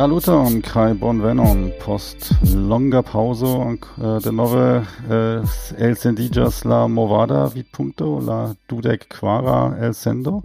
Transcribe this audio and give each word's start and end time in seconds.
Saluton 0.00 0.62
kai 0.62 0.94
bonvenon 0.94 1.72
post 1.78 2.32
longa 2.54 3.02
pauso 3.02 3.48
uh, 3.60 3.74
eh, 3.74 4.20
de 4.24 4.32
nove 4.32 4.86
eh, 5.10 5.42
uh, 5.42 5.76
el 5.76 5.94
sendijas 5.94 6.64
la 6.64 6.88
movada 6.88 7.54
vid 7.54 7.66
punto 7.70 8.18
la 8.18 8.54
dudek 8.66 9.10
quara 9.10 9.76
el 9.78 9.92
sendo 9.92 10.40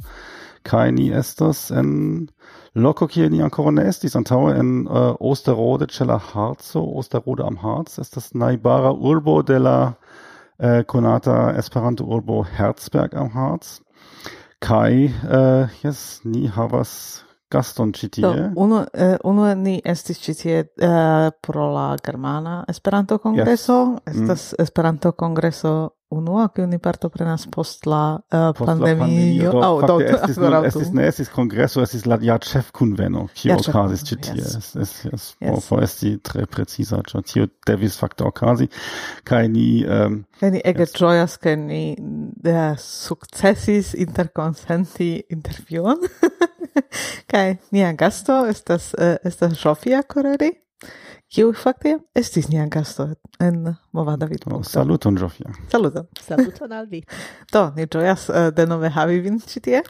kai 0.64 0.92
ni 0.92 1.10
estas 1.10 1.72
en 1.72 2.28
loco 2.74 3.08
kie 3.08 3.30
ni 3.30 3.42
ancora 3.42 3.72
ne 3.72 3.88
estis 3.88 4.18
antaŭe 4.20 4.58
en 4.60 4.88
uh, 4.90 5.16
Osterode 5.22 5.88
ce 5.88 6.04
la 6.04 6.20
Harzo 6.20 6.84
Osterode 7.00 7.48
am 7.48 7.56
Harz. 7.56 7.98
Estas 7.98 8.34
naibara 8.34 8.92
urbo 8.92 9.42
de 9.42 9.60
la 9.60 9.94
uh, 10.60 10.84
konata 10.84 11.56
Esperanto 11.58 12.04
urbo 12.04 12.44
Herzberg 12.44 13.16
am 13.16 13.30
Harz. 13.30 13.80
Kai 14.60 15.14
uh, 15.32 15.70
yes 15.82 16.20
ni 16.26 16.48
havas 16.48 17.25
Gaston 17.52 17.94
ci 17.94 18.10
tie. 18.10 18.22
Do, 18.22 18.52
unu, 18.56 18.82
uh, 18.82 19.18
unu 19.24 19.50
ni 19.56 19.78
estis 19.84 20.20
ci 20.20 20.34
tie 20.34 20.64
uh, 20.66 21.30
pro 21.42 21.72
la 21.74 21.96
Germana 22.06 22.64
Esperanto 22.68 23.20
Congreso. 23.20 24.02
yes. 24.06 24.16
Mm. 24.16 24.22
estas 24.22 24.52
mm. 24.52 24.64
Esperanto 24.64 25.14
Congreso 25.14 25.96
unua 26.10 26.50
kiu 26.54 26.66
ni 26.68 26.78
partoprenas 26.80 27.48
post 27.52 27.86
la 27.86 28.16
uh, 28.16 28.52
post 28.58 28.66
pandemio. 28.66 29.52
La 29.54 29.70
oh, 29.70 29.82
do, 29.88 30.00
estis, 30.00 30.38
ne, 30.42 30.62
estis 30.68 30.92
ne 30.94 31.08
estis 31.10 31.32
kongreso, 31.34 31.82
estis 31.84 32.06
la 32.06 32.18
ja 32.22 32.38
ĉef 32.42 32.70
kunveno 32.76 33.26
kiu 33.34 33.56
okazis 33.58 34.06
ci 34.08 34.18
tie. 34.22 34.38
Yes. 34.38 34.56
Es, 34.76 34.94
es, 35.10 35.26
yes, 35.42 35.70
por 35.70 35.84
esti 35.84 36.16
tre 36.24 36.46
precisa, 36.50 37.02
cio 37.10 37.22
tio 37.26 37.48
devis 37.68 37.98
fakte 38.00 38.26
okazi 38.28 38.70
Kai 39.26 39.48
ni 39.50 39.84
um, 39.86 40.22
kai 40.40 40.52
ni 40.54 40.62
ege 40.64 40.86
yes. 40.86 40.96
joyas, 41.00 41.38
kai 41.42 41.56
ni 41.60 41.84
uh, 41.98 42.76
successis 42.78 43.94
interconsenti 43.98 45.12
interviuon. 45.34 46.06
Kai 47.32 47.58
nia 47.72 47.94
gasto 47.94 48.44
estas 48.50 48.94
uh, 48.94 49.16
estas 49.24 49.58
Sofia 49.60 50.04
Correri. 50.04 50.52
Kiu 51.32 51.52
fakte 51.58 51.98
estis 52.16 52.48
nia 52.52 52.68
gasto 52.72 53.08
en 53.42 53.76
Movada 53.92 54.28
Vidmo. 54.30 54.60
Oh, 54.60 54.64
saluton 54.64 55.18
Sofia. 55.18 55.52
Saluton. 55.72 56.08
Saluton 56.28 56.72
al 56.72 56.88
vi. 56.92 57.02
Do, 57.52 57.72
ni 57.76 57.88
ĝojas 57.92 58.30
uh, 58.30 58.50
denove 58.56 58.92
havi 58.94 59.20
vin 59.26 59.40
ĉi 59.42 59.64
tie. 59.68 59.82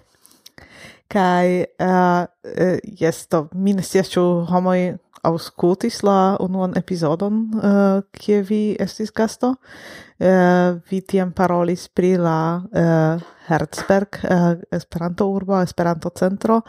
Kai 1.11 1.61
uh, 1.61 2.25
eh, 2.49 2.79
uh, 2.79 2.79
yes, 3.01 3.27
do, 3.29 3.45
mi 3.53 3.75
ne 3.77 3.83
scias 3.85 4.09
ĉu 4.09 4.23
homoj 4.49 4.95
auscultis 5.25 6.01
la 6.05 6.35
unuan 6.43 6.75
epizodon, 6.77 7.41
uh, 7.57 7.65
eh, 7.69 8.01
kie 8.13 8.41
vi 8.45 8.61
estis 8.79 9.11
gasto, 9.15 9.55
uh, 9.55 10.77
vi 10.89 11.01
tiam 11.01 11.33
parolis 11.35 11.87
pri 11.89 12.15
la 12.21 12.39
uh, 12.61 13.25
Herzberg, 13.47 14.21
uh, 14.23 14.53
Esperanto 14.71 15.29
urbo, 15.29 15.59
Esperanto 15.61 16.11
centro, 16.17 16.61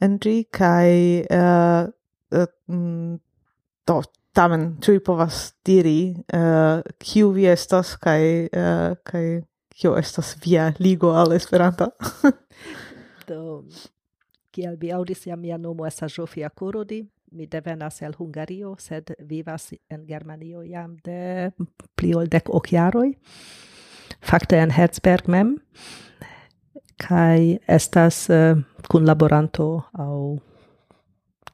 en 0.00 0.18
ĝi 0.22 0.36
kaj 0.50 0.92
uh, 1.26 1.90
uh, 2.36 3.18
do, 3.86 3.98
tamen, 4.36 4.70
ciui 4.84 5.00
povas 5.00 5.50
diri, 5.64 6.14
uh, 6.36 6.84
kiu 7.00 7.30
vi 7.34 7.46
estas, 7.48 7.94
kai, 8.00 8.48
uh, 8.52 8.96
kai 9.06 9.40
kio 9.76 9.96
estas 9.96 10.36
via 10.44 10.70
ligo 10.78 11.12
al 11.16 11.32
Esperanto. 11.36 11.90
Do, 13.28 13.64
kiel 14.54 14.76
vi 14.80 14.92
aŭdis, 14.94 15.26
jam 15.28 15.40
mia 15.42 15.58
nomo 15.60 15.86
estas 15.88 16.14
Zsófia 16.14 16.48
Korodi, 16.54 17.02
mi 17.32 17.46
devenas 17.46 18.02
el 18.02 18.14
Hungario, 18.18 18.76
sed 18.78 19.14
vivas 19.18 19.74
en 19.88 20.06
Germanio 20.06 20.62
jam 20.62 20.96
de 21.04 21.52
pli 21.96 22.14
ol 22.14 22.28
dek 22.28 22.48
ok 22.48 22.68
jaroj. 22.72 23.12
Fakte 24.20 24.58
en 24.58 24.70
Herzberg 24.70 25.28
mem 25.28 25.56
Kai 26.96 27.58
estas 27.68 28.30
uh, 28.30 28.56
kunlaboranto 28.88 29.84
au 29.92 30.38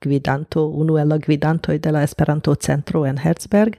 gvidanto, 0.00 0.69
unu 0.71 0.99
el 0.99 1.09
la 1.09 1.19
gvidantoj 1.19 1.81
de 1.81 1.91
la 1.93 2.03
Esperanto 2.03 2.55
Centro 2.55 3.05
en 3.06 3.19
Herzberg. 3.19 3.78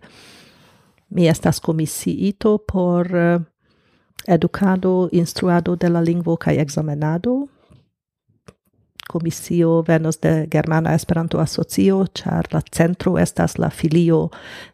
Mi 1.10 1.28
estas 1.28 1.60
komisiito 1.60 2.58
por 2.58 3.08
eh, 3.16 3.36
uh, 3.36 3.42
educado, 4.26 5.10
instruado 5.12 5.76
de 5.76 5.90
la 5.90 6.02
lingvo 6.02 6.38
kaj 6.38 6.58
examenado 6.58 7.48
komisio 9.10 9.82
venos 9.82 10.20
de 10.22 10.48
Germana 10.52 10.94
Esperanto 10.96 11.40
Asocio, 11.40 12.06
ĉar 12.14 12.48
la 12.54 12.62
centro 12.72 13.18
estas 13.20 13.58
la 13.58 13.70
filio 13.70 14.30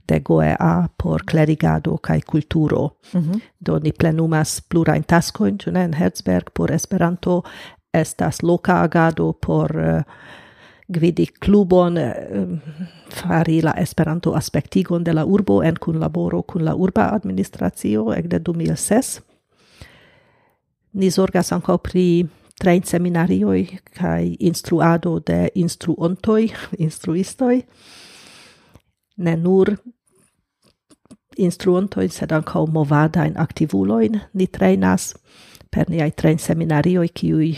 de 0.08 0.20
GOEA 0.20 0.88
por 0.98 1.26
klerigado 1.26 1.98
kaj 1.98 2.22
kulturo. 2.22 2.90
Mm 3.14 3.22
-hmm. 3.22 3.40
Do 3.60 3.80
ni 3.80 3.92
plenumas 3.92 4.62
plurajn 4.62 5.04
taskojn, 5.04 5.58
ĉu 5.58 5.72
ne, 5.72 5.84
en 5.84 5.94
Herzberg 5.94 6.50
por 6.54 6.72
Esperanto 6.72 7.42
estas 7.94 8.42
loka 8.44 8.82
agado 8.82 9.34
por 9.34 9.78
uh, 9.78 10.02
gvidi 10.90 11.26
klubon 11.40 11.98
eh, 11.98 12.14
fari 13.14 13.62
la 13.62 13.74
Esperanto 13.78 14.34
aspektigon 14.34 15.04
de 15.04 15.14
la 15.14 15.26
urbo 15.26 15.64
en 15.64 15.76
kunlaboro 15.76 16.42
kun 16.42 16.66
la 16.66 16.76
urba 16.76 17.10
administracio 17.14 18.14
ekde 18.14 18.40
2006. 18.40 19.20
Ni 20.94 21.12
zorgas 21.12 21.52
ankaŭ 21.52 21.78
pri 21.78 22.06
train 22.60 22.84
seminarioj 22.84 23.68
kaj 23.96 24.36
instruado 24.40 25.20
de 25.20 25.48
instruontoj, 25.56 26.50
instruistoj, 26.88 27.62
ne 29.18 29.38
nur 29.38 29.76
instruontojn, 31.40 32.12
sed 32.12 32.32
ankaŭ 32.36 32.66
movadajn 32.74 33.38
aktivulojn 33.40 34.20
ni 34.34 34.48
trainas 34.48 35.14
per 35.72 35.90
niaj 35.90 36.12
train 36.18 36.40
seminarioj, 36.42 37.08
kiuj 37.14 37.54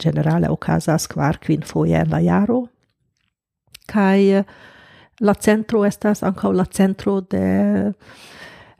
generale 0.00 0.50
okazas 0.52 1.08
kvar 1.10 1.40
kvin 1.42 1.64
foje 1.66 1.98
en 1.98 2.10
la 2.10 2.20
jaro. 2.20 2.66
kai 3.86 4.44
la 5.20 5.34
centro 5.34 5.84
estas 5.84 6.22
ankaŭ 6.22 6.52
la 6.52 6.64
centro 6.64 7.20
de 7.20 7.92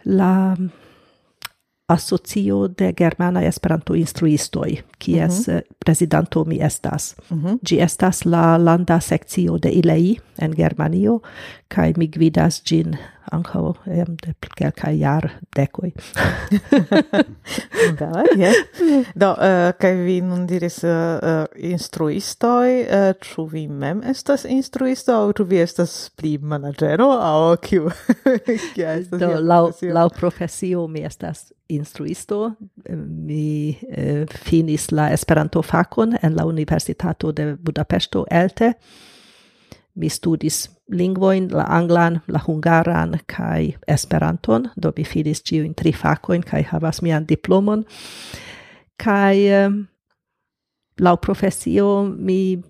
la 0.05 0.56
asocio 1.87 2.69
de 2.69 2.93
germana 2.97 3.43
esperanto 3.45 3.95
instruistoj 3.95 4.83
kies 4.99 5.49
mhm. 5.49 5.50
mm 5.50 5.56
-hmm. 5.56 5.59
Eh, 5.59 5.62
prezidanto 5.78 6.45
mi 6.45 6.59
estas 6.61 7.17
mm 7.31 7.43
-hmm. 7.43 7.59
ĝi 7.62 7.81
estas 7.81 8.25
la 8.25 8.56
landa 8.56 9.00
sekcio 9.00 9.59
de 9.59 9.71
ilei 9.71 10.19
en 10.39 10.53
germanio 10.56 11.21
kaj 11.69 11.93
mi 11.97 12.06
gvidas 12.06 12.62
ĝin 12.65 12.97
ankaŭ 13.33 13.73
em 13.87 14.17
de 14.23 14.34
kelkaj 14.56 14.99
jar 14.99 15.31
dekoj 15.56 15.93
da 17.99 18.25
je 18.37 18.53
do 19.15 19.31
uh, 19.31 19.73
kaj 19.78 19.94
vi 19.94 20.21
nun 20.21 20.47
diris 20.47 20.84
eh, 20.84 20.91
uh, 20.91 21.31
uh, 21.31 21.47
instruistoj 21.56 22.81
uh, 22.83 23.15
ĉu 23.21 23.47
vi 23.47 23.69
mem 23.69 24.03
estas 24.11 24.44
instruisto 24.44 25.12
aŭ 25.12 25.33
ĉu 25.33 25.44
vi 25.44 25.61
estas 25.65 26.11
pli 26.17 26.39
manaĝero 26.39 27.11
aŭ 27.11 27.56
kiu 27.56 27.91
do 29.21 29.33
laŭ 29.41 29.71
laŭ 29.83 30.09
profesio 30.21 30.87
mi 30.87 31.05
estas 31.05 31.53
instruisto, 31.69 32.55
mi 32.89 33.79
eh, 33.89 34.27
finis 34.29 34.91
la 34.93 35.11
Esperanto 35.13 35.63
fakon 35.63 36.17
en 36.23 36.37
la 36.37 36.44
Universitato 36.44 37.33
de 37.33 37.56
budapesto 37.56 38.27
elte. 38.31 38.73
Mi 39.94 40.09
studis 40.09 40.69
lingvojn, 40.88 41.49
la 41.53 41.65
anglan, 41.69 42.21
la 42.27 42.41
hungaran 42.47 43.19
kaj 43.27 43.73
Esperanton, 43.87 44.69
do 44.77 44.93
mi 44.97 45.05
finis 45.05 45.43
ĉiujn 45.43 45.75
tri 45.75 45.93
fakojn 45.93 46.43
kaj 46.43 46.62
havas 46.73 47.00
mian 47.03 47.27
diplomon. 47.27 47.85
Kaj 48.97 49.47
eh, 49.47 49.71
laŭ 51.00 51.17
profesio 51.17 52.05
mi 52.05 52.62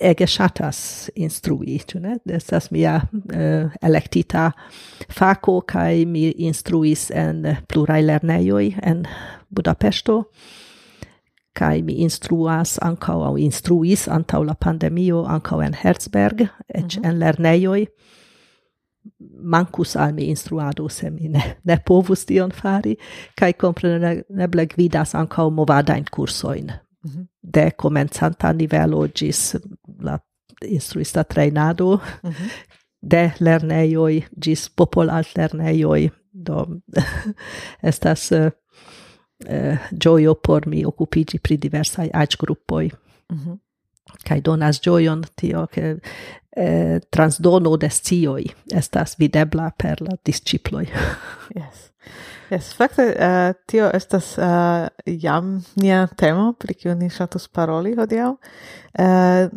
ege 0.00 0.26
shatas 0.26 1.10
instrui, 1.14 1.78
tu 1.86 2.00
ne? 2.00 2.18
Estas 2.26 2.70
mia 2.70 2.96
eh, 3.32 3.64
uh, 3.64 3.70
electita 3.82 4.50
fako 5.12 5.60
kai 5.66 6.04
mi 6.04 6.30
instruis 6.38 7.10
en 7.10 7.44
plurai 7.68 8.02
lerneioi 8.02 8.74
en 8.82 9.04
Budapesto, 9.54 10.24
kaj 11.54 11.82
mi 11.86 12.00
instruas 12.02 12.78
ancau, 12.82 13.22
au 13.22 13.36
instruis 13.38 14.08
antau 14.08 14.42
la 14.44 14.54
pandemio 14.54 15.24
ancau 15.30 15.60
en 15.62 15.74
Herzberg, 15.74 16.48
eĉ 16.68 16.96
mm 16.96 17.02
-hmm. 17.02 17.08
en 17.08 17.18
lerneioi, 17.18 17.86
mancus 19.42 19.96
al 19.96 20.12
mi 20.12 20.22
instruado 20.22 20.88
se 20.88 21.10
mi 21.10 21.28
ne, 21.28 21.56
ne 21.64 21.78
povus 21.86 22.24
tion 22.24 22.50
fari, 22.50 22.96
kaj 23.36 23.52
compreneble 23.52 24.66
gvidas 24.66 25.14
ankaŭ 25.14 25.50
movadajn 25.50 26.04
kursojn 26.10 26.72
Mhm. 27.04 27.26
de 27.40 27.70
comenzanta 27.70 28.52
nivelo 28.52 29.08
gis 29.14 29.56
la 30.00 30.18
instruista 30.62 31.24
trainado 31.24 32.00
mm 32.22 32.30
-hmm. 32.30 32.50
de 33.02 33.32
lerneioi 33.38 34.24
gis 34.42 34.70
popol 34.70 35.10
alt 35.10 35.36
lerneioi 35.36 36.10
do 36.32 36.66
estas 37.90 38.32
uh, 38.32 38.50
uh, 39.48 39.78
gioio 40.00 40.34
por 40.34 40.66
mi 40.66 40.84
occupigi 40.84 41.38
pri 41.38 41.56
diversai 41.56 42.10
age 42.12 42.36
gruppoi. 42.38 42.90
Mm 43.32 43.38
-hmm. 43.38 43.58
kai 44.24 44.40
donas 44.40 44.80
gioion 44.80 45.22
tio 45.36 45.66
che 45.66 46.00
eh, 46.56 47.00
transdono 47.10 47.76
de 47.76 47.88
scioi 47.88 48.44
estas 48.74 49.16
videbla 49.18 49.70
per 49.70 50.00
la 50.00 50.16
disciploi. 50.24 50.88
Yes. 51.54 51.92
Yes, 52.50 52.74
fakte 52.76 53.06
uh, 53.14 53.54
tio 53.66 53.88
estas 53.94 54.34
uh, 54.38 54.88
jam 55.06 55.56
nia 55.80 56.06
temo 56.16 56.52
pri 56.60 56.74
kiu 56.74 56.94
ni 56.94 57.08
ŝatus 57.10 57.48
paroli 57.48 57.94
hodiaŭ. 57.96 58.30
Uh, 59.00 59.48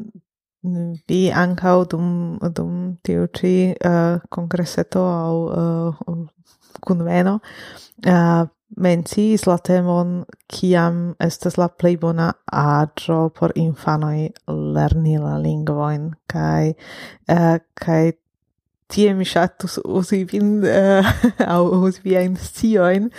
vi 1.07 1.21
ankaŭ 1.31 1.77
dum 1.91 2.09
dum 2.55 2.75
tiu 3.03 3.27
ĉi 3.39 3.53
uh, 3.75 4.19
kongreseto 4.33 5.03
aŭ 5.03 5.33
uh, 5.35 6.21
kunveno 6.87 7.39
uh, 7.39 8.47
menciis 8.83 9.45
la 9.47 9.57
temon 9.57 10.23
kiam 10.51 11.15
estas 11.23 11.57
la 11.57 11.67
plej 11.67 11.95
bona 12.01 12.31
aĝo 12.61 13.19
por 13.37 13.53
infanoj 13.55 14.29
lerni 14.75 15.17
la 15.21 15.37
lingvojn 15.43 16.09
kaj 16.33 16.73
uh, 16.73 17.57
kaj 17.85 18.03
tie 18.87 19.13
mi 19.13 19.25
shatus 19.27 19.77
usi 19.83 20.23
vin 20.31 20.63
eh, 20.65 21.03
uh, 21.03 21.43
aŭ 21.55 21.61
uzi 21.81 22.03
viajn 22.05 22.37
sciojn 22.39 23.09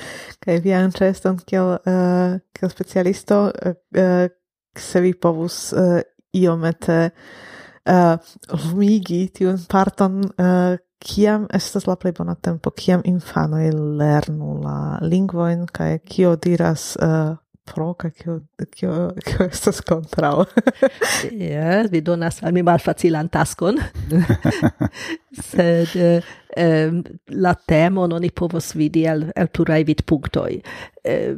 kaj 0.45 0.59
vian 0.65 0.93
ĉeston 0.95 1.41
kiel 1.49 1.77
uh, 1.77 2.39
kiel 2.57 2.73
specialisto 2.73 3.41
uh, 3.53 4.27
se 4.79 5.01
vi 5.05 5.15
povus 5.15 5.73
uh, 5.73 6.01
iomete 6.33 6.99
uh, 7.09 8.17
lumigi 8.65 9.27
tiun 9.35 9.59
parton 9.71 10.23
uh, 10.25 10.77
kiam 10.99 11.47
estas 11.55 11.87
la 11.87 11.97
plej 11.97 12.17
bona 12.19 12.35
tempo 12.35 12.71
kiam 12.71 13.03
infanoj 13.07 13.69
lernu 14.01 14.59
la 14.65 14.79
lingvojn 15.03 15.67
kaj 15.73 15.99
kio 16.05 16.35
diras 16.37 16.97
uh, 16.97 17.37
proca 17.69 18.11
kio 18.11 18.41
kio 18.75 19.13
kio 19.25 19.47
estas 19.47 19.81
kontraŭ. 19.81 20.45
yes, 21.43 21.91
vi 21.91 22.01
donas 22.01 22.43
al 22.43 22.53
mi 22.53 22.63
malfacilan 22.63 23.29
taskon. 23.29 23.81
Sed 25.51 25.97
eh, 25.97 26.23
eh, 26.57 26.93
la 27.29 27.55
non 28.09 28.25
i 28.25 28.31
povos 28.31 28.75
vidi 28.75 29.07
el, 29.07 29.33
el 29.37 29.85
vid 29.85 30.05
punctoi. 30.07 30.63
Eh, 31.05 31.35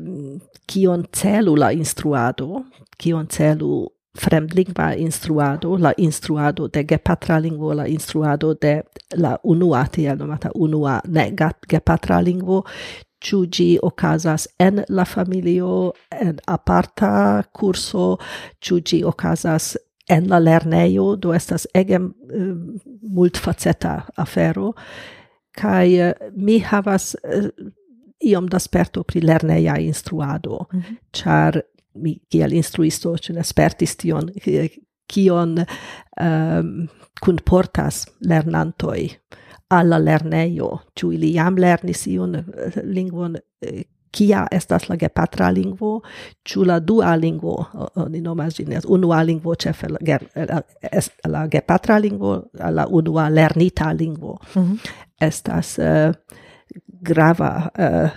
kion 0.67 1.07
celu 1.13 1.57
la 1.57 1.73
instruado, 1.73 2.65
kion 2.99 3.27
celu 3.27 3.89
fremdlingva 4.15 4.97
instruado, 4.97 5.79
la 5.79 5.93
instruado 5.97 6.69
de 6.69 6.85
gepatra 6.85 7.41
lingvo, 7.41 7.75
la 7.75 7.89
instruado 7.89 8.55
de 8.55 8.83
la 9.17 9.39
unua, 9.43 9.87
tiel 9.87 10.19
nomata 10.19 10.51
unua, 10.55 11.01
ne, 11.07 11.35
gepatra 11.69 12.21
lingvo, 12.23 12.65
ciu 13.21 13.45
gi 13.53 13.79
ocasas 13.83 14.49
en 14.59 14.85
la 14.89 15.05
familio, 15.05 15.93
en 16.11 16.39
aparta 16.47 17.45
curso, 17.53 18.19
ciu 18.61 18.81
gi 18.85 19.03
ocasas 19.05 19.77
en 20.11 20.29
la 20.29 20.39
lerneio, 20.39 21.17
do 21.17 21.33
estas 21.35 21.67
ege 21.75 21.95
eh, 21.95 22.55
mult 23.03 23.39
faceta 23.39 24.01
afero, 24.19 24.73
kai 25.57 25.99
uh, 25.99 26.09
eh, 26.11 26.31
mi 26.35 26.59
havas 26.59 27.15
uh, 27.25 27.49
iom 28.21 28.49
da 28.51 28.59
sperto 28.59 29.03
pri 29.03 29.21
lerneia 29.21 29.79
instruado, 29.81 30.67
mm 30.73 30.81
-hmm. 30.81 30.97
char 31.13 31.63
mi 31.95 32.21
kiel 32.31 32.53
instruisto, 32.53 33.17
cun 33.27 33.39
espertis 33.39 33.97
tion, 33.97 34.31
kion 35.13 35.59
um, 36.21 36.89
kunportas 37.21 38.07
lernantoi, 38.21 39.11
alla 39.71 39.99
lerneio, 40.05 40.79
ciu 40.99 41.13
ili 41.13 41.35
jam 41.35 41.57
lernis 41.59 42.07
iun 42.07 42.35
eh, 42.35 42.45
lingvon 42.83 43.37
eh, 43.63 43.83
kia 44.11 44.47
estas 44.51 44.89
la 44.89 44.97
gepatra 44.97 45.51
lingvo, 45.55 46.01
ciu 46.49 46.65
la 46.67 46.81
dua 46.81 47.15
lingvo, 47.17 47.55
oni 48.03 48.21
nomas 48.21 48.57
ĝin 48.59 48.75
unua 48.89 49.23
lingvo, 49.23 49.55
cefe 49.55 49.89
la, 49.89 49.99
eh, 50.35 51.03
la 51.29 51.47
gepatra 51.49 51.99
lingvo, 52.03 52.43
la 52.53 52.87
unua 52.87 53.29
lernita 53.29 53.93
lingvo. 53.93 54.39
Mm 54.55 54.63
-hmm. 54.63 54.91
Estas 55.21 55.79
uh, 55.79 56.15
grava 57.03 57.71
uh, 57.79 58.11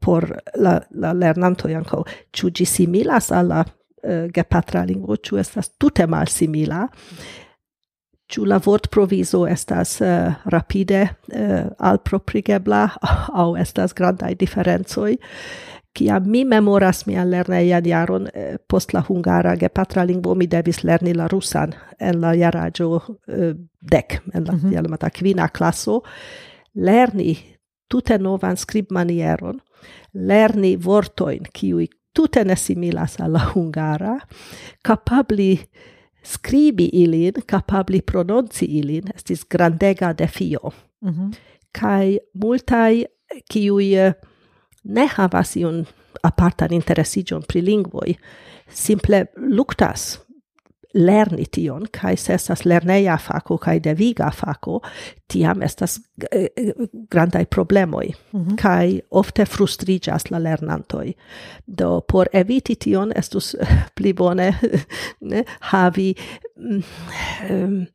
por 0.00 0.36
la, 0.54 0.80
la 0.90 1.12
lernanto 1.12 1.68
janko, 1.68 2.04
ciu 2.32 2.50
gi 2.50 2.64
similas 2.64 3.32
alla 3.32 3.64
uh, 3.64 4.30
gepatra 4.34 4.84
lingvo, 4.84 5.16
ciu 5.16 5.38
estas 5.38 5.70
tute 5.78 6.06
malsimila. 6.06 6.80
Mm 6.80 6.88
-hmm 6.88 7.41
Ĉu 8.32 8.46
la 8.48 8.56
vortprovizo 8.64 9.42
estas 9.46 9.98
uh, 10.00 10.32
rapide 10.48 11.02
uh, 11.04 11.68
alproprigebla 11.78 12.86
aŭ 13.42 13.50
estas 13.60 13.92
grandaj 13.94 14.34
diferencoj? 14.40 15.16
Kiam 15.92 16.24
mi 16.30 16.44
memoras 16.48 17.04
mian 17.06 17.28
lernejan 17.28 17.84
jaron 17.84 18.28
eh, 18.32 18.56
post 18.68 18.94
la 18.96 19.02
hungara 19.08 19.52
gepatra 19.60 20.06
lingvo, 20.08 20.34
mi 20.34 20.46
devis 20.48 20.80
lerni 20.88 21.12
la 21.12 21.26
rusan 21.28 21.74
en 22.00 22.20
la 22.20 22.32
jaraĝo 22.32 22.88
eh, 22.96 23.52
dek, 23.92 24.20
en 24.32 24.46
la 24.46 24.52
mm 24.52 24.72
-hmm. 24.72 25.10
kvina 25.10 25.48
klaso, 25.48 26.00
lerni 26.74 27.36
tute 27.88 28.18
novan 28.18 28.56
skribmanieron, 28.56 29.60
lerni 30.14 30.76
vortojn 30.76 31.44
kiuj 31.52 31.86
tute 32.14 32.44
ne 32.44 32.56
similas 32.56 33.20
al 33.20 33.32
la 33.32 33.50
hungara, 33.54 34.18
kapabli 34.82 35.58
scribi 36.22 36.88
ilin, 36.92 37.42
capabli 37.46 38.02
prononci 38.02 38.66
ilin, 38.78 39.10
estis 39.14 39.44
grandega 39.48 40.12
defio. 40.12 40.72
Mm 41.00 41.10
-hmm. 41.10 41.34
Kai 41.72 42.18
multai 42.32 43.04
kiui 43.52 43.94
eh, 43.94 44.14
ne 44.84 45.06
havas 45.06 45.56
iun 45.56 45.86
apartan 46.22 46.72
interesigion 46.72 47.42
pri 47.48 47.60
lingvoi, 47.60 48.16
simple 48.68 49.26
luctas 49.36 50.20
lerni 50.94 51.44
tion, 51.50 51.86
kai 52.00 52.16
se 52.16 52.34
estas 52.34 52.64
lerneia 52.64 53.16
faco, 53.20 53.58
kai 53.58 53.78
deviga 53.84 54.30
faco, 54.34 54.80
tiam 55.32 55.62
estas 55.62 56.00
eh, 56.30 56.48
eh 56.56 56.72
grandai 57.10 57.46
problemoi, 57.46 58.14
mm 58.32 58.44
-hmm. 58.44 58.56
kai 58.62 59.00
ofte 59.10 59.44
frustrigas 59.44 60.30
la 60.30 60.42
lernantoi. 60.42 61.14
Do, 61.78 62.00
por 62.12 62.26
eviti 62.32 62.74
tion, 62.76 63.12
estus 63.16 63.56
pli 63.96 64.12
bone 64.14 64.54
ne, 65.30 65.44
havi 65.60 66.14
um, 67.50 67.86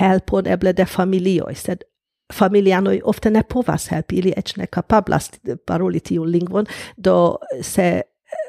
helpon 0.00 0.46
eble 0.46 0.72
de 0.72 0.84
familioi, 0.84 1.54
sed 1.54 1.84
familianoi 2.34 3.00
ofte 3.04 3.30
ne 3.30 3.42
povas 3.42 3.90
helpi, 3.90 4.18
ili 4.18 4.32
ec 4.36 4.56
ne 4.56 4.66
capablas 4.66 5.30
paroli 5.66 6.00
tiu 6.00 6.24
lingvon, 6.24 6.66
do 7.04 7.38
se 7.60 8.02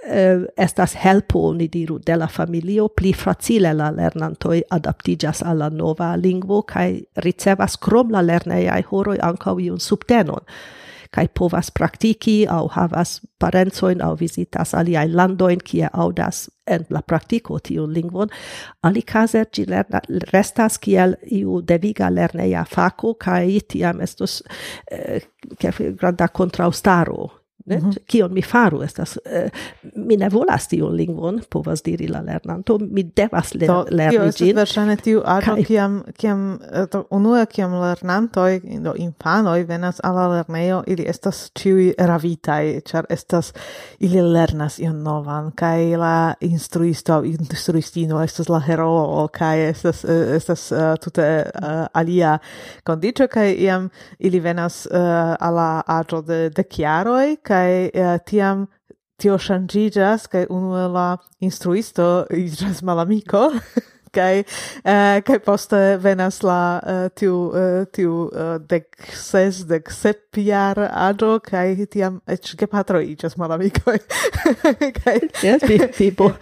eh, 0.09 0.45
estas 0.57 0.95
helpo, 1.03 1.53
ni 1.53 1.67
diru, 1.67 1.99
de 2.05 2.17
la 2.17 2.27
familio, 2.27 2.89
pli 2.89 3.13
facile 3.13 3.73
la 3.73 3.91
lernanto 3.91 4.51
adaptigas 4.69 5.43
al 5.43 5.57
la 5.59 5.69
nova 5.69 6.15
lingvo 6.15 6.61
kaj 6.61 7.01
ricevas 7.15 7.77
krom 7.77 8.11
la 8.11 8.21
lernejaj 8.21 8.83
horoj 8.91 9.17
ankaŭ 9.21 9.59
iun 9.59 9.79
subtenon. 9.79 10.45
Kaj 11.09 11.25
povas 11.33 11.71
praktiki 11.73 12.43
aŭ 12.45 12.67
havas 12.75 13.15
parencojn 13.41 14.01
aŭ 14.05 14.13
vizitas 14.19 14.75
aliajn 14.77 15.15
landojn 15.17 15.63
kie 15.65 15.87
aŭdas 15.89 16.49
en 16.69 16.85
la 16.93 17.01
praktiko 17.01 17.57
tiun 17.59 17.93
lingvon. 17.93 18.29
Alikaze 18.85 19.45
ĝi 19.53 19.65
lerna, 19.65 20.03
restas 20.33 20.77
kiel 20.77 21.15
iu 21.25 21.61
deviga 21.65 22.11
lerneja 22.13 22.65
fako 22.69 23.15
kaj 23.17 23.59
tiam 23.73 24.01
estos 24.05 24.43
eh, 24.91 25.25
granda 25.97 26.27
kontraŭstaro 26.27 27.38
ne 27.69 27.77
mm 27.77 27.89
-hmm. 27.89 27.97
kion 28.07 28.33
mi 28.33 28.41
faru 28.41 28.81
estas 28.83 29.17
uh, 29.17 29.49
mi 29.95 30.17
ne 30.17 30.29
volas 30.29 30.67
tiun 30.67 30.95
lingvon 30.95 31.41
povas 31.49 31.83
diri 31.83 32.07
la 32.07 32.21
lernanto 32.21 32.77
mi 32.79 33.03
devas 33.03 33.53
le, 33.53 33.67
do, 33.67 33.85
lerni 33.89 34.31
ĝin 34.37 34.55
verŝajne 34.55 34.95
tiu 35.03 35.21
ago 35.25 35.55
kaj... 35.55 35.63
kiam 35.63 36.03
kiam 36.17 36.59
eh, 36.71 36.87
to, 36.91 37.03
unue 37.09 37.45
kiam 37.45 37.73
lernantoj 37.81 38.61
do 38.83 38.93
infanoj 38.97 39.63
venas 39.69 40.01
al 40.03 40.15
la 40.15 40.27
lernejo 40.33 40.83
ili 40.87 41.05
estas 41.07 41.51
ĉiuj 41.59 41.93
ravitaj 41.97 42.81
ĉar 42.89 43.05
estas 43.09 43.53
ili 43.99 44.21
lernas 44.21 44.79
ion 44.79 45.03
novan 45.03 45.51
kaj 45.51 45.97
la 45.97 46.33
instruisto 46.41 47.21
instruistino 47.23 48.23
estas 48.23 48.49
la 48.49 48.59
heroo 48.67 49.27
kaj 49.33 49.69
estas 49.69 50.03
eh, 50.05 50.35
estas 50.35 50.71
uh, 50.71 50.95
tute 51.03 51.27
uh, 51.45 51.85
alia 51.93 52.37
kondiĉo 52.83 53.27
kaj 53.27 53.53
iam 53.53 53.89
ili 54.19 54.39
venas 54.39 54.85
uh, 54.91 55.35
al 55.39 55.55
la 55.55 55.69
aĝo 55.87 56.21
de 56.21 56.39
dek 56.55 56.75
kaj 57.43 57.58
kai 57.59 57.89
eh, 57.93 58.17
tiam 58.25 58.67
tio 59.19 59.37
shangigas 59.37 60.27
kai 60.31 60.45
unu 60.49 60.87
la 60.93 61.07
instruisto 61.43 62.25
iĝas 62.31 62.83
malamiko. 62.87 63.49
kai 64.13 64.43
uh, 64.43 65.19
kai 65.25 65.39
poste 65.45 65.79
venas 66.03 66.41
la 66.43 66.61
uh, 66.79 67.07
tiu 67.15 67.35
uh, 67.49 67.83
tiu 67.95 68.27
uh, 68.27 68.55
dec 68.59 68.87
ses 69.15 69.63
dec 69.69 69.91
sep 69.93 70.39
jar 70.43 70.79
aĝo 70.89 71.37
kaj 71.43 71.89
tiam 71.91 72.21
eĉ 72.27 72.55
gepatroj 72.59 73.05
iĝas 73.15 73.37
malamikoj. 73.39 73.99
Kaj 74.99 75.19
jes 75.43 75.65
pipo 75.97 76.33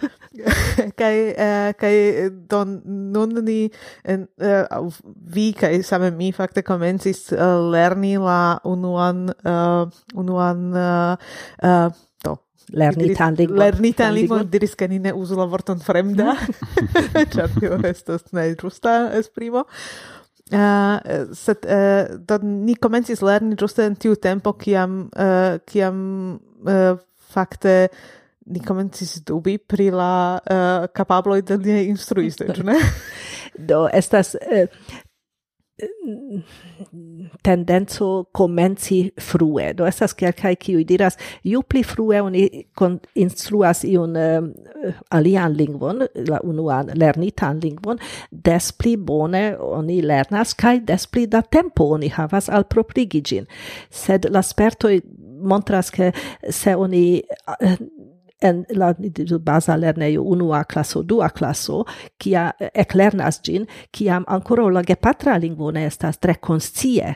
kai 0.98 1.34
uh, 1.34 1.72
kai 1.80 2.28
don 2.50 2.80
nun 2.86 3.44
ni 3.44 3.70
en, 4.04 4.26
uh, 4.40 4.90
vi 5.34 5.52
kai 5.52 5.82
same 5.82 6.10
mi 6.10 6.32
fakte 6.32 6.62
komencis 6.62 7.32
uh, 7.32 7.58
lerni 7.72 8.16
la 8.18 8.58
unuan 8.64 9.28
uh, 9.44 9.88
unuan 10.14 10.72
uh, 10.74 11.16
uh, 11.62 11.88
lernitan 12.72 13.36
lingvon. 13.38 13.58
Lernitan 13.62 14.14
lingvon 14.16 14.46
diris 14.50 14.74
ke 14.78 14.88
ni 14.90 14.98
ne 15.02 15.12
uzu 15.16 15.38
la 15.38 15.46
vorton 15.48 15.80
fremda, 15.82 16.36
ĉar 17.34 17.52
tio 17.58 17.80
estas 17.88 18.28
ne 18.36 18.50
ĝusta 18.58 19.00
esprimo. 19.18 19.64
Uh, 20.48 20.56
eh, 21.04 21.26
sed 21.36 21.66
uh, 21.68 22.14
do 22.24 22.38
ni 22.40 22.72
komencis 22.80 23.20
lerni 23.20 23.56
ĝuste 23.60 23.84
en 23.84 23.98
tiu 24.00 24.14
tempo 24.16 24.54
kiam 24.56 25.02
uh, 25.12 25.58
kiam 25.68 25.98
uh, 26.64 26.94
fakte 27.28 27.74
ni 28.48 28.62
komencis 28.64 29.18
dubi 29.28 29.58
pri 29.60 29.90
la 29.92 30.12
uh, 30.40 30.86
kapabloj 30.88 31.42
de 31.50 31.58
niaj 31.60 31.84
instruistoj, 31.90 32.48
ĉu 32.56 32.64
ne? 32.64 32.78
do 33.68 33.84
estas 33.92 34.32
Mm, 35.78 37.28
tendenzo 37.42 38.24
comenci 38.32 39.10
frue. 39.20 39.72
Do 39.74 39.86
estas 39.86 40.14
kelkaj 40.18 40.56
kiuj 40.58 40.82
diras, 40.88 41.18
ju 41.46 41.62
pli 41.62 41.84
frue 41.86 42.18
oni 42.22 42.64
instruas 43.14 43.84
iun 43.86 44.16
uh, 44.18 44.96
alian 45.14 45.54
lingvon, 45.54 46.02
la 46.28 46.40
unuan 46.42 46.90
lernitan 46.98 47.60
lingvon, 47.62 48.02
des 48.30 48.72
pli 48.72 48.96
bone 48.96 49.44
oni 49.60 50.00
lernas 50.02 50.56
kaj 50.58 50.80
des 50.88 51.06
pli 51.06 51.28
da 51.30 51.42
tempo 51.42 51.92
oni 51.94 52.10
havas 52.10 52.48
al 52.48 52.66
proprigi. 52.66 53.22
Sed 53.90 54.26
la 54.34 54.42
spertoj 54.42 54.98
montras 55.38 55.90
ke 55.94 56.10
se 56.50 56.74
oni 56.74 57.22
uh, 57.22 57.78
en 58.42 58.64
la 58.70 58.92
basa 59.40 59.76
lernejo 59.76 60.22
unua 60.22 60.64
klaso, 60.64 61.02
dua 61.02 61.28
klaso, 61.28 61.84
kia 62.18 62.50
eklernas 62.74 63.40
ĝin, 63.44 63.66
kiam 63.92 64.24
ankoraŭ 64.28 64.68
la 64.72 64.82
gepatra 64.82 65.38
lingvo 65.38 65.70
ne 65.74 65.86
estas 65.86 66.18
tre 66.18 66.38
konscie 66.40 67.14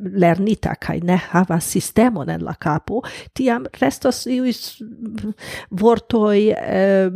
lernita 0.00 0.72
kaj 0.80 1.00
ne 1.04 1.18
havas 1.30 1.66
sistemon 1.68 2.30
en 2.32 2.44
la 2.44 2.54
kapo, 2.56 3.02
tiam 3.36 3.66
restos 3.80 4.24
iuj 4.26 4.54
vortoj 5.70 6.38
eh, 6.56 7.10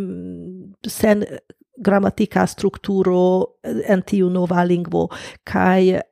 sen 0.87 1.25
gramatika 1.83 2.47
strukturo 2.47 3.23
en 3.65 4.03
tiu 4.07 4.29
nova 4.31 4.65
lingvo 4.69 5.09
kaj 5.49 6.03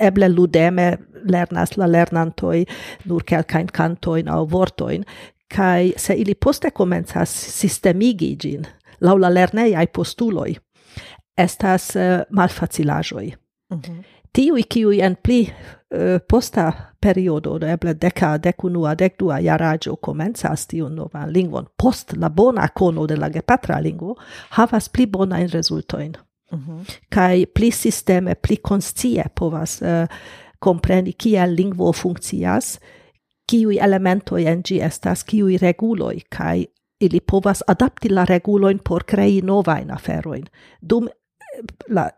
eble 0.00 0.28
ludeme 0.28 0.86
lernas 1.28 1.76
la 1.76 1.88
lernantoj 1.90 2.62
nur 3.10 3.26
kelkajn 3.28 3.68
kantojn 3.76 4.30
aŭ 4.32 4.44
vortojn 4.54 5.04
kai 5.56 5.92
se 5.96 6.14
ili 6.14 6.34
poste 6.34 6.70
comenzas 6.70 7.30
sistemigi 7.60 8.36
gin 8.36 8.66
laŭ 9.00 9.18
la 9.18 9.28
lernei 9.28 9.74
ai 9.76 9.86
postuloi 9.86 10.56
estas 11.38 11.96
eh, 11.96 12.20
uh, 12.20 12.36
malfacilajoi 12.36 13.32
Mm 13.70 13.80
-hmm. 13.80 14.02
Tiuj 14.32 14.62
kiuj 14.62 15.00
en 15.00 15.16
pli 15.22 15.40
uh, 15.50 15.98
posta 16.28 16.72
periodo, 17.00 17.58
do 17.58 17.66
eble 17.66 17.94
deka, 17.94 18.38
dekunua, 18.38 18.94
dekdua 18.94 19.38
jaraĝo 19.38 19.96
komencas 19.96 20.66
tiu 20.66 20.88
novan 20.88 21.30
lingvon, 21.30 21.66
post 21.82 22.12
la 22.16 22.28
bona 22.28 22.68
kono 22.68 23.06
de 23.06 23.16
la 23.16 23.28
gepatra 23.28 23.80
lingvo, 23.80 24.16
havas 24.48 24.88
pli 24.88 25.06
bonajn 25.06 25.48
rezultojn. 25.48 26.12
Mm 26.52 26.58
-hmm. 26.58 26.98
kai 27.08 27.46
pli 27.46 27.70
sisteme, 27.70 28.34
pli 28.34 28.56
konscie 28.56 29.24
povas 29.34 29.82
uh, 29.82 30.16
kompreni 30.58 31.12
kiel 31.12 31.54
lingvo 31.54 31.92
funkcias, 31.92 32.78
kiui 33.50 33.78
elementoi 33.78 34.46
en 34.46 34.62
gi 34.68 34.80
estas 34.80 35.24
kiui 35.24 35.58
reguloi, 35.58 36.20
kai 36.36 36.66
ili 37.00 37.20
povas 37.30 37.64
adapti 37.66 38.08
la 38.10 38.24
reguloin 38.24 38.80
por 38.88 39.04
crei 39.04 39.40
novain 39.42 39.90
aferoin. 39.90 40.44
Dum 40.90 41.08
eh, 41.08 41.62
la 41.88 42.10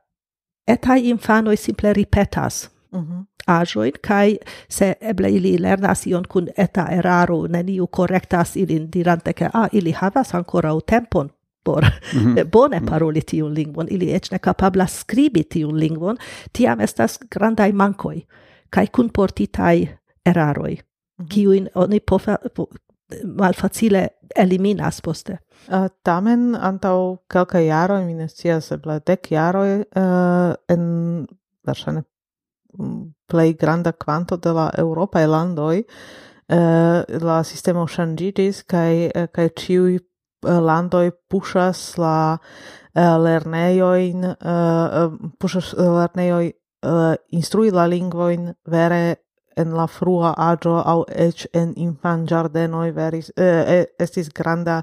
etai 0.69 1.09
infanoi 1.09 1.57
simple 1.57 1.93
ripetas 1.93 2.71
mm 2.93 3.01
-hmm. 3.01 3.25
ajoin, 3.47 3.93
kai 4.09 4.39
se 4.69 4.97
eble 5.01 5.31
ili 5.31 5.59
lernas 5.59 6.07
ion 6.07 6.25
kun 6.29 6.49
eta 6.57 6.87
eraro, 6.87 7.47
neniu 7.47 7.87
correctas 7.87 8.57
ilin 8.57 8.89
dirante 8.93 9.33
ke, 9.33 9.49
ah, 9.53 9.69
ili 9.73 9.93
havas 9.93 10.35
ancora 10.35 10.71
tempon 10.87 11.31
por 11.65 11.85
mm 11.85 12.35
-hmm. 12.35 12.45
bone 12.53 12.81
paroli 12.91 13.21
tiun 13.21 13.55
lingvon, 13.55 13.87
ili 13.91 14.15
ec 14.15 14.31
ne 14.31 14.39
capablas 14.39 15.01
scribi 15.01 15.45
tiun 15.45 15.81
lingvon, 15.81 16.17
tiam 16.53 16.81
estas 16.81 17.19
grandai 17.31 17.73
mancoi, 17.73 18.27
kai 18.71 18.87
kun 18.87 19.11
portitai 19.15 19.89
eraroi. 20.27 20.92
Mhm. 21.21 21.29
kiujn 21.29 21.69
oni 21.75 22.01
pofa, 22.01 22.39
po, 22.55 22.67
malfacile 23.25 24.09
eliminas 24.37 25.01
poste. 25.01 25.39
Uh, 25.69 25.89
tamen, 26.05 26.55
antau 26.57 27.19
kelka 27.31 27.61
jaro, 27.61 28.01
mi 28.05 28.15
ne 28.15 28.29
scias, 28.29 28.71
eble 28.75 28.99
dek 29.07 29.31
jaro, 29.31 29.63
uh, 29.63 29.83
eh, 30.03 30.75
en 30.75 30.85
verŝajne 31.67 32.03
mm, 32.03 33.03
plej 33.31 33.55
granda 33.61 33.93
kvanto 33.93 34.39
de 34.43 34.55
la 34.57 34.71
eŭropaj 34.83 35.27
landoj, 35.29 35.83
uh, 35.83 37.03
la 37.27 37.43
sistemo 37.47 37.85
ŝanĝiĝis 37.87 38.65
kaj 38.71 38.95
eh, 39.11 39.29
kaj 39.33 39.49
ĉiuj 39.61 40.01
landoj 40.43 41.13
puŝas 41.31 41.85
la 42.03 42.17
uh, 42.35 43.03
lernejojn, 43.23 44.25
uh, 44.33 45.13
puŝas 45.39 45.75
lernejoj 45.79 46.47
uh, 46.49 47.15
instrui 47.31 47.71
la 47.71 47.87
lingvoin 47.87 48.51
vere 48.67 49.22
en 49.57 49.75
la 49.77 49.87
frua 49.87 50.35
agio 50.37 50.77
au 50.93 51.05
ec 51.09 51.47
en 51.53 51.73
infanĝardenoj 51.77 52.93
veris 52.97 53.33
eh, 53.37 53.85
estis 53.99 54.31
granda 54.35 54.83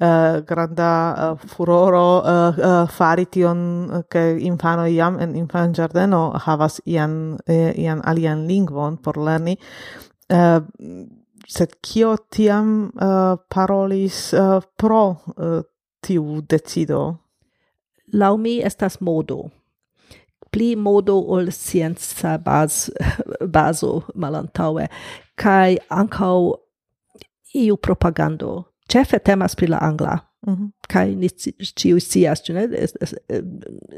eh, 0.00 0.40
granda 0.46 0.90
uh, 1.12 1.46
furoro 1.54 2.22
eh, 2.24 2.60
eh, 2.70 2.82
fari 2.88 3.26
tion 3.26 3.62
eh, 3.90 4.02
ke 4.08 4.24
infano 4.40 4.86
iam 4.86 5.18
en 5.20 5.34
infanĝardeno 5.36 6.22
havas 6.46 6.80
ian 6.84 7.38
eh, 7.46 7.72
ian 7.76 8.02
alian 8.04 8.46
lingvon 8.46 8.96
por 8.96 9.18
lerni. 9.18 9.56
Eh, 10.28 10.60
sed 11.50 11.72
kio 11.82 12.14
tiam 12.30 12.90
uh, 12.94 13.34
parolis 13.50 14.32
uh, 14.32 14.60
pro 14.76 15.04
uh, 15.10 15.62
tiu 16.00 16.40
decido? 16.46 17.00
Laumi 18.12 18.60
estas 18.64 19.00
modo 19.00 19.48
pli 20.50 20.74
modo 20.76 21.18
ol 21.30 21.52
scienza 21.52 22.38
bas, 22.38 22.88
baso 23.56 24.02
malantaue, 24.14 24.88
kai 25.34 25.78
ancau 25.88 26.56
iu 27.54 27.76
propagando. 27.76 28.64
Cefe 28.90 29.20
temas 29.22 29.54
pri 29.54 29.70
la 29.70 29.78
angla, 29.78 30.18
Mm 30.46 30.54
-hmm. 30.54 30.70
Kai 30.88 31.14
ni 31.14 31.28
ciu 31.76 32.00
sias, 32.00 32.48
ne? 32.48 32.68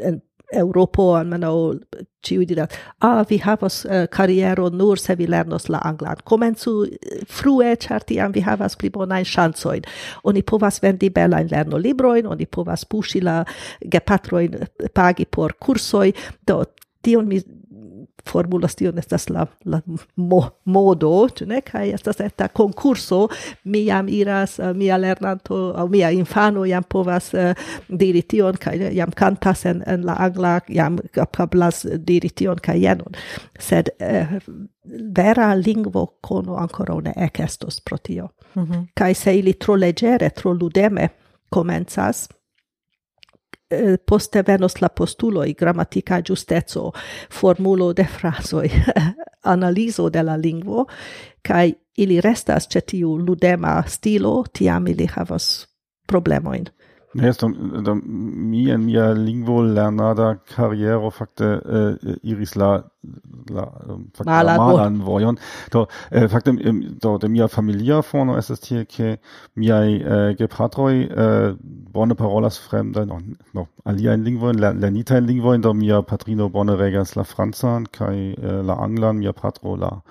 En 0.03 0.23
Eŭropo 0.53 1.13
almenaŭ 1.17 1.57
da 1.75 2.05
diras 2.47 2.69
ah 2.99 3.25
vi 3.29 3.39
havas 3.39 3.85
eh, 3.85 4.03
uh, 4.03 4.07
carriero 4.07 4.71
nur 4.71 4.99
se 4.99 5.15
vi 5.15 5.27
lernos 5.27 5.69
la 5.69 5.81
anglan. 5.85 6.17
Komencu 6.25 6.85
eh, 6.85 7.25
frue 7.27 7.77
certi 7.77 8.21
am 8.21 8.33
vi 8.33 8.41
havas 8.41 8.77
pli 8.77 8.91
bona 8.91 9.23
ŝancojn. 9.25 9.83
Oni 10.25 10.43
povas 10.43 10.83
vendi 10.83 11.11
Lerno 11.15 11.47
lernolibrojn 11.51 12.27
oni 12.27 12.47
povas 12.47 12.85
pushi 12.85 13.21
la 13.21 13.45
gepatroin 13.81 14.55
eh, 14.55 14.89
pagi 14.95 15.25
por 15.25 15.53
kursoj. 15.59 16.13
Do 16.47 16.65
tion 17.03 17.29
mi 17.29 17.41
formulas 18.29 18.75
tion 18.79 18.99
estas 18.99 19.29
la, 19.31 19.47
la 19.65 19.81
mo, 20.17 20.41
modo, 20.65 21.13
ĉu 21.29 21.47
ne? 21.51 21.61
Kaj 21.67 21.93
estas 21.97 22.21
eta 22.21 22.49
konkurso, 22.49 23.27
mi 23.65 23.85
jam 23.87 24.09
iras, 24.09 24.59
eh, 24.59 24.73
mia 24.75 24.99
lernanto 25.01 25.61
aŭ 25.77 25.87
mia 25.91 26.11
infano 26.15 26.65
jam 26.69 26.85
povas 26.89 27.33
uh, 27.35 27.53
diri 27.89 28.23
tion 28.23 28.59
kaj 28.61 28.91
jam 28.97 29.11
kantas 29.17 29.65
en, 29.67 29.83
en 29.87 30.07
la 30.07 30.17
angla, 30.19 30.59
jam 30.69 30.99
kapablas 31.15 31.85
diri 31.99 32.31
tion 32.31 32.61
kaj 32.63 32.79
jenon. 32.83 33.19
Sed 33.59 33.93
uh, 33.99 34.39
vera 35.17 35.55
lingvo 35.55 36.07
kono 36.21 36.57
ancora 36.61 37.01
ne 37.01 37.13
ekestos 37.17 37.81
pro 37.81 37.99
tio. 37.99 38.29
Mm 38.55 38.67
-hmm. 38.67 38.87
Kaj 38.95 39.15
se 39.15 39.39
ili 39.39 39.53
tro 39.53 39.77
leggere, 39.77 40.31
tro 40.31 40.53
ludeme 40.53 41.09
komencas, 41.51 42.29
Eh, 43.73 43.97
poste 44.07 44.43
venos 44.47 44.81
la 44.81 44.89
postuloi, 44.89 45.55
grammatica 45.55 46.21
giustezzo, 46.23 46.93
formulo 47.31 47.93
de 47.97 48.05
frasoi, 48.05 48.69
analizo 49.55 50.11
de 50.13 50.23
la 50.23 50.37
lingvo, 50.37 50.87
kai 51.43 51.73
ili 51.97 52.21
restas 52.21 52.69
cetiu 52.69 53.17
ludema 53.19 53.83
stilo, 53.87 54.45
tiam 54.53 54.87
ili 54.89 55.07
havas 55.07 55.67
problemoin. 56.07 56.67
Ne, 57.15 57.29
ist 57.29 57.43
da 57.43 57.47
äh, 57.47 57.95
mi 57.95 58.71
en 58.71 58.87
mia 58.87 59.13
lingvo 59.13 59.63
lernada 59.63 60.35
carriero 60.35 61.11
fakte 61.11 61.99
äh, 62.03 62.17
iris 62.23 62.55
la 62.55 62.85
la 63.51 63.81
ähm, 63.87 64.11
fakte 64.15 64.31
Mala, 64.31 64.57
la 64.57 64.65
malan 64.65 65.05
vojon. 65.05 65.39
Do 65.71 65.89
äh, 66.11 66.29
fakte 66.29 66.55
do 66.55 66.59
ähm, 66.61 66.99
de 67.21 67.29
mia 67.29 67.49
familia 67.49 68.01
fono 68.03 68.37
ist 68.37 68.65
hier 68.65 68.87
ke 68.87 69.19
mia 69.55 69.83
äh, 69.85 70.35
gepatroi 70.35 71.03
äh, 71.03 71.55
bone 71.61 72.15
parolas 72.15 72.57
fremda 72.57 73.05
no, 73.05 73.19
no 73.53 73.69
alia 73.85 74.15
in 74.15 74.25
lingvo 74.25 74.51
lernita 74.51 75.19
in 75.19 75.27
lingvo 75.27 75.55
do 75.59 75.75
mia 75.75 76.01
patrino 76.01 76.49
bone 76.49 76.79
regas 76.79 77.15
la 77.15 77.25
francan 77.25 77.93
kai 77.93 78.35
äh, 78.41 78.63
la 78.63 78.75
anglan 78.75 79.19
mia 79.19 79.35
patro 79.35 79.77
la 79.77 80.03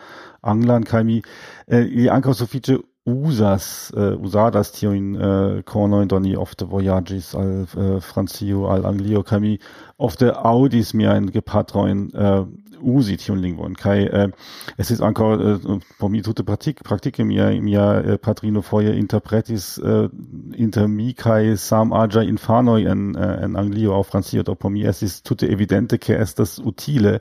anglan 0.44 0.84
kai 0.84 1.04
mi 1.04 1.24
äh, 1.68 1.82
i 1.82 2.10
ankaŭ 2.10 2.34
sufiĉe 2.34 2.78
usas 3.06 3.92
uh, 3.96 4.14
usadas 4.22 4.72
tiujn 4.72 5.16
äh, 5.16 5.58
uh, 5.58 5.62
corno 5.64 6.02
in 6.02 6.08
doni 6.08 6.38
ofte 6.38 6.70
voyages 6.70 7.34
al 7.36 7.66
uh, 7.76 8.00
Francio 8.00 8.68
al 8.68 8.86
Anglio 8.86 9.24
kami 9.24 9.50
mi 9.50 9.60
ofte 9.98 10.32
aŭdis 10.38 10.94
miajn 10.94 11.32
gepatrojn 11.34 12.12
uh, 12.14 12.46
usi 12.82 13.18
tiun 13.18 13.40
lingvon. 13.42 13.74
Kai 13.78 14.06
uh, 14.06 14.30
estis 14.78 15.02
ankaŭ 15.02 15.30
uh, 15.34 15.80
por 16.00 16.12
mi 16.14 16.22
tute 16.22 16.44
praktik 16.44 16.84
praktike 16.86 17.24
mi 17.26 17.40
mi 17.62 17.76
uh, 17.78 18.18
patrino 18.22 18.62
foje 18.62 18.94
interpretis 18.98 19.80
uh, 19.80 20.08
inter 20.54 20.88
mi 20.88 21.14
kaj 21.14 21.42
in 21.44 22.30
infanoj 22.30 22.86
en 22.86 23.16
uh, 23.16 23.44
en 23.44 23.56
Anglio 23.56 23.94
au 23.94 24.04
Francio. 24.04 24.44
Do 24.44 24.56
por 24.56 24.72
mi 24.72 24.86
estis 24.86 25.22
tute 25.24 25.48
evidente 25.48 25.98
ke 25.98 26.14
estas 26.14 26.60
utile 26.60 27.20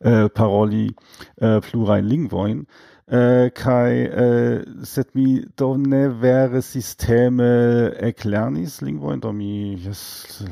uh, 0.00 0.28
paroli 0.34 0.90
uh, 1.40 1.60
plurajn 1.60 2.04
lingvojn. 2.06 2.66
äh, 3.06 3.50
kaj 3.50 3.92
äh, 4.04 4.64
sedmi 4.82 5.46
do 5.56 5.76
ne 5.76 6.22
vere 6.22 6.62
systeme 6.62 7.92
äh, 7.92 8.06
erklärnis 8.06 8.80
lingvojn, 8.80 9.20
do 9.20 9.32
mi 9.32 9.78
yes, 9.84 10.44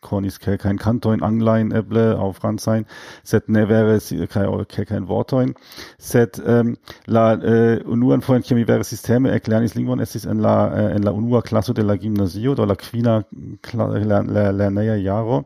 konis 0.00 0.40
ke 0.40 0.58
kein 0.58 0.78
kantoin 0.78 1.22
anglajn 1.22 1.70
eble 1.70 2.16
auf 2.18 2.30
aŭ 2.36 2.40
francajn, 2.40 2.86
set 3.24 3.48
ne 3.48 3.68
vere 3.68 3.98
ke 4.00 4.84
kein 4.84 5.08
wortoin. 5.08 5.54
Set 5.98 6.40
ähm, 6.44 6.76
la 7.06 7.34
äh, 7.34 7.82
unuan 7.84 8.22
fojon 8.22 8.42
ke 8.42 8.48
chemi 8.48 8.66
vere 8.66 8.84
sisteme 8.84 9.30
erklärnis 9.30 9.76
äh, 9.76 9.82
es 9.82 10.00
estis 10.00 10.24
en 10.24 10.40
la 10.40 10.68
äh, 10.74 10.96
en 10.96 11.02
la 11.02 11.12
unua 11.12 11.42
klaso 11.42 11.72
de 11.72 11.82
la 11.82 11.96
gymnasio 11.96 12.54
do 12.54 12.64
la 12.64 12.76
kvina 12.76 13.24
lerneja 13.72 14.96
jaro 14.96 15.44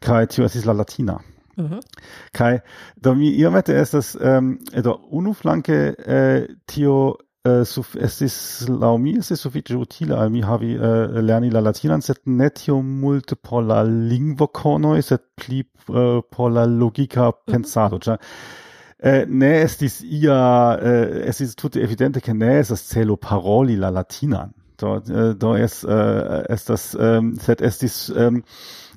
kai 0.00 0.26
tio 0.26 0.44
es 0.44 0.54
estis 0.54 0.66
la 0.66 0.72
latina. 0.72 1.20
Mhm. 1.60 1.80
Kai 2.32 2.60
do 2.96 3.14
mi 3.14 3.30
io 3.30 3.50
mette 3.50 3.74
es 3.74 3.90
das 3.90 4.18
ähm 4.20 4.58
do 4.82 4.98
unu 5.10 5.34
flanke 5.34 5.98
äh, 5.98 6.48
tio 6.66 7.18
Uh, 7.48 7.64
suf, 7.64 7.94
estis 7.96 8.34
laŭ 8.68 8.98
mi 9.00 9.14
estis 9.16 9.40
sufiĉe 9.46 9.78
utile 9.80 10.12
al 10.20 10.28
mi 10.28 10.42
havi 10.44 10.74
äh, 10.76 11.20
lerni 11.24 11.48
la 11.48 11.62
latinan, 11.64 12.02
set 12.04 12.26
netio 12.26 12.82
multe 12.84 13.34
por 13.48 13.62
la 13.64 13.78
lingvokonoj, 13.82 15.00
set 15.00 15.22
pli 15.40 15.62
äh, 15.88 16.20
por 16.20 16.50
la 16.52 16.66
logika 16.66 17.30
mhm. 17.30 17.52
pensado. 17.52 17.96
Mm 17.96 18.02
-hmm. 18.02 18.18
Ne 19.26 19.62
estis 19.62 20.02
ia 20.02 20.78
äh, 20.82 21.22
es 21.24 21.40
ist 21.40 21.58
tutte 21.58 21.80
evidente 21.80 22.20
ke 22.20 22.34
ne 22.34 22.58
es 22.58 22.68
celo 22.88 23.16
paroli 23.16 23.76
la 23.76 23.88
latinan. 23.88 24.52
Do, 24.76 24.96
uh, 24.96 25.34
do 25.34 25.54
es, 25.54 25.84
äh, 25.84 26.44
es 26.48 26.64
das, 26.66 26.96
ähm, 27.00 27.36
set 27.36 27.62
estis 27.62 28.12
ähm, 28.14 28.44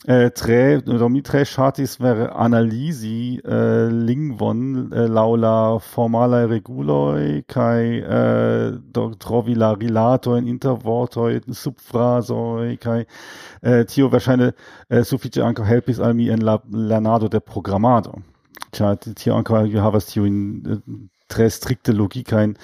äh, 0.07 0.31
tre 0.31 0.81
do 0.81 1.09
mi 1.09 1.21
tre 1.21 1.43
ŝatis 1.45 1.99
ver 2.01 2.35
analisi 2.35 3.39
äh, 3.45 3.87
lingvon 3.87 4.91
äh, 4.91 5.07
laula 5.07 5.79
formala 5.79 6.45
reguloi 6.45 7.43
kai 7.47 7.99
äh, 7.99 8.77
do 8.93 9.13
trovi 9.15 9.53
la 9.53 9.71
rilatojn 9.73 10.47
inter 10.47 10.79
in 11.29 11.53
subfrazoj 11.53 12.77
kai 12.77 13.05
äh, 13.61 13.85
tio 13.85 14.11
wahrscheinlich 14.11 14.53
äh, 14.89 15.03
suffice 15.03 15.43
ankaŭ 15.43 15.65
helpis 15.65 15.99
al 15.99 16.13
mi 16.13 16.29
en 16.29 16.41
la 16.41 16.61
lernado 16.69 17.29
de 17.29 17.39
programado. 17.39 18.21
Tja, 18.71 18.95
tio 18.95 19.35
ankaŭ 19.35 19.67
havas 19.79 20.07
tiujn 20.07 20.63
äh, 20.65 21.12
äh, 21.39 21.49
strikte 21.49 21.91
logikein 21.91 22.57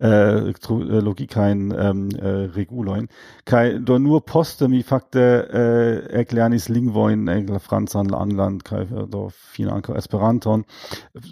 äh, 0.00 0.50
äh 0.50 0.54
logikein 0.68 1.74
ähm, 1.76 2.08
äh, 2.10 2.46
reguloin. 2.56 3.08
Kai 3.44 3.78
do 3.78 3.98
nur 3.98 4.24
poste 4.24 4.68
mi 4.68 4.82
fakte 4.82 5.48
äh, 5.52 6.12
erklernis 6.12 6.68
lingvoin 6.68 7.28
engla 7.28 7.58
franzan 7.58 8.12
anland 8.14 8.64
kai 8.64 8.86
do 8.86 9.30
fin 9.30 9.68
anko 9.68 9.94
esperanton 9.94 10.64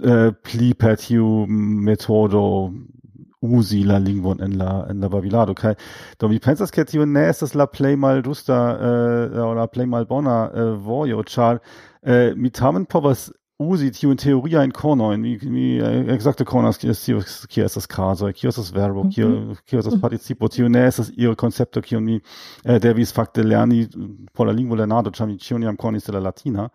äh, 0.03 0.33
pli 0.33 0.75
petiu 0.75 1.47
metodo 1.49 2.73
usi 3.43 3.83
la 3.83 3.99
lingvon 3.99 4.41
en 4.41 4.53
la 4.53 4.87
en 4.89 5.01
la 5.01 5.09
babilado. 5.09 5.55
Kai 5.55 5.75
do 6.19 6.29
mi 6.29 6.39
pensas 6.39 6.71
ke 6.71 6.85
tio 6.85 7.05
ne 7.05 7.27
estas 7.27 7.55
la 7.55 7.67
play 7.67 7.97
mal 7.97 8.23
dusta 8.23 8.79
äh, 8.79 9.39
oder 9.39 9.67
play 9.67 9.87
mal 9.87 10.07
bona 10.07 10.51
äh, 10.55 10.85
vojo 10.85 11.23
char 11.25 11.61
äh, 12.03 12.35
mi 12.35 12.51
tamen 12.51 12.87
povas 12.87 13.33
uzi 13.59 13.91
in 14.09 14.17
teoriajn 14.17 14.73
konojn, 14.73 15.23
ni, 15.23 15.37
ni 15.51 15.67
ekzakte 16.15 16.45
konas 16.49 16.79
kie 16.81 16.95
tio 16.97 17.21
kie 17.51 17.65
estas 17.65 17.87
kazoj, 17.87 18.33
kio 18.33 18.51
estas 18.51 18.73
verbo, 18.75 19.05
kio 19.13 19.57
kio 19.67 19.79
estas 19.79 19.99
participo, 20.01 20.49
tiu 20.49 20.69
ne 20.69 20.87
estas 20.89 21.13
iu 21.17 21.35
concepto 21.37 21.83
kiun 21.83 22.05
mi 22.05 22.17
eh, 22.17 22.75
äh, 22.77 22.81
devis 22.81 23.13
fakte 23.13 23.43
lerni 23.43 23.83
äh, 23.85 24.09
por 24.33 24.47
la 24.47 24.53
lingvolernado, 24.57 25.11
ĉar 25.11 25.29
mi 25.29 25.39
ĉion 25.39 25.63
jam 25.63 25.77
konis 25.77 26.09
de 26.09 26.17
la 26.17 26.21
latina. 26.21 26.69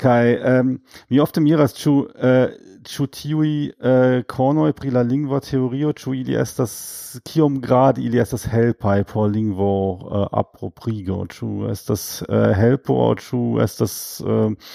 Kaj 0.00 0.34
um, 0.60 0.76
mi 1.10 1.20
ofte 1.20 1.40
miras 1.40 1.76
ĉu 1.76 1.94
eh, 2.16 2.54
ĉu 2.88 3.06
tiuj 3.14 3.50
eh, 3.68 4.22
konoj 4.28 4.72
pri 4.78 4.90
la 4.90 5.02
lingva 5.06 5.40
teorio, 5.44 5.92
ĉu 5.92 6.14
ili 6.22 6.34
estas 6.38 6.72
kiom 7.28 7.60
grad 7.60 7.98
ili 7.98 8.18
estas 8.18 8.46
helpaj 8.50 9.04
por 9.12 9.30
lingvo 9.30 9.72
eh, 10.00 10.26
aproprigo, 10.42 11.22
ĉu 11.30 11.70
estas 11.70 12.22
eh, 12.28 12.52
helpo, 12.58 12.98
ĉu 13.20 13.42
estas 13.62 13.94
eh, 14.24 14.72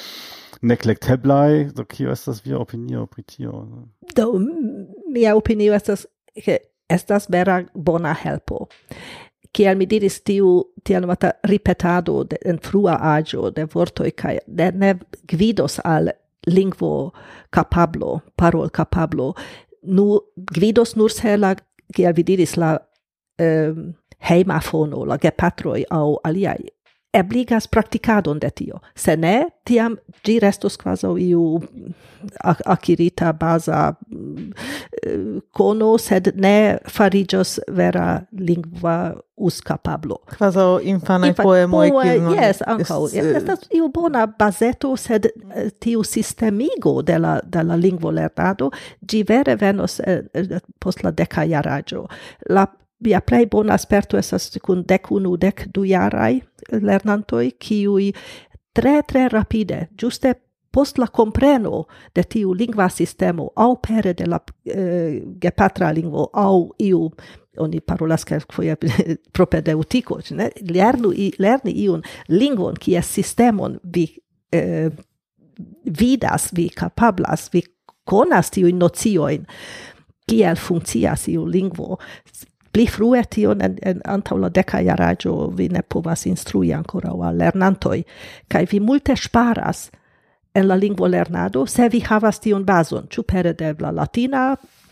neglecteblai, 0.61 1.69
do 1.75 1.85
kio 1.85 2.11
estas 2.11 2.41
via 2.45 2.59
opinio 2.59 3.05
pri 3.05 3.23
tio? 3.23 3.65
Do 4.15 4.31
mia 5.13 5.35
opinio 5.35 5.73
estas 5.73 6.07
che 6.43 6.59
estas 6.89 7.27
vera 7.29 7.63
bona 7.73 8.13
helpo. 8.13 8.67
Kiel 9.53 9.77
mi 9.77 9.85
diris 9.89 10.21
tiu 10.21 10.63
tiel 10.83 11.01
nomata 11.01 11.31
ripetado 11.43 12.23
de, 12.23 12.37
en 12.45 12.59
frua 12.59 12.97
agio 13.15 13.51
de 13.51 13.65
vortoi, 13.73 14.11
kai 14.11 14.37
ne, 14.47 14.71
ne 14.71 14.93
gvidos 15.27 15.79
al 15.83 16.11
lingvo 16.47 17.13
capablo, 17.51 18.21
parol 18.35 18.69
capablo, 18.69 19.33
nu 19.83 20.19
gvidos 20.53 20.95
nur 20.95 21.11
se 21.11 21.37
la 21.37 21.55
kiel 21.95 22.13
vi 22.13 22.23
diris 22.23 22.57
la 22.57 22.77
um, 23.41 23.93
heimafono, 24.29 25.05
la 25.05 25.17
gepatroi 25.17 25.85
au 25.89 26.19
aliai 26.23 26.76
ebligas 27.13 27.67
praktikadon 27.67 28.39
de 28.39 28.49
tio. 28.49 28.79
Se 28.95 29.15
ne, 29.17 29.49
tiam 29.65 29.97
gi 30.25 30.39
restos 30.39 30.77
quasi 30.77 31.07
iu 31.29 31.61
akirita 32.65 33.33
baza 33.33 33.93
eh, 35.03 35.39
cono, 35.51 35.97
sed 35.97 36.31
ne 36.35 36.77
farigios 36.89 37.59
vera 37.67 38.21
lingua 38.31 39.15
uscapablo. 39.37 40.17
Quasi 40.37 40.89
infanae 40.89 41.29
Infa 41.29 41.43
poemoi. 41.43 41.91
Poe, 41.91 42.15
yes, 42.35 42.61
ancau. 42.65 43.07
Eh, 43.13 43.35
estas 43.37 43.67
iu 43.73 43.89
bona 43.93 44.25
bazeto, 44.27 44.95
sed 44.97 45.29
eh, 45.29 45.69
tiu 45.79 46.03
sistemigo 46.03 47.01
de 47.01 47.19
la, 47.19 47.37
de 47.45 47.63
la 47.63 47.77
lingvo 47.77 48.11
lernado 48.11 48.71
gi 49.09 49.23
vere 49.23 49.55
venos 49.55 49.99
eh, 49.99 50.23
post 50.79 51.03
la 51.03 51.11
deca 51.11 51.45
iaraggio. 51.45 52.07
La 52.49 52.67
via 53.03 53.21
plei 53.21 53.45
bona 53.45 53.77
sperto 53.77 54.17
esas 54.17 54.49
kun 54.63 54.83
dec 54.87 55.11
unu, 55.11 55.35
dec 55.37 55.67
du 55.73 55.85
jaraj 55.85 56.39
lernantoi, 56.71 57.51
kiuj 57.59 58.11
tre 58.77 59.01
tre 59.07 59.27
rapide, 59.29 59.87
giuste 59.97 60.33
post 60.77 60.99
la 61.01 61.07
compreno 61.07 61.85
de 62.15 62.23
tiu 62.23 62.53
lingva 62.53 62.89
sistemo 62.89 63.49
au 63.55 63.77
pere 63.81 64.13
de 64.13 64.27
la 64.29 64.39
eh, 64.65 65.23
gepatra 65.41 65.91
lingvo 65.91 66.29
au 66.33 66.67
iu 66.77 67.07
oni 67.57 67.79
parolas 67.81 68.25
kelkfoje 68.25 68.75
propedeutiko, 69.35 70.19
ne? 70.37 70.51
Lernu, 70.69 71.09
i, 71.09 71.31
lerni 71.41 71.73
iun 71.81 72.03
lingvon, 72.29 72.77
ki 72.77 72.93
es 72.99 73.09
sistemon 73.17 73.79
vi 73.83 74.05
eh, 74.53 74.91
vidas, 75.85 76.51
vi 76.53 76.67
kapablas, 76.69 77.47
vi 77.53 77.63
konas 78.05 78.53
tiu 78.53 78.69
nocioin, 78.75 79.47
kiel 80.29 80.61
funkcias 80.61 81.25
iu 81.33 81.47
lingvo, 81.49 81.97
pli 82.77 82.85
frue 82.85 83.23
tion 83.25 83.61
en, 83.65 83.77
en 83.81 84.01
antaŭ 84.05 84.35
la 84.37 84.49
deka 84.53 84.83
jaraĝo 84.85 85.31
vi 85.57 85.65
ne 85.73 85.81
povas 85.81 86.27
instrui 86.29 86.69
ankoraŭ 86.77 87.15
al 87.25 87.39
lernantoj 87.41 88.03
kaj 88.53 88.65
vi 88.71 88.79
multe 88.79 89.15
sparas 89.17 89.87
en 90.53 90.67
la 90.67 90.77
lingvo 90.77 91.07
lernado 91.09 91.65
se 91.65 91.87
vi 91.89 92.03
havas 92.05 92.39
tion 92.43 92.65
bazon 92.65 93.07
ĉu 93.09 93.23
pere 93.23 93.53
de 93.57 93.73
la 93.79 93.91
latina 93.91 94.43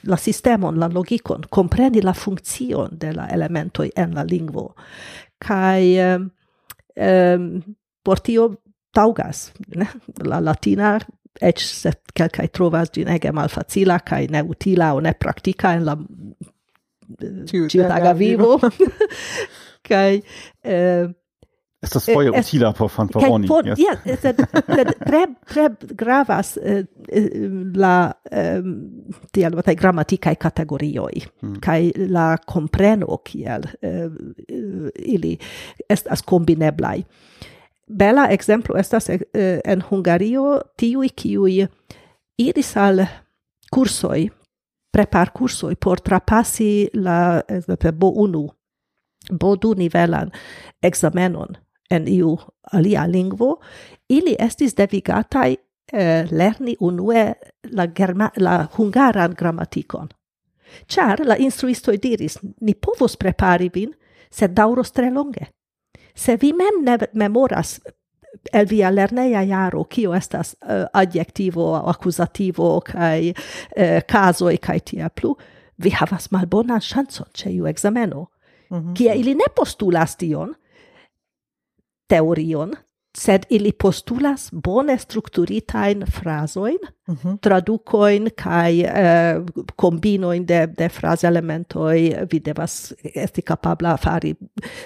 la 0.06 0.18
sistemon, 0.18 0.78
la 0.78 0.88
logikon, 0.88 1.48
compreni 1.50 2.02
la 2.02 2.14
funkcion 2.14 2.90
de 2.92 3.12
la 3.14 3.26
elementoj 3.34 3.90
en 3.98 4.14
la 4.14 4.24
lingvo. 4.24 4.68
Kaj 5.42 5.82
um, 6.06 6.28
um, 6.96 7.48
por 8.04 8.22
tio 8.22 8.50
taugas, 8.94 9.52
ne? 9.76 9.88
la 10.22 10.40
latina 10.40 11.00
ec 11.42 11.60
se 11.60 11.92
quelcae 12.14 12.52
trovas 12.54 12.94
gin 12.94 13.10
ege 13.12 13.32
malfacila 13.34 13.98
cae 14.06 14.30
neutila 14.32 14.94
o 14.94 15.02
nepraktika 15.02 15.74
en 15.76 15.90
la 15.90 15.98
tiu 17.50 17.68
taga 17.88 18.14
vivo 18.14 18.60
kai 19.90 20.24
eh 20.64 21.14
Estas 21.86 22.06
foje 22.06 22.32
eh, 22.34 22.40
utila 22.40 22.74
por 22.74 22.90
fanfaroni. 22.90 23.48
Por, 23.48 23.68
yes. 23.68 23.80
Ja, 23.80 23.94
eh, 23.94 24.12
yes, 24.12 24.22
sed, 24.22 24.40
tre, 25.06 25.26
tre 25.46 25.70
gravas 25.98 26.58
eh, 26.58 26.86
eh 27.10 27.30
la 27.76 28.14
um, 28.32 28.72
tiel 29.32 29.56
votai 29.56 29.76
grammaticae 29.78 30.36
categorioi, 30.36 31.22
mm. 31.42 31.60
la 32.10 32.38
compreno 32.38 33.20
kiel 33.24 33.68
eh, 33.82 34.10
ili 35.06 35.38
estas 35.90 36.24
combineblai. 36.24 37.06
Bela 37.86 38.30
exemplo 38.34 38.80
estas 38.80 39.10
eh, 39.10 39.60
en 39.64 39.84
Hungario 39.92 40.62
tiui 40.78 41.10
kiui 41.10 41.68
iris 42.38 42.78
al 42.78 43.06
cursoi 43.72 44.30
prepar 44.96 45.34
cursoi 45.36 45.76
por 45.76 46.00
trapassi 46.00 46.88
la, 46.94 47.44
exemple, 47.50 47.92
bo 47.92 48.14
unu, 48.24 48.46
bo 49.32 49.56
du 49.60 49.74
nivelan 49.76 50.32
examenon 50.84 51.58
en 51.92 52.08
iu 52.08 52.38
alia 52.72 53.04
lingvo, 53.08 53.58
ili 54.10 54.36
estis 54.40 54.76
devigatai 54.78 55.58
eh, 55.94 56.24
lerni 56.32 56.78
unue 56.80 57.26
la, 57.72 57.88
germa, 57.88 58.32
la 58.38 58.56
hungaran 58.78 59.36
grammaticon. 59.38 60.08
Char 60.88 61.22
la 61.26 61.36
instruisto 61.40 61.92
diris, 61.92 62.40
ni 62.62 62.74
povos 62.74 63.18
prepari 63.18 63.70
vin, 63.74 63.92
sed 64.32 64.56
dauros 64.56 64.92
tre 64.92 65.12
longe. 65.12 65.52
Se 66.16 66.38
vi 66.42 66.54
mem 66.54 66.82
ne 66.84 66.98
memoras 67.14 67.80
elviellerneia 68.54 69.42
jaro, 69.44 69.84
kio 69.84 70.14
estas 70.16 70.56
adjektivo, 70.94 71.76
akuzativo 71.86 72.80
kaj 72.86 73.34
kazoj 74.08 74.58
kaj 74.58 74.80
tiel 74.80 75.10
plu, 75.10 75.36
vi 75.78 75.92
havas 75.92 76.32
malbonan 76.32 76.82
ŝancon 76.82 77.32
ĉe 77.34 77.52
iu 77.56 77.68
ekzameno. 77.68 78.28
Mhm. 78.72 78.94
Kie 78.94 79.10
mm 79.10 79.16
-hmm. 79.16 79.20
ili 79.20 79.36
ne 79.36 79.48
postulas 79.56 80.16
tion, 80.16 80.56
teorion, 82.08 82.74
sed 83.18 83.46
ili 83.50 83.72
postulas 83.72 84.50
bone 84.52 84.98
strukturitain 84.98 86.04
frasoin, 86.12 86.78
mm 87.08 87.16
-hmm. 87.16 87.38
traducoin 87.42 88.30
kai 88.44 88.84
eh, 88.84 88.92
combinoin 89.82 90.48
de, 90.48 90.68
de 90.78 90.90
frase 90.90 91.28
elementoi, 91.28 92.16
vi 92.32 92.40
devas 92.46 92.94
esti 93.16 93.42
capabla 93.42 93.98
fari 93.98 94.36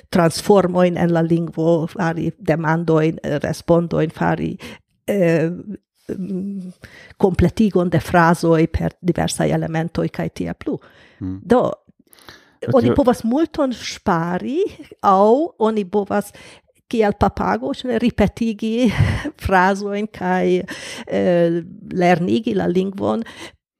transformoin 0.10 0.98
en 0.98 1.14
la 1.14 1.22
lingvo, 1.22 1.88
fari 1.88 2.32
demandoin, 2.48 3.16
respondoin, 3.44 4.10
fari 4.10 4.58
eh, 5.08 5.52
completigon 7.18 7.90
de 7.90 8.00
frasoi 8.00 8.68
per 8.68 8.92
diversai 9.08 9.52
elementoi 9.52 10.10
kai 10.10 10.30
tia 10.30 10.54
plu. 10.54 10.80
Mm. 11.20 11.40
Do, 11.50 11.72
oni 12.74 12.92
povas 12.96 13.24
multon 13.24 13.74
spari, 13.74 14.64
au 15.02 15.54
oni 15.58 15.86
povas 15.86 16.34
kiel 16.90 17.14
papago 17.20 17.74
ripetigi 18.02 18.90
frasoin 19.46 20.08
kai 20.08 20.62
eh, 21.08 21.62
lernigi 21.94 22.56
la 22.56 22.68
lingvon 22.68 23.24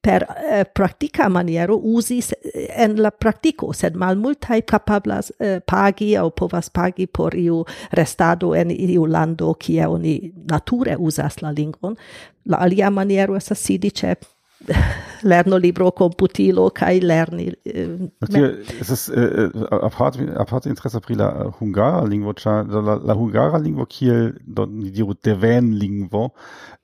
per 0.02 0.24
eh, 0.24 0.66
pratica 0.66 1.30
maniero 1.30 1.80
usi 1.84 2.24
en 2.54 2.96
la 3.02 3.12
pratico 3.12 3.74
sed 3.74 3.96
malmultaj 4.00 4.62
capablas 4.66 5.32
eh, 5.40 5.60
pagi 5.60 6.16
o 6.18 6.30
povas 6.32 6.70
pagi 6.70 7.08
por 7.08 7.36
iu 7.36 7.66
restado 7.92 8.54
en 8.56 8.72
iu 8.72 9.06
lando 9.06 9.54
kie 9.60 9.86
oni 9.88 10.32
nature 10.50 10.96
usas 10.98 11.42
la 11.42 11.52
lingvon. 11.52 11.98
La 12.46 12.58
alia 12.58 12.90
maniero 12.90 13.36
estas 13.36 13.60
sidi 13.60 13.92
lerno 15.24 15.58
libro 15.58 15.92
computilo 15.92 16.70
kai 16.70 17.00
lerni 17.00 17.54
eh, 17.64 18.10
es 18.80 18.90
ist 18.90 19.10
äh, 19.10 19.46
äh, 19.46 19.52
apart 19.70 20.18
apart 20.36 20.66
interesse 20.66 21.02
pri 21.02 21.16
la 21.16 21.52
hungara 21.60 22.06
lingvo 22.06 22.34
cha 22.34 22.62
la, 22.62 22.96
la 22.96 23.14
hungara 23.14 23.58
lingvo 23.58 23.86
kiel 23.86 24.36
do 24.46 24.66
ni 24.66 24.92
diru 24.92 25.14
deven 25.14 25.74
lingvo 25.74 26.34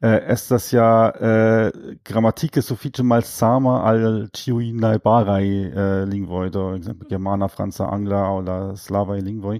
äh, 0.02 0.22
estas 0.28 0.72
ja 0.72 1.10
äh, 1.10 1.72
grammatike 2.04 2.62
sufiĉe 2.62 3.04
malsama 3.04 3.76
al 3.88 4.28
ĉiuj 4.36 4.72
najbaraj 4.84 5.46
äh, 5.48 6.04
lingvoj 6.10 6.50
do 6.52 6.66
ekzemple 6.76 7.08
germana 7.10 7.48
franca 7.48 7.88
angla 7.92 8.22
aŭ 8.28 8.42
la 8.46 8.58
slavaj 8.76 9.22
lingvoj. 9.22 9.60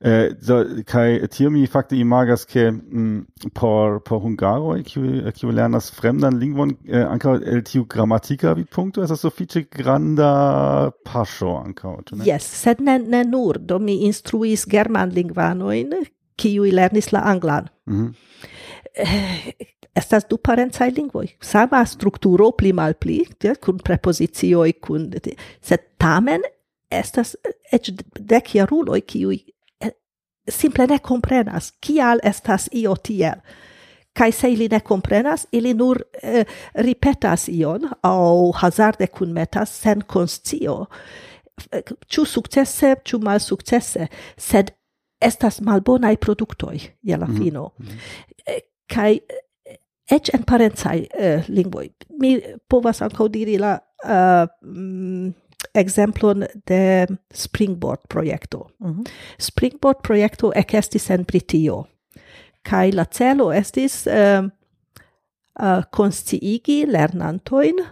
Äh, 0.00 0.34
do, 0.46 0.60
kai 0.86 1.26
tio 1.28 1.50
mi 1.50 1.66
fakte 1.66 1.98
imagas 1.98 2.46
ke 2.46 2.68
m, 2.70 3.26
por 3.54 4.00
por 4.00 4.22
hungaroj 4.24 4.82
kiu 4.88 5.32
kiu 5.34 5.50
lernas 5.50 5.90
fremdan 5.90 6.38
lingvon 6.38 6.76
äh, 6.86 7.04
ankaŭ 7.04 7.36
el 7.44 7.62
tiu 7.66 7.84
gramatika 7.90 8.54
vidpunkto 8.56 9.02
estas 9.04 9.22
sufiĉe 9.24 9.66
granda 9.70 10.30
paŝo 11.06 11.54
ankaŭ 11.60 11.94
ĉu 12.08 12.18
ne 12.18 12.28
Yes 12.28 12.48
sed 12.64 12.80
ne, 12.80 12.98
ne 12.98 13.24
nur 13.28 13.58
do 13.58 13.78
mi 13.78 14.00
instruis 14.08 14.66
german 14.66 15.12
germanlingvanojn 15.12 15.94
kiuj 16.40 16.72
lernis 16.74 17.12
la 17.12 17.24
anglan 17.34 17.68
mm 17.86 18.00
-hmm. 18.00 18.14
Estas 19.94 20.24
du 20.30 20.36
parencaj 20.36 20.90
lingvoj, 20.90 21.28
sama 21.40 21.84
strukturo 21.86 22.50
pli 22.50 22.72
malpli, 22.72 23.24
ja, 23.42 23.54
kun 23.54 23.78
prepozicioj, 23.78 24.72
kun 24.72 25.12
sed 25.62 25.78
tamen 25.98 26.42
estas 26.90 27.36
eh, 27.44 27.52
eĉ 27.72 27.90
dek 28.18 28.54
jaruloj 28.54 29.00
kiuj 29.00 29.38
eh, 29.80 29.92
simple 30.48 30.86
ne 30.86 30.98
komprenas 30.98 31.72
kial 31.80 32.22
estas 32.22 32.68
io 32.72 32.96
tiel 32.96 33.40
kai 34.14 34.32
se 34.32 34.52
ili 34.52 34.68
ne 34.68 34.80
comprenas 34.80 35.46
ili 35.52 35.74
nur 35.74 36.02
eh, 36.22 36.44
ripetas 36.74 37.48
ion 37.48 37.88
au 38.02 38.52
hazarde 38.52 39.06
kun 39.06 39.32
metas 39.32 39.80
sen 39.82 40.02
conscio 40.12 40.86
ĉu 42.06 42.22
eh, 42.22 42.28
sukcese 42.28 42.94
ĉu 43.04 43.18
malsukcese 43.22 44.06
sed 44.36 44.70
estas 45.20 45.60
malbonaj 45.60 46.16
produktoj 46.16 46.78
je 47.02 47.16
la 47.16 47.26
mm-hmm. 47.26 47.44
fino 47.44 47.70
eh, 47.78 47.84
mm 47.84 47.86
-hmm. 47.86 48.60
kaj 48.94 49.18
eĉ 50.10 50.28
eh, 50.28 50.34
en 50.34 50.42
parencaj 50.42 51.06
eh, 51.18 51.44
lingvoi. 51.48 51.90
mi 52.20 52.40
povas 52.68 53.02
ancau 53.02 53.28
diri 53.28 53.58
la 53.58 53.78
uh, 54.04 54.48
mm, 54.62 55.32
exemplon 55.74 56.44
de 56.66 57.06
Springboard 57.32 58.00
projekto. 58.08 58.68
Mm 58.78 58.90
-hmm. 58.90 59.10
Springboard 59.38 60.02
projekto 60.02 60.52
ekestis 60.54 61.10
en 61.10 61.24
Britio 61.24 61.84
Kai 62.64 62.92
la 62.92 63.04
celo 63.04 63.50
estis 63.52 64.06
uh, 64.06 64.46
uh, 65.60 65.82
consciigi 65.90 66.84
lernantoin 66.86 67.82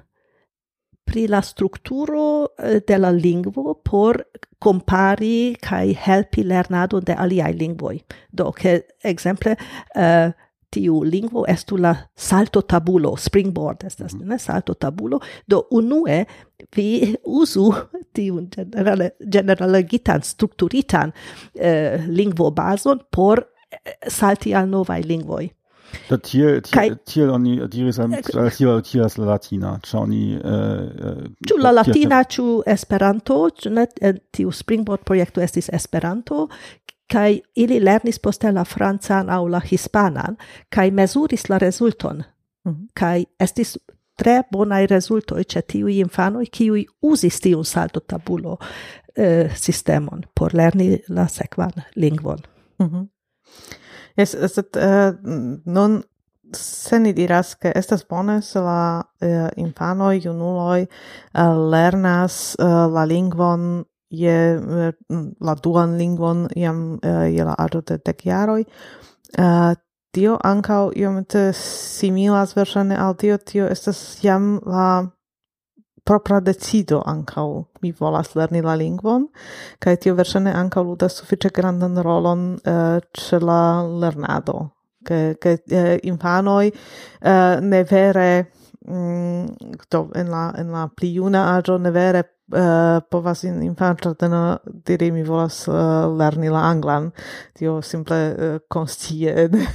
pri 1.04 1.26
la 1.28 1.42
strukturo 1.42 2.54
eh, 2.58 2.80
de 2.86 2.98
la 2.98 3.10
lingvo 3.10 3.74
por 3.84 4.22
compari 4.58 5.56
kai 5.60 5.92
helpi 6.06 6.44
lernado 6.44 7.00
de 7.00 7.12
aliai 7.12 7.52
lingvoi. 7.52 8.00
Do, 8.30 8.52
che 8.52 8.86
exemple, 9.02 9.56
uh, 9.94 10.00
eh, 10.02 10.32
tiu 10.72 11.02
lingvo 11.02 11.44
estu 11.46 11.76
la 11.76 11.92
salto 12.16 12.62
tabulo, 12.62 13.16
springboard 13.16 13.84
estas, 13.84 14.14
mm. 14.14 14.28
ne, 14.28 14.38
salto 14.38 14.74
tabulo, 14.74 15.20
do 15.44 15.66
unue 15.70 16.24
vi 16.76 17.14
usu 17.40 17.66
tiun 18.14 18.48
generale, 18.50 19.12
generaligitan, 19.20 20.22
strukturitan 20.24 21.12
uh, 21.12 22.06
lingvo 22.08 22.50
bazon 22.50 23.02
por 23.10 23.44
salti 24.08 24.54
al 24.54 24.68
novai 24.68 25.02
lingvoi. 25.02 25.50
Da 26.08 26.16
tiel, 26.16 26.60
tiel, 26.60 26.72
Kai, 26.72 26.90
tiel 27.04 27.30
oni 27.30 27.58
diris 27.68 27.98
relative 27.98 28.54
tiel, 28.56 28.82
tiel 28.82 29.10
la 29.18 29.26
latina, 29.34 29.72
ĉu 29.84 29.98
oni... 29.98 30.22
Eh, 30.36 31.10
eh 31.52 31.58
la 31.60 31.72
latina, 31.72 32.22
ciu 32.24 32.62
Esperanto, 32.66 33.36
ĉu 33.60 33.72
net, 33.76 33.98
eh, 34.00 34.16
tiu 34.32 34.52
Springboard 34.52 35.04
projekto 35.04 35.44
estis 35.44 35.68
Esperanto, 35.72 36.48
kai 37.12 37.42
ili 37.56 37.80
lernis 37.80 38.18
poste 38.18 38.52
la 38.52 38.64
francan 38.64 39.30
au 39.30 39.48
la 39.48 39.60
hispanan, 39.60 40.38
kai 40.70 40.90
mezuris 40.90 41.48
la 41.48 41.58
rezulton. 41.58 42.22
Mm 42.64 42.72
-hmm. 42.72 42.88
Kaj 42.94 43.24
estis 43.40 43.78
tre 44.16 44.42
bonai 44.52 44.86
resultoi 44.86 45.44
ce 45.44 45.60
tiui 45.60 45.98
infanoi 45.98 46.46
kiui 46.46 46.86
usis 47.02 47.40
tiun 47.40 47.64
salto 47.64 48.00
tabulo 48.00 48.58
eh, 49.16 49.50
sistemon 49.54 50.22
por 50.38 50.54
lerni 50.54 50.98
la 51.08 51.26
sekvan 51.26 51.72
lingvon. 51.96 52.38
Mm 52.78 52.86
-hmm. 52.86 53.06
Yes, 54.16 54.34
es 54.34 54.58
uh, 54.58 54.64
eh, 54.76 55.12
nun 55.64 56.02
se 56.52 56.98
ni 57.00 57.12
diras 57.16 57.54
ke 57.54 57.72
estas 57.74 58.04
bone 58.08 58.42
se 58.42 58.60
la 58.60 59.02
eh, 59.20 59.26
uh, 59.26 59.48
infano 59.56 60.12
junuloj 60.12 60.84
uh, 60.84 61.70
lernas 61.72 62.56
uh, 62.58 62.92
la 62.92 63.04
lingvon 63.04 63.84
je 64.10 64.58
uh, 64.58 65.22
la 65.40 65.54
duan 65.54 65.96
lingvon 65.96 66.48
jam 66.56 66.98
uh, 67.02 67.24
je 67.34 67.44
la 67.44 67.54
aĝo 67.58 67.80
de 67.80 67.98
dek 68.04 68.26
jaroj. 68.26 68.64
Uh, 69.38 69.72
tio 70.12 70.36
ankaŭ 70.44 70.90
iomete 70.96 71.52
similas 71.56 72.56
verŝajne 72.56 72.96
al 73.00 73.16
tio, 73.16 73.38
tio 73.38 73.66
estas 73.66 74.18
jam 74.24 74.58
la 74.66 75.06
propra 76.04 76.40
decido 76.40 77.02
ancau 77.06 77.66
mi 77.82 77.92
volas 77.92 78.34
lerni 78.34 78.62
la 78.62 78.74
lingvon 78.74 79.28
cae 79.78 79.96
tio 79.96 80.14
verŝajne 80.18 80.52
ancau 80.52 80.84
ludas 80.84 81.16
suffice 81.18 81.50
grandan 81.50 81.98
rolon 82.02 82.58
eh, 82.64 82.72
uh, 82.72 83.00
ce 83.12 83.38
la 83.38 83.82
lernado. 83.82 84.72
Che, 85.02 85.36
che 85.38 85.62
uh, 85.66 85.74
eh, 85.74 85.98
infanoi 86.02 86.68
uh, 86.70 87.28
eh, 87.28 87.58
ne 87.60 87.82
vere 87.84 88.52
Mm, 88.88 89.46
do 89.90 90.10
en 90.14 90.30
la 90.30 90.52
en 90.58 90.72
la 90.74 90.88
pli 90.88 91.12
juna 91.14 91.42
aĝo 91.54 91.76
ne 91.78 91.90
vere 91.94 92.22
uh, 92.50 92.98
povas 93.14 93.44
in 93.46 93.60
infanĝardeno 93.62 94.40
diri 94.88 95.12
mi 95.14 95.22
volas 95.22 95.60
uh, 95.70 95.76
lerni 96.18 96.50
la 96.50 96.64
anglan 96.66 97.06
tio 97.54 97.76
simple 97.86 98.18
uh, 98.32 98.56
konscie 98.66 99.34
ne, 99.52 99.66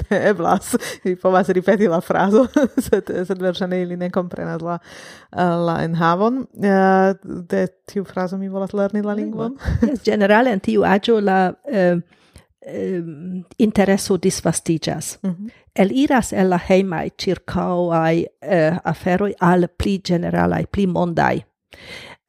ne 0.00 0.18
eblas 0.32 0.72
ili 1.04 1.14
povas 1.14 1.52
ripeti 1.54 1.86
la 1.86 2.00
frazo 2.02 2.46
sed 2.88 3.12
sed 3.28 3.42
verŝajne 3.42 3.80
ili 3.84 3.96
ne 3.96 4.10
komprenas 4.10 4.64
la 4.66 4.80
uh, 4.80 5.54
la 5.68 5.78
enhavon 5.84 6.42
uh, 6.42 7.14
de 7.52 7.68
tiu 7.86 8.04
frazo 8.04 8.40
mi 8.40 8.50
volas 8.50 8.74
lerni 8.74 9.04
la 9.06 9.14
lingvon 9.14 9.54
yes, 9.82 10.02
generale 10.04 10.50
en 10.50 10.60
tiu 10.60 10.82
aĝo 10.82 11.20
la 11.20 11.38
uh, 11.54 12.02
intereso 13.58 14.16
disvastiĝas. 14.16 15.18
Mm 15.22 15.30
-hmm 15.30 15.50
eliras 15.78 16.32
el 16.32 16.50
la 16.50 16.60
heimai 16.68 17.10
circauai 17.22 18.26
eh, 18.42 18.78
aferoi 18.84 19.34
al 19.40 19.68
pli 19.78 19.98
generalai, 20.08 20.66
pli 20.72 20.86
mondai 20.86 21.44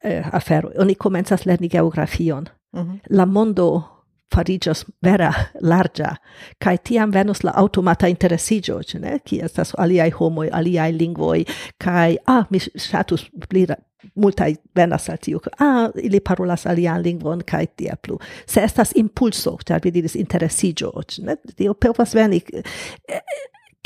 eh, 0.04 0.24
aferoi. 0.32 0.72
Oni 0.78 0.94
comenzas 0.94 1.46
lerni 1.46 1.68
geografion. 1.68 2.48
Mm 2.72 2.82
-hmm. 2.82 2.98
La 3.10 3.26
mondo 3.26 3.98
farigios 4.34 4.84
vera 5.02 5.32
larga 5.60 6.16
kai 6.64 6.78
tiam 6.78 7.12
venus 7.12 7.44
la 7.44 7.52
automata 7.56 8.06
interesigio, 8.06 8.80
ne 9.00 9.18
ki 9.24 9.40
estas 9.42 9.72
aliai 9.78 10.10
homoi, 10.10 10.48
aliai 10.52 10.92
lingvoi 10.98 11.44
kai 11.84 12.18
ah 12.26 12.46
mi 12.50 12.58
status 12.58 13.30
pli 13.48 13.66
multai 14.14 14.54
venas 14.76 15.08
al 15.10 15.18
tiu, 15.22 15.40
ah, 15.58 15.88
ili 16.02 16.20
parolas 16.20 16.66
alian 16.66 17.02
lingvon 17.02 17.42
kaj 17.46 17.66
tia 17.76 17.96
plu. 17.96 18.18
Se 18.46 18.62
estas 18.64 18.92
impulso, 18.96 19.56
ĉar 19.66 19.82
vi 19.84 19.94
diris 19.94 20.16
interesiĝo, 20.18 20.92
ne? 21.26 21.36
Tio 21.56 21.74
povas 21.74 22.14
veni. 22.14 22.42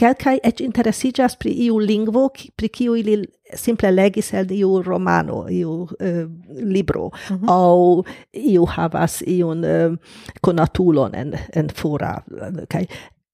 Kelkaj 0.02 0.38
eĉ 0.42 0.62
interesiĝas 0.64 1.36
pri 1.38 1.52
iu 1.66 1.76
lingvo, 1.78 2.24
pri 2.56 2.68
kiu 2.72 2.96
ili 2.96 3.18
simple 3.54 3.90
legis 3.92 4.32
el 4.34 4.50
iu 4.56 4.80
romano, 4.82 5.44
iu 5.52 5.72
uh, 5.82 6.22
libro, 6.50 7.10
mm 7.30 7.36
-hmm. 7.36 7.50
au 7.50 8.04
iu 8.32 8.64
havas 8.64 9.22
iun 9.26 9.64
uh, 9.64 9.96
konatulon 10.40 11.14
en, 11.14 11.34
en 11.54 11.68
fora. 11.68 12.22
Kaj 12.68 12.86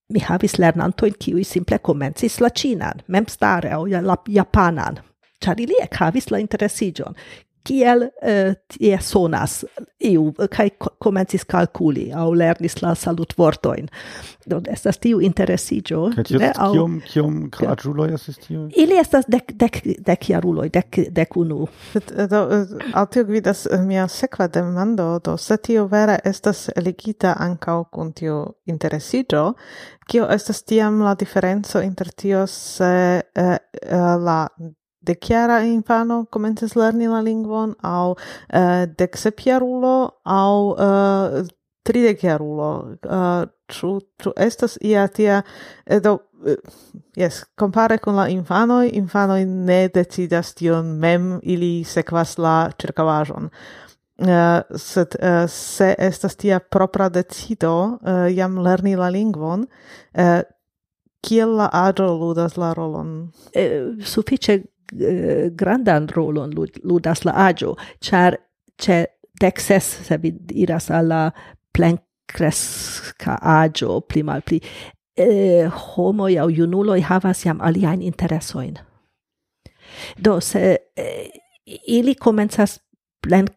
mi 0.09 0.21
havis 0.21 0.59
lernantojn 0.59 1.14
kiuj 1.21 1.45
simple 1.45 1.79
komencis 1.79 2.41
la 2.41 2.49
ĉinan, 2.49 3.03
memstare, 3.07 3.71
aŭ 3.71 3.87
la 4.03 4.17
japanan 4.29 4.99
char 5.40 5.61
ili 5.61 5.77
ekhavis 5.83 6.31
la 6.31 6.42
interesiĝon. 6.42 7.14
Kiel 7.68 8.07
uh, 8.07 8.55
tie 8.72 8.96
sonas 9.05 9.59
iu 10.09 10.31
kai 10.55 10.70
komencis 11.05 11.42
kalkuli 11.44 12.07
au 12.16 12.31
lernis 12.33 12.79
la 12.81 12.94
salutvortojn. 12.96 13.90
Do 14.48 14.62
estas 14.72 14.96
tiu 15.03 15.18
interesiĝo 15.20 16.07
ne 16.16 16.53
au... 16.55 16.70
kiom 16.72 16.94
kiom 17.11 17.37
graĝuloj 17.53 18.14
estas 18.16 18.38
tiu 18.46 18.62
ili 18.72 18.96
estas 18.96 19.29
dek 19.29 19.53
dek 19.61 19.83
dek 20.07 20.31
jaruloj 20.31 20.70
dek 20.79 21.01
dec 21.18 21.37
unu. 21.37 21.66
Do 22.31 22.40
al 22.94 23.11
tio 23.12 23.27
gvidas 23.29 23.66
mia 23.85 24.09
sekva 24.09 24.48
demando. 24.48 25.11
Do 25.24 25.37
se 25.37 25.59
tio 25.68 25.85
vera 25.92 26.16
estas 26.24 26.70
eligita 26.77 27.37
ancao 27.37 27.85
kun 27.92 28.14
tiu 28.16 28.40
interesiĝo 28.70 29.44
kio 30.09 30.27
estas 30.33 30.62
tiam 30.64 31.03
la 31.05 31.14
diferenco 31.14 31.83
inter 31.85 32.11
tio 32.16 32.46
se 32.46 33.20
eh, 33.35 33.57
la 34.24 34.40
de 34.99 35.15
chiara 35.15 35.63
infano 35.63 36.27
comences 36.31 36.75
lerni 36.75 37.07
la 37.07 37.21
lingvon 37.21 37.75
au 37.81 38.17
eh, 38.49 38.61
uh, 38.61 38.95
decsepjarulo 38.97 40.21
au 40.23 40.75
eh, 40.79 41.41
uh, 41.41 41.47
tridecjarulo 41.83 42.71
uh, 43.07 43.13
eh, 43.17 43.47
ĉu 43.69 43.91
ĉu 44.23 44.33
estas 44.37 44.79
ia 44.81 45.07
tia 45.09 45.43
do 46.03 46.19
yes 47.17 47.45
compare 47.57 47.99
con 47.99 48.17
la 48.17 48.29
infano 48.29 48.83
infano 48.83 49.37
ne 49.45 49.89
decidas 49.89 50.55
tion 50.55 50.99
mem 50.99 51.41
ili 51.43 51.85
sequas 51.85 52.39
la 52.39 52.71
circavajon 52.79 53.51
Uh, 54.19 54.61
sed 54.75 55.15
uh, 55.23 55.47
se 55.47 55.95
estas 55.99 56.35
tia 56.37 56.59
propra 56.59 57.09
decido 57.09 57.99
uh, 58.03 58.27
jam 58.35 58.57
lerni 58.59 58.97
la 58.97 59.13
lingvon, 59.15 59.61
uh, 60.19 60.41
kiel 61.23 61.53
la 61.55 61.69
agio 61.73 62.17
ludas 62.19 62.57
la 62.59 62.73
rolon? 62.75 63.13
E, 63.55 63.69
sufiĉe 64.03 64.57
Eh, 64.92 65.51
grandan 65.51 66.09
rolon 66.09 66.55
ludas 66.83 67.24
la 67.24 67.33
agio, 67.48 67.77
char 68.01 68.38
ce 68.79 69.07
dek 69.40 69.61
se 69.61 70.16
vi 70.16 70.33
iras 70.55 70.90
alla 70.90 71.31
plen 71.72 71.98
cresca 72.27 73.38
agio, 73.42 74.01
pli 74.01 74.22
malpli 74.22 74.61
eh, 75.18 75.68
homoi 75.68 76.38
au 76.38 76.48
junuloj 76.51 77.01
havas 77.03 77.44
jam 77.44 77.61
aliaen 77.61 78.03
interesoin. 78.03 78.79
Do 80.16 80.40
se 80.40 80.77
eh, 80.96 81.29
ili 81.87 82.14
comenzas 82.14 82.81
plen 83.20 83.48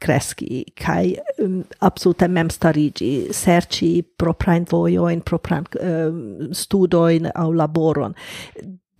cresci, 0.00 0.64
kaj 0.80 1.14
um, 1.38 1.46
mm, 1.46 1.64
absolute 1.80 2.28
memstariĝi, 2.28 3.10
serci 3.36 4.02
proprain 4.18 4.64
voioin, 4.70 5.20
proprain 5.20 5.66
um, 5.80 5.82
eh, 5.84 6.54
studoin 6.56 7.28
au 7.34 7.52
laboron 7.52 8.14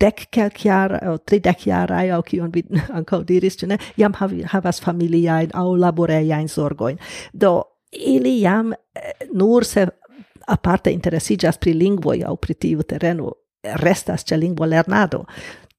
dec 0.01 0.27
calc 0.33 0.65
jara, 0.65 0.99
o 1.11 1.17
tridec 1.17 1.65
jara, 1.67 2.01
o 2.17 2.21
cion 2.27 2.51
vi 2.53 2.63
anco 2.97 3.21
diris, 3.27 3.61
ne, 3.69 3.77
jam 3.97 4.15
havi, 4.19 4.43
havas 4.53 4.81
familiajn 4.81 5.53
au 5.53 5.75
laborejajn 5.79 6.49
sorgoin. 6.49 6.99
Do, 7.33 7.61
ili 7.91 8.39
jam 8.41 8.73
nur 9.33 9.65
se 9.65 9.87
aparte 10.47 10.91
interesigas 10.91 11.57
pri 11.57 11.73
lingvoi 11.73 12.23
au 12.23 12.37
pri 12.37 12.55
tiu 12.55 12.83
tereno, 12.83 13.31
restas 13.63 14.25
ce 14.25 14.37
lingvo 14.37 14.65
lernado. 14.65 15.25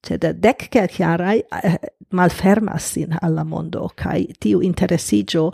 Ce 0.07 0.19
de 0.19 0.33
dek 0.33 0.69
eh, 0.77 1.77
malfermas 2.13 2.93
sin 2.93 3.17
alla 3.23 3.45
mondo 3.45 3.89
kai 3.97 4.27
tiu 4.41 4.61
interesigio 4.61 5.53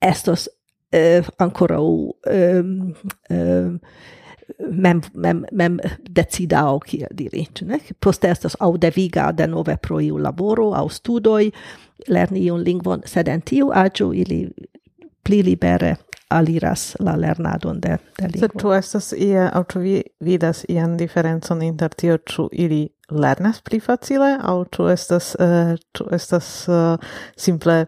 estos 0.00 0.48
eh, 0.92 1.24
ankoraŭ 1.38 1.86
eh, 2.26 2.64
eh, 3.30 3.70
mem, 4.68 5.02
mem, 5.14 5.44
mem 5.52 5.78
decidao, 6.10 6.78
kiel 6.80 7.08
diri, 7.16 7.46
ne? 7.66 7.80
Poste 8.00 8.30
estas 8.30 8.56
au 8.60 8.76
deviga 8.78 9.30
de 9.32 9.46
nove 9.46 9.76
pro 9.76 10.00
iu 10.00 10.18
laboro, 10.18 10.72
au 10.74 10.88
studoi, 10.88 11.50
lerni 12.08 12.50
un 12.50 12.62
lingvon, 12.64 13.02
sed 13.06 13.28
en 13.28 13.42
tiu 13.42 13.70
agio 13.74 14.12
ili 14.12 14.46
pli 15.24 15.42
libere 15.42 15.96
aliras 16.30 16.96
la 17.00 17.16
lernadon 17.16 17.80
de, 17.80 17.98
de 18.18 18.28
lingvo. 18.28 18.40
Sed 18.40 18.56
tu 18.58 18.72
estas 18.72 19.12
ia, 19.12 19.48
au 19.54 19.64
tu 19.64 19.80
vi 19.80 20.00
vidas 20.24 20.64
ian 20.68 20.96
diferencon 20.96 21.62
inter 21.62 21.94
tio, 21.96 22.18
ĉu 22.18 22.48
ili 22.52 22.88
lernas 23.10 23.60
pli 23.66 23.80
facile, 23.80 24.36
au 24.42 24.64
tu 24.64 24.86
estas, 24.88 25.34
uh, 25.40 25.74
tu 25.92 26.06
estas 26.14 26.68
uh, 26.68 26.94
simple 27.36 27.84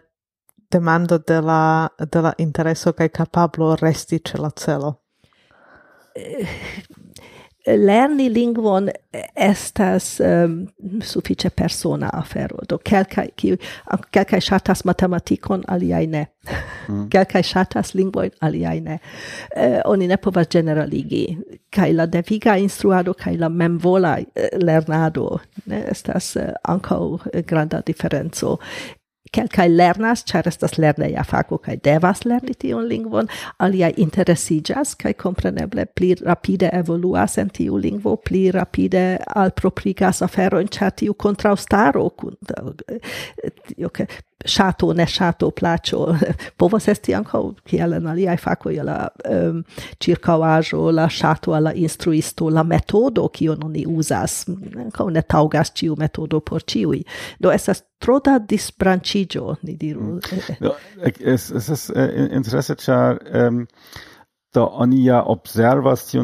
demando 0.73 1.19
de 1.19 1.41
la, 1.41 1.89
de 2.13 2.21
la 2.23 2.33
intereso 2.39 2.93
kaj 2.93 3.09
kapablo 3.09 3.77
resti 3.81 4.19
ĉe 4.19 4.41
la 4.41 4.51
celo? 4.51 5.02
Eh, 6.15 7.77
lerni 7.77 8.29
lingvon 8.29 8.89
eh, 8.89 9.23
estas 9.37 10.21
ehm, 10.21 10.55
um, 10.83 11.03
sufiĉe 11.03 11.51
persona 11.51 12.11
afero 12.13 12.59
do 12.69 12.79
kelkaj 12.79 13.29
kiu 13.39 13.57
kelkaj 14.11 14.41
ŝatas 14.41 14.83
matematikon 14.85 15.63
aliaj 15.69 16.07
ne 16.07 16.25
mm. 16.89 17.05
kelkaj 17.13 17.43
ŝatas 17.43 17.95
lingvojn 17.95 18.35
aliaj 18.41 18.81
ne 18.81 18.99
uh, 18.99 19.79
oni 19.85 20.09
ne 20.09 20.17
povas 20.17 20.49
generaligi. 20.51 21.39
kaj 21.71 21.93
la 21.93 22.07
deviga 22.07 22.57
instruado 22.59 23.15
kaj 23.15 23.37
la 23.39 23.49
memvola 23.49 24.17
lernado 24.63 25.39
ne 25.67 25.85
estas 25.91 26.37
uh, 26.37 26.51
ankaŭ 26.65 27.19
granda 27.47 27.81
diferenco 27.87 28.59
kelkai 29.33 29.69
lernas, 29.71 30.25
char 30.29 30.49
estas 30.49 30.79
lerneja 30.79 31.25
fako 31.27 31.59
kai 31.63 31.77
devas 31.85 32.25
lerni 32.29 32.55
tiun 32.59 32.89
lingvon, 32.91 33.31
aliaj 33.63 33.93
interesigas 34.03 34.95
kai 34.99 35.15
kompreneble 35.19 35.87
pli 35.99 36.15
rapide 36.21 36.71
evoluas 36.73 37.39
en 37.41 37.51
tiu 37.51 37.79
lingvo, 37.81 38.17
pli 38.17 38.51
rapide 38.55 39.05
alproprigas 39.45 40.23
aferojn, 40.27 40.69
char 40.73 40.93
tiu 40.97 41.15
kontraŭstaro 41.15 42.09
kun 42.17 42.37
eh, 42.57 43.01
Okay. 43.83 44.07
sátó 44.45 44.93
ne 44.93 45.07
sátó 45.07 45.51
pláčo 45.51 46.17
povozestiam, 46.57 47.25
kao 47.31 47.55
kiele 47.65 48.01
nalijaj 48.01 48.37
fakoje 48.37 48.83
la 48.83 49.09
um, 49.31 49.65
cirkavažo, 49.99 50.91
la 50.91 51.09
šato, 51.09 51.61
la 51.61 51.73
instruisto, 51.73 52.51
la 52.51 52.63
metódó, 52.63 53.29
ki 53.29 53.49
ononi 53.49 53.85
oni 53.87 53.99
uzas, 53.99 54.47
ne 55.11 55.23
taugas 55.23 55.73
ciu 55.75 55.97
metódó 55.97 56.41
por 56.41 56.63
de 56.63 57.03
Do 57.41 57.51
estas 57.51 57.83
troda 57.99 58.39
disbranchigio, 58.39 59.57
ni 59.63 59.77
diru. 59.77 60.01
Hmm. 60.01 60.71
Ez 61.21 61.51
es, 61.51 61.69
es 61.69 61.91
es 61.91 61.91
interesse, 62.33 62.75
char 62.75 63.19
um, 63.35 63.67
do 64.55 64.67
oni 64.67 65.05
ja 65.05 65.25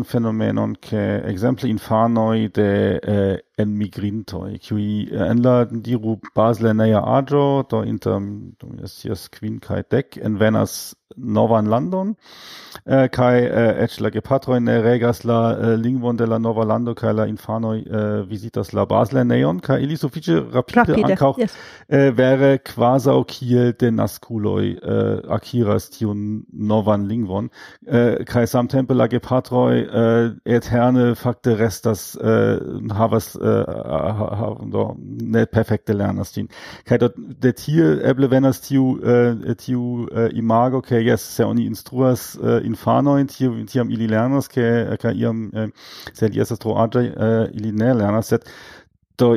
fenomenon, 0.05 0.75
ke 0.75 1.23
exemple 1.25 1.69
infanoi 1.69 2.49
de 2.49 3.01
eh, 3.03 3.39
enmigrintoj, 3.59 4.59
kiuj 4.65 4.85
eh, 4.85 5.25
en 5.31 5.43
la 5.45 5.57
diru 5.71 6.19
bazlerneja 6.37 7.03
aĝo, 7.19 7.45
do 7.71 7.83
inter 7.85 8.21
do 8.61 8.71
jes 9.05 9.29
kai 9.35 9.83
deck 9.91 10.17
en 10.23 10.39
venas 10.39 10.79
novan 11.17 11.67
landon 11.67 12.15
eh, 12.85 13.09
kai 13.09 13.41
eh, 13.41 13.83
eĉ 13.85 13.99
la 14.05 14.11
gepatroj 14.13 14.59
ne 14.61 14.77
regas 14.85 15.25
la 15.25 15.39
eh, 15.53 15.75
lingvon 15.81 16.17
de 16.17 16.27
la 16.27 16.39
nova 16.39 16.65
lando 16.69 16.95
kai 16.95 17.13
la 17.15 17.27
infanoj 17.27 17.79
eh, 17.81 18.23
visitas 18.29 18.73
la 18.77 18.85
basle 18.87 19.25
neon 19.25 19.61
kai 19.61 19.81
ili 19.83 19.97
sufiĉe 19.97 20.37
rapide, 20.55 20.85
rapide 20.85 21.15
ankaŭ 21.15 21.33
yes. 21.41 21.57
eh, 21.89 22.11
vere 22.19 22.59
kvazaŭ 22.71 23.17
kiel 23.33 23.73
denaskuloj 23.81 24.65
eh, 24.69 25.33
akiras 25.39 25.89
tiun 25.97 26.45
novan 26.53 27.09
lingvon 27.09 27.49
Kai 27.89 28.25
kaj 28.29 28.47
samtempe 28.47 28.95
la 28.95 29.09
gepatroj 29.09 29.79
eh, 29.81 30.31
eterne 30.59 31.15
fakte 31.19 31.57
restas 31.57 32.17
eh, 32.21 32.59
havas 32.95 33.35
eh, 33.37 33.48
havon 34.41 34.71
do 34.71 34.85
ne 35.37 35.45
perfekte 35.47 35.97
lernas 35.97 36.33
tin 36.35 36.49
kaj 36.89 36.99
do 37.05 37.11
de 37.17 37.53
tie 37.53 37.91
eble 38.11 38.31
venas 38.31 38.61
tiu 38.65 38.87
tiu 39.65 40.07
imago 40.43 40.81
ke 40.81 41.03
jes 41.03 41.27
se 41.37 41.45
oni 41.45 41.67
instruas 41.67 42.31
infanojn 42.65 43.31
tiu 43.35 43.55
tiam 43.67 43.91
ili 43.91 44.09
lernas 44.09 44.49
ke 44.49 44.97
ka 45.03 45.13
iam 45.13 45.51
se 46.13 46.27
ili 46.27 46.41
estas 46.41 46.59
tro 46.59 46.77
aĝaj 46.85 47.07
ili 47.53 47.73
ne 47.73 47.95
lernas 47.95 48.35
set, 48.35 48.51
do 49.19 49.37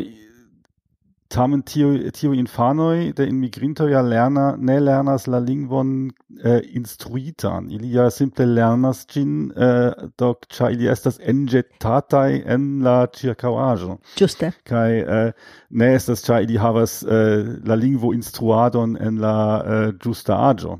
tamen 1.31 1.61
tiu 1.63 2.11
tiu 2.11 2.33
infanoi, 2.35 3.13
de 3.15 3.27
immigrinto 3.29 3.87
ja 3.87 4.01
lerna 4.01 4.55
ne 4.57 4.79
lernas 4.79 5.27
la 5.27 5.39
lingvon 5.39 6.11
eh, 6.43 6.61
instruitan. 6.73 7.71
Ili 7.71 7.93
ja 7.93 8.09
simple 8.09 8.45
lernas 8.45 9.05
gin 9.13 9.51
eh, 9.51 9.91
doc 10.17 10.45
cha 10.49 10.69
ili 10.69 10.87
estas 10.87 11.19
enjetataj 11.19 12.41
en 12.45 12.83
la 12.83 13.07
circauajo 13.07 13.97
ĝuste. 14.17 14.51
Kaj 14.63 14.99
eh, 14.99 15.31
ne 15.69 15.93
estas 15.95 16.25
cha 16.25 16.41
ili 16.41 16.57
havas 16.57 17.03
eh, 17.03 17.45
la 17.65 17.75
lingvo 17.75 18.13
instruadon 18.13 18.97
en 19.01 19.21
la 19.21 19.63
eh, 19.65 19.87
ĝusta 20.03 20.37
aĝo. 20.49 20.79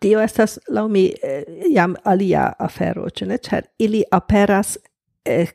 Tio 0.00 0.20
estas 0.20 0.58
laŭ 0.68 0.88
mi 0.88 1.08
jam 1.72 1.96
alia 2.04 2.52
afero 2.58 3.08
ĉu 3.10 3.26
ne? 3.26 3.38
Ĉar 3.38 3.64
ili 3.78 4.04
aperas 4.12 4.76
eh, 5.24 5.50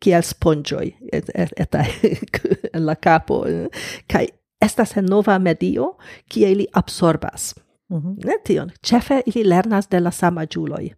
kiel 0.00 0.22
sponĝoj 0.22 0.86
et, 1.12 1.30
et, 1.34 1.52
et, 1.56 1.76
en 2.74 2.86
la 2.86 2.94
kapo 2.94 3.44
eh? 3.48 3.84
kaj 4.10 4.26
estas 4.64 4.96
en 4.96 5.10
nova 5.10 5.38
medio 5.38 5.94
kie 6.28 6.52
ili 6.52 6.66
absorbas. 6.72 7.52
Mm 7.90 7.98
-hmm. 7.98 8.26
Ne 8.26 8.34
tion. 8.44 8.70
Cefe 8.86 9.22
ili 9.26 9.48
lernas 9.48 9.88
de 9.90 10.00
la 10.00 10.10
sama 10.10 10.46
giuloi. 10.46 10.92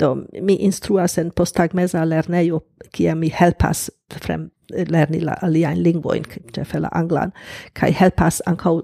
Do, 0.00 0.16
mi 0.40 0.56
instruas 0.60 1.18
en 1.18 1.32
postagmeza 1.36 2.08
lernejo, 2.08 2.60
ki 2.92 3.14
mi 3.14 3.32
helpas 3.40 3.90
frem 4.24 4.50
lerni 4.88 5.20
la 5.20 5.34
aliaen 5.42 5.82
lingvoin, 5.82 6.24
cefe 6.54 6.80
la 6.80 6.88
anglan, 6.92 7.32
kai 7.80 7.96
helpas 8.00 8.42
ancau 8.46 8.82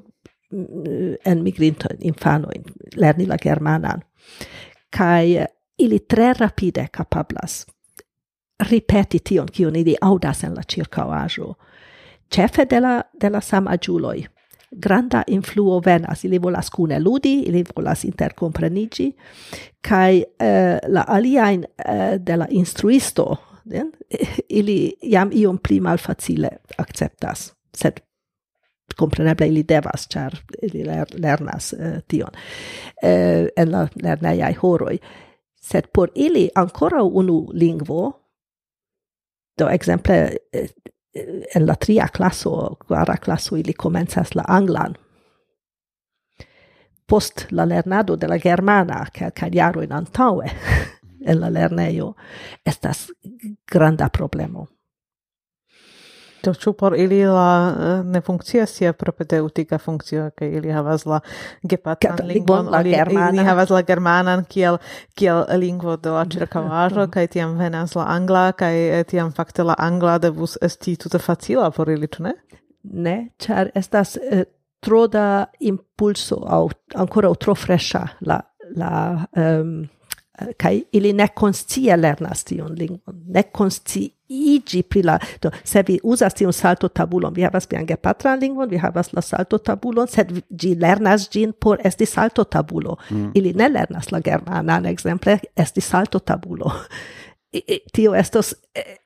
mm, 0.53 1.15
en 1.27 1.43
migrintoin, 1.43 1.99
infanoin, 2.01 2.63
lerni 2.97 3.27
la 3.27 3.37
germanan. 3.43 4.03
Kai 4.97 5.37
eh, 5.37 5.47
ili 5.79 5.99
tre 5.99 6.33
rapide 6.33 6.89
capablas 6.93 7.67
ripeti 8.71 9.19
tion, 9.19 9.49
kion 9.53 9.77
ili 9.77 9.97
audas 10.01 10.45
en 10.45 10.55
la 10.55 10.63
circauajo. 10.75 11.55
Cefe 12.35 12.67
de 12.71 12.81
la, 12.81 13.03
de 13.21 13.31
la 13.31 13.41
samagiuloi 13.41 14.27
granda 14.77 15.23
influo 15.27 15.81
venas, 15.81 16.25
ili 16.25 16.39
volas 16.39 16.71
kune 16.71 17.01
ludi, 17.01 17.41
ili 17.41 17.65
volas 17.77 18.05
intercomprenigi, 18.05 19.13
kai 19.81 20.25
uh, 20.25 20.47
eh, 20.47 20.79
la 20.89 21.05
aliaen 21.09 21.61
uh, 21.61 21.95
eh, 21.95 22.21
de 22.21 22.37
la 22.37 22.47
instruisto, 22.51 23.37
den, 23.65 23.93
ili 24.59 24.93
jam 25.03 25.31
iom 25.33 25.59
pli 25.59 25.81
malfacile 25.81 26.51
acceptas, 26.79 27.53
sed 27.75 28.01
compreneble 28.99 29.49
ili 29.49 29.63
devas, 29.63 30.09
char 30.09 30.37
ili 30.63 30.85
ler, 30.85 31.07
lernas 31.19 31.73
uh, 31.73 31.99
tion 32.09 32.31
uh, 32.35 33.49
en 33.57 33.71
la 33.73 33.89
lerneiai 34.03 34.55
horoi. 34.63 34.99
Sed 35.65 35.89
por 35.93 36.11
ili 36.15 36.49
ancora 36.55 37.03
unu 37.03 37.49
lingvo, 37.53 38.13
do 39.59 39.69
exemple 39.69 40.37
en 41.55 41.67
la 41.67 41.75
tria 41.75 42.09
classo, 42.09 42.77
quara 42.87 43.17
classo, 43.17 43.57
ili 43.57 43.73
comenzas 43.73 44.35
la 44.35 44.45
anglan. 44.49 44.97
Post 47.07 47.47
la 47.51 47.67
lernado 47.67 48.17
de 48.17 48.29
la 48.29 48.39
germana, 48.39 49.07
che 49.13 49.31
iaro 49.53 49.83
in 49.83 49.93
antaue, 49.93 50.51
en 51.27 51.41
la 51.41 51.51
lerneio, 51.51 52.15
estas 52.65 53.13
granda 53.67 54.09
problemo. 54.09 54.69
Do 56.45 56.53
ĉu 56.53 56.73
por 56.77 56.97
ili 56.99 57.23
la 57.25 57.49
eh, 57.73 58.03
ne 58.05 58.21
funkcias 58.21 58.75
sia 58.77 58.93
propedeutika 58.93 59.79
funkcio 59.79 60.31
ke 60.37 60.49
ili 60.59 60.73
havas 60.73 61.07
la 61.09 61.21
gepatran 61.63 62.21
lingvon, 62.29 62.71
la 62.71 62.81
ili 62.85 63.45
havas 63.47 63.71
la 63.71 63.83
germanan 63.83 64.45
kiel 64.49 64.79
kiel 65.17 65.45
lingvo 65.59 65.97
de 65.97 66.13
la 66.13 66.25
ĉirkaŭaĵo 66.25 67.09
kaj 67.15 67.27
tiam 67.37 67.57
venas 67.59 67.95
la 67.97 68.09
angla 68.17 68.51
kaj 68.53 68.75
eh, 69.01 69.05
tiam 69.09 69.33
fakte 69.33 69.65
la 69.65 69.77
angla 69.79 70.19
devus 70.19 70.59
esti 70.63 70.97
tute 70.97 71.19
facila 71.19 71.71
por 71.71 71.91
ili, 71.91 72.09
ĉu 72.09 72.29
ne? 72.29 72.35
Ne, 72.85 73.17
ĉar 73.41 73.71
estas 73.75 74.19
uh, 74.21 74.45
tro 74.85 75.07
da 75.09 75.47
impulso 75.61 76.43
aŭ 76.45 76.67
ankoraŭ 77.01 77.33
tro 77.41 77.55
freŝa 77.57 78.05
la 78.29 78.41
la 78.77 78.91
um, 79.37 79.85
kai 80.59 80.83
ili 80.93 81.13
ne 81.13 81.29
konscie 81.37 81.97
lernas 81.97 82.45
tion 82.45 82.75
lingvon, 82.79 83.23
ne 83.27 83.43
konscie 83.53 84.11
igi 84.29 84.83
pri 84.83 85.03
la 85.03 85.19
do 85.43 85.51
se 85.65 85.83
vi 85.87 85.99
uzas 86.03 86.35
tiun 86.35 86.53
salto 86.53 86.89
tabulon 86.89 87.35
vi 87.35 87.43
havas 87.43 87.67
vian 87.71 87.87
gepatran 87.87 88.41
lingvon 88.41 88.71
vi 88.71 88.81
havas 88.81 89.13
la 89.13 89.23
salto 89.23 89.59
tabulon 89.59 90.09
sed 90.09 90.33
ĝi 90.51 90.75
lernas 90.81 91.29
ĝin 91.31 91.53
por 91.61 91.79
esti 91.85 92.07
salto 92.07 92.45
tabulo 92.45 92.97
mm. 93.11 93.31
ili 93.35 93.53
ne 93.53 93.69
lernas 93.69 94.13
la 94.13 94.21
germanan 94.21 94.87
ekzemple 94.87 95.39
esti 95.57 95.81
salto 95.81 96.19
tabulo 96.19 96.73
I, 97.55 97.63
I, 97.69 97.81
tio 97.93 98.15
estos 98.19 98.55
eh, 98.75 98.97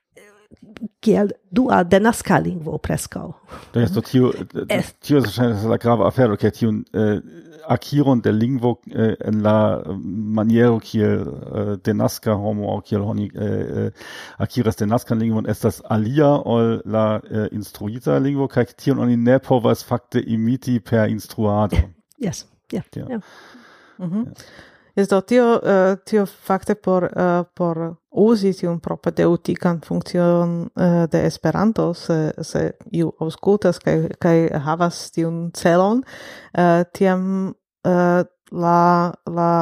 kiel 1.05 1.33
dua 1.51 1.83
denaska 1.85 2.39
lingvo 2.41 2.79
preskaŭ. 2.79 3.27
Do 3.75 3.81
esto 3.81 4.01
tio 4.01 4.31
tio 5.05 5.21
ŝajnas 5.21 5.67
la 5.69 5.77
grava 5.77 6.09
afero 6.09 6.37
ke 6.41 6.51
tiun 6.55 6.81
eh, 6.95 7.19
akiron 7.69 8.21
de 8.21 8.33
lingvo 8.33 8.81
eh, 8.91 9.15
en 9.21 9.43
la 9.43 9.83
eh, 9.85 9.93
maniero 10.39 10.79
kiel 10.81 11.21
eh, 11.21 11.77
denaska 11.85 12.35
homo 12.35 12.71
aŭ 12.75 12.81
kiel 12.89 13.03
oni 13.03 13.29
eh, 13.35 13.87
eh 13.87 13.91
akiras 14.39 14.81
denaskan 14.81 15.19
lingvon 15.19 15.51
estas 15.51 15.83
alia 15.91 16.31
ol 16.45 16.81
la 16.85 17.21
eh, 17.31 17.49
instruita 17.53 18.19
lingvo 18.19 18.49
kaj 18.49 18.67
tion 18.77 18.99
oni 19.05 19.17
ne 19.17 19.39
povas 19.39 19.85
fakte 19.85 20.23
imiti 20.27 20.81
per 20.81 21.09
instruado. 21.09 21.77
Yes, 22.21 22.47
yeah. 22.73 22.83
yeah. 22.97 23.09
yeah. 23.09 23.21
Mm 23.99 24.11
-hmm. 24.11 24.25
yeah. 24.25 24.78
Es 24.99 25.07
do 25.09 25.21
tio, 25.23 25.61
uh, 25.63 25.97
tio 26.05 26.25
fakte 26.27 26.75
por, 26.75 27.05
uh, 27.05 27.45
por 27.55 27.79
uzi 28.11 28.51
tiun 28.53 28.81
propedeutikan 28.83 29.79
funkcion 29.87 30.57
uh, 30.75 31.05
de 31.07 31.21
Esperanto, 31.27 31.93
se, 31.95 32.33
se 32.43 32.65
iu 32.91 33.13
aŭskultas 33.23 33.79
kai, 33.79 33.95
kaj 34.19 34.49
havas 34.67 34.99
tiun 35.15 35.53
celon, 35.55 36.03
uh, 36.03 36.83
tiam 36.99 37.23
uh, 37.87 38.27
la, 38.51 38.83
la 39.39 39.53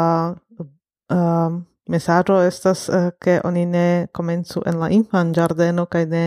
uh, 1.13 1.61
mesaĝo 1.93 2.41
estas 2.49 2.89
uh, 2.89 3.13
ke 3.21 3.37
oni 3.45 3.69
ne 3.69 3.87
komencu 4.17 4.65
en 4.65 4.81
la 4.81 4.89
infan 4.89 5.37
ĝardeno 5.37 5.85
kaj 5.85 6.07
ne 6.17 6.25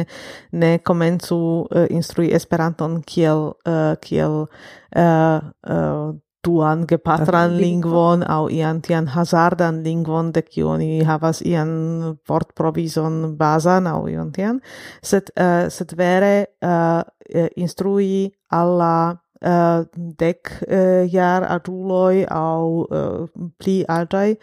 ne 0.52 0.72
komencu 0.86 1.42
uh, 1.42 1.90
instrui 1.90 2.30
Esperanton 2.38 3.02
kiel 3.02 3.56
uh, 3.66 3.96
kiel 4.06 4.44
uh, 4.46 5.40
uh, 5.66 6.14
tuan 6.42 6.86
gepatran 6.88 7.58
lingvon 7.60 8.24
au 8.24 8.48
ian 8.50 8.82
tian 8.82 9.08
hazardan 9.08 9.84
lingvon 9.84 10.32
de 10.32 10.42
kiu 10.42 10.70
oni 10.72 11.04
havas 11.04 11.42
ian 11.42 11.72
vortprovizon 12.28 13.36
bazan 13.38 13.88
au 13.88 14.08
ion 14.08 14.32
tian. 14.32 14.62
Sed 15.04 15.32
uh, 15.36 15.68
sed 15.70 15.96
vere 15.98 16.46
uh, 16.64 17.04
instrui 17.56 18.32
alla 18.50 19.20
uh, 19.46 19.84
dek 19.94 20.52
uh, 20.68 21.06
jar 21.12 21.44
aduloi 21.44 22.26
au 22.26 22.86
uh, 22.88 23.28
pli 23.58 23.84
altai 23.88 24.38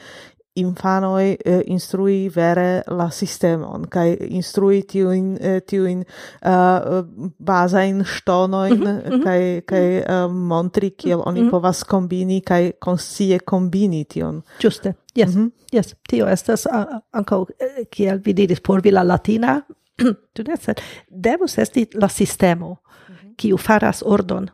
infanoi 0.57 1.37
uh, 1.37 1.61
instrui 1.67 2.31
vere 2.35 2.83
la 2.87 3.11
sistemon 3.11 3.87
kai 3.91 4.17
instrui 4.29 4.83
tiun 4.89 5.37
eh, 5.41 5.61
tiun 5.67 6.01
uh, 6.01 6.07
eh, 6.47 7.33
baza 7.45 7.83
in 7.83 8.05
stonoin 8.05 8.79
mm 8.79 8.83
-hmm, 8.83 9.15
mhm. 9.15 9.23
kai 9.25 9.41
mm 9.41 9.59
-hmm. 9.59 9.65
kai 9.65 9.99
uh, 9.99 10.33
montri 10.33 10.91
kiel 10.91 11.23
oni 11.25 11.41
mm 11.41 11.47
-hmm. 11.47 11.51
povas 11.51 11.85
kombini 11.85 12.41
kai 12.41 12.73
konsie 12.79 13.39
kombini 13.45 14.05
tion. 14.05 14.43
Juste 14.65 14.95
yes 15.17 15.35
mm 15.35 15.45
-hmm. 15.45 15.51
yes 15.73 15.97
tio 16.09 16.29
estas 16.29 16.67
uh, 16.67 17.01
ankaŭ 17.13 17.45
kiel 17.91 18.21
vi 18.25 18.37
diris 18.37 18.61
por 18.61 18.83
vi 18.83 18.91
la 18.91 19.09
latina 19.09 19.63
tu 20.35 20.43
ne? 20.49 20.57
Sed 20.57 20.81
devus 21.11 21.59
esti 21.59 21.87
la 21.95 22.09
sistemo 22.09 22.77
mhm. 23.09 23.35
kiu 23.37 23.57
faras 23.57 24.03
ordon. 24.07 24.49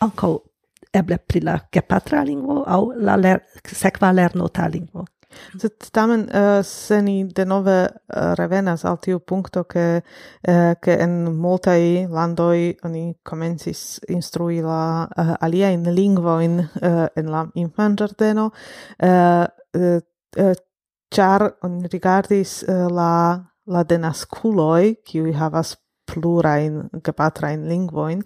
Anko 0.00 0.42
eble 0.94 1.18
pri 1.18 1.40
la 1.40 1.58
gepatra 1.72 2.24
lingvo 2.24 2.64
au 2.66 2.92
la 2.96 3.16
ler 3.16 3.40
sekva 3.72 4.12
lernota 4.12 4.68
lingvo. 4.68 5.04
Sed 5.58 5.88
tamen 5.92 6.26
uh, 6.28 6.60
se 6.64 7.00
ni 7.02 7.24
denove 7.36 7.76
eh, 7.86 8.34
revenas 8.38 8.84
al 8.84 8.98
tiu 9.02 9.20
punkto 9.20 9.64
ke 9.64 9.84
eh, 9.96 10.74
ke 10.82 10.96
uh, 10.96 11.02
en 11.04 11.16
multaj 11.36 12.06
landoj 12.12 12.58
oni 12.84 13.04
komencis 13.24 14.00
instrui 14.08 14.60
la 14.64 15.06
uh, 15.06 15.34
aliajn 15.40 15.88
lingvojn 15.96 16.60
uh, 16.60 17.06
en 17.16 17.32
la 17.32 17.46
infanĝardeno 17.54 18.50
uh, 18.50 19.44
uh, 19.80 19.98
uh, 20.38 20.54
ĉar 21.14 21.50
oni 21.62 21.92
rigardis 21.92 22.62
uh, 22.66 22.86
la 22.92 23.12
la 23.66 23.82
denaskuloj 23.82 24.94
kiuj 25.06 25.32
havas 25.34 25.74
plurain 26.06 26.88
gepatrain 27.04 27.68
lingvoin 27.68 28.22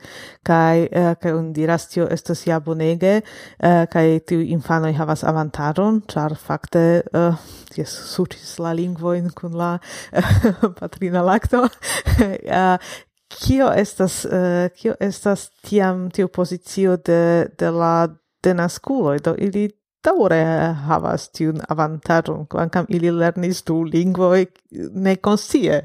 kai 0.46 0.86
uh, 0.86 1.14
kai 1.20 1.32
un 1.36 1.52
diras 1.54 1.88
tio 1.88 2.06
estas 2.10 2.46
ja 2.46 2.60
bonege 2.60 3.20
uh, 3.20 3.84
kai 3.92 4.20
tiu 4.26 4.40
infanoj 4.40 4.92
havas 4.98 5.24
avantaron 5.24 6.02
char 6.08 6.36
fakte 6.36 7.02
uh, 7.14 7.34
jes 7.76 7.96
sutis 8.14 8.58
la 8.58 8.74
lingvoin 8.76 9.30
kun 9.34 9.56
la 9.56 9.78
patrina 10.80 11.24
lakto. 11.26 11.66
Kio 13.30 13.68
estas 13.78 14.26
kio 14.74 14.96
estas 15.00 15.44
tiam 15.62 16.08
tiu 16.10 16.28
pozicio 16.28 16.96
de 16.96 17.46
de 17.58 17.70
la 17.70 18.08
denaskuloj 18.42 19.20
do 19.22 19.34
ili 19.38 19.68
daure 20.04 20.40
havas 20.86 21.28
tiun 21.30 21.60
avantaron, 21.68 22.46
quancam 22.46 22.86
ili 22.88 23.10
lernis 23.10 23.62
du 23.66 23.82
lingvoi 23.84 24.46
ne 24.94 25.16
consie 25.16 25.82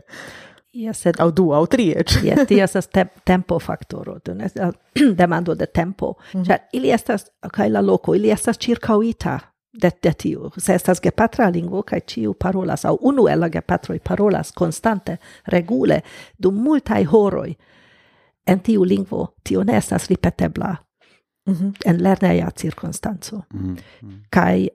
Yes, 0.76 1.02
sed 1.02 1.16
au 1.20 1.32
du 1.32 1.54
au 1.54 1.66
tri 1.66 1.92
et. 1.92 2.12
yes, 2.24 2.48
ti 2.48 2.60
estas 2.60 2.88
te 2.88 3.06
tempo 3.26 3.60
faktoro, 3.60 4.20
tu 4.20 4.34
ne 4.34 4.50
demando 5.20 5.56
de 5.56 5.66
tempo. 5.66 6.18
Mm 6.34 6.42
-hmm. 6.44 6.58
Ili 6.74 6.92
estas 6.92 7.26
kaj 7.54 7.70
la 7.70 7.82
loco, 7.82 8.16
ili 8.16 8.30
estas 8.30 8.58
circauita 8.58 9.40
de 9.82 9.92
de 10.04 10.14
tiu. 10.14 10.52
Se 10.58 10.74
estas 10.74 11.02
gepatra 11.02 11.50
lingvo 11.50 11.82
kaj 11.82 12.00
ciu 12.08 12.34
parolas 12.34 12.86
au 12.86 12.98
unu 13.02 13.28
el 13.28 13.40
la 13.40 13.50
gepatroj 13.50 14.00
parolas 14.00 14.52
constante, 14.52 15.18
regule 15.46 16.02
dum 16.38 16.56
multai 16.56 17.04
horoi, 17.04 17.56
en 18.48 18.60
tiu 18.60 18.84
lingvo, 18.84 19.28
tio 19.44 19.64
ne 19.64 19.78
estas 19.78 20.10
ripetebla. 20.10 20.76
Mm 21.48 21.54
-hmm. 21.54 21.74
En 21.86 22.04
lerneia 22.04 22.52
circunstanzo. 22.60 23.42
Mm 23.54 23.76
-hmm. 23.76 24.20
Kai 24.30 24.70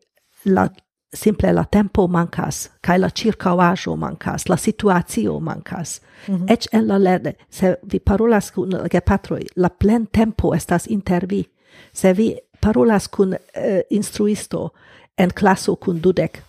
la 0.45 0.69
simple 1.15 1.53
la 1.53 1.65
tempo 1.65 2.09
mancas, 2.09 2.71
kai 2.81 2.99
la 2.99 3.11
circauajo 3.11 3.97
mancas, 3.97 4.49
la 4.49 4.57
situazio 4.57 5.41
mancas. 5.41 6.01
Mm 6.29 6.37
-hmm. 6.37 6.53
Ec 6.53 6.67
en 6.73 6.89
la 6.89 6.99
lede, 6.99 7.37
se 7.51 7.77
vi 7.93 7.99
parolas 7.99 8.51
kun 8.51 8.71
la 8.71 8.89
gepatroi, 8.89 9.47
la 9.57 9.69
plen 9.69 10.07
tempo 10.07 10.55
estas 10.55 10.87
inter 10.87 11.27
vi. 11.29 11.51
Se 11.93 12.13
vi 12.13 12.37
parolas 12.61 13.09
kun 13.09 13.29
uh, 13.29 13.37
eh, 13.55 13.83
instruisto 13.91 14.71
en 15.19 15.31
classo 15.35 15.77
kun 15.77 16.03
dudek, 16.03 16.43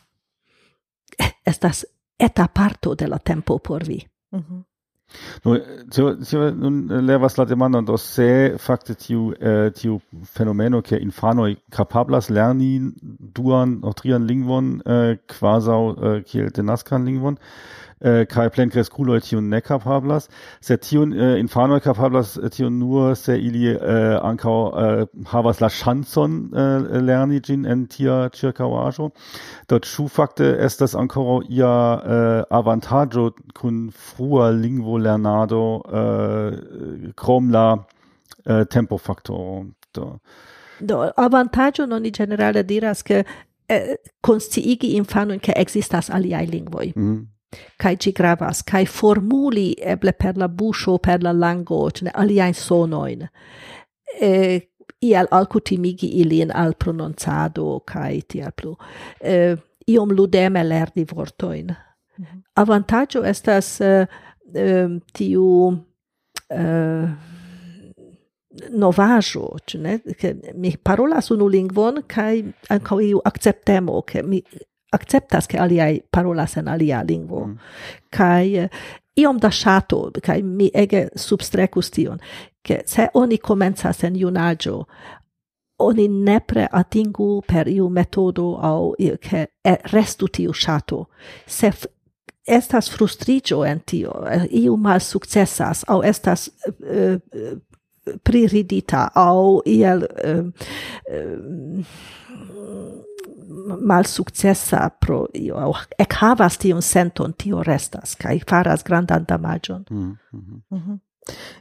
eh, 1.20 1.32
estas 1.46 1.86
eta 2.20 2.48
parto 2.48 2.96
de 2.96 3.08
la 3.08 3.18
tempo 3.18 3.60
por 3.60 3.88
vi. 3.88 4.08
Mm 4.32 4.40
-hmm. 4.40 4.71
Tio, 5.44 6.16
tio, 6.24 6.52
nun 6.56 6.88
levas 7.06 7.38
la 7.38 7.46
demandon, 7.46 7.86
do 7.86 7.98
se 7.98 8.56
facte 8.58 8.96
tiu, 8.96 9.32
eh, 9.40 9.72
tiu 9.76 10.00
fenomeno 10.24 10.82
che 10.82 10.98
infanoi 10.98 11.58
capablas 11.72 12.30
lerni 12.30 12.94
duan 13.02 13.80
o 13.84 13.94
trian 13.94 14.28
lingvon, 14.28 14.82
eh, 14.86 15.18
quasau, 15.28 15.96
eh, 15.98 16.24
kiel 16.24 16.52
denascan 16.56 17.06
lingvon, 17.06 17.38
äh, 18.02 18.26
kai 18.26 18.50
plenkres 18.50 18.90
kuloj 18.90 19.22
tion 19.22 19.50
ne 19.50 19.62
kapablas, 19.62 20.28
se 20.62 20.78
tion 20.78 21.14
äh, 21.14 21.34
eh, 21.34 21.40
infanoj 21.40 21.80
kapablas 21.80 22.38
äh, 22.38 22.50
tion 22.50 22.80
nur 22.80 23.16
se 23.16 23.38
ili 23.38 23.68
äh, 23.70 24.20
ankaŭ 24.22 24.58
äh, 24.76 25.08
havas 25.26 25.60
la 25.60 25.70
chanson 25.70 26.52
äh, 26.54 27.00
lerni 27.00 27.42
gin 27.42 27.66
en 27.66 27.88
tia 27.88 28.30
ĉirkaŭaĵo. 28.30 29.12
dort 29.70 29.86
schu 29.86 30.08
fakte 30.08 30.58
estas 30.60 30.96
ancora 30.96 31.46
ia 31.50 32.02
äh, 32.04 32.44
avantaggio 32.50 33.32
kun 33.54 33.92
frua 33.92 34.52
lingvolernado 34.52 35.84
äh, 35.88 37.14
krom 37.16 37.50
la 37.50 37.74
äh, 38.46 38.62
eh, 38.62 38.66
tempofaktoro? 38.66 39.66
Do. 39.94 40.20
Do, 40.80 41.12
avantaggio 41.16 41.86
non 41.86 42.06
in 42.06 42.12
generale 42.12 42.66
diras 42.66 43.04
che 43.04 43.26
eh, 43.68 44.00
consciigi 44.20 44.96
infanoi 44.96 45.40
che 45.40 45.54
existas 45.54 46.10
aliai 46.10 46.48
lingvoi. 46.48 46.94
Mm 46.98 47.22
kai 47.78 47.98
ci 47.98 48.12
gravas 48.12 48.64
kai 48.64 48.86
formuli 48.86 49.74
eble 49.78 50.14
per 50.14 50.38
la 50.38 50.48
buscio 50.48 50.98
per 50.98 51.22
la 51.22 51.32
lango 51.32 51.90
cioè 51.92 52.12
aliain 52.14 52.54
sonoin 52.54 53.30
e 54.20 54.70
ial 55.00 55.28
alcutimigi 55.30 56.20
ilin 56.22 56.52
al 56.52 56.76
pronunciado 56.76 57.82
kai 57.86 58.22
ti 58.28 58.44
plu 58.56 58.76
e, 59.20 59.58
iom 59.86 60.12
ludeme 60.14 60.64
lerni 60.64 61.06
vortoin 61.14 61.66
mm 61.66 62.26
-hmm. 62.26 62.42
avantaggio 62.54 63.24
estas 63.24 63.80
uh, 63.80 64.06
um, 64.54 65.00
tiu 65.14 65.68
uh, 66.50 67.10
novajo, 68.70 69.56
ne? 69.76 70.02
che 70.18 70.54
mi 70.56 70.78
parolas 70.78 71.30
unu 71.30 71.48
lingvon 71.48 72.04
kai 72.08 72.44
ankaŭ 72.70 73.00
iu 73.02 73.22
akceptemo, 73.26 74.02
ke 74.02 74.24
mi 74.24 74.42
acceptas 74.92 75.48
che 75.48 75.58
aliai 75.58 76.02
parolas 76.10 76.58
en 76.58 76.68
alia 76.68 77.04
lingvo. 77.04 77.46
Mm. 77.46 77.58
Kai 78.10 78.58
eh, 78.58 78.70
iom 79.16 79.40
da 79.40 79.50
shato, 79.52 80.12
kai 80.22 80.42
mi 80.42 80.70
ege 80.74 81.10
substrecus 81.16 81.90
tion, 81.90 82.20
che 82.62 82.84
se 82.86 83.10
oni 83.14 83.38
comenzas 83.38 84.04
en 84.04 84.16
junaggio, 84.16 84.88
oni 85.80 86.08
nepre 86.08 86.68
atingu 86.72 87.42
per 87.48 87.68
iu 87.68 87.90
metodo 87.90 88.58
au 88.62 88.94
eh, 89.00 89.18
che 89.18 89.48
restu 89.92 90.28
tiu 90.28 90.54
shato. 90.54 91.08
Se 91.46 91.72
estas 92.46 92.90
frustrigio 92.90 93.64
en 93.64 93.82
tio, 93.86 94.12
eh, 94.28 94.48
iu 94.52 94.78
mal 94.78 95.00
successas, 95.00 95.84
au 95.88 96.02
estas 96.02 96.50
uh, 96.66 97.18
priridita, 98.24 99.12
au 99.16 99.62
iel 99.66 100.08
uh, 100.26 100.52
uh, 101.14 101.86
mal 103.80 104.06
successa 104.06 104.90
pro 105.00 105.28
io 105.34 105.58
au 105.58 105.76
ec 105.98 106.14
havas 106.22 106.58
tiun 106.58 106.82
senton 106.82 107.34
tio 107.34 107.64
restas 107.64 108.16
kai 108.16 108.40
faras 108.48 108.84
grandan 108.84 109.26
damagion 109.28 109.86
mm 109.90 110.18
-hmm. 110.34 110.62
Mm 110.72 110.80
-hmm. 110.80 111.00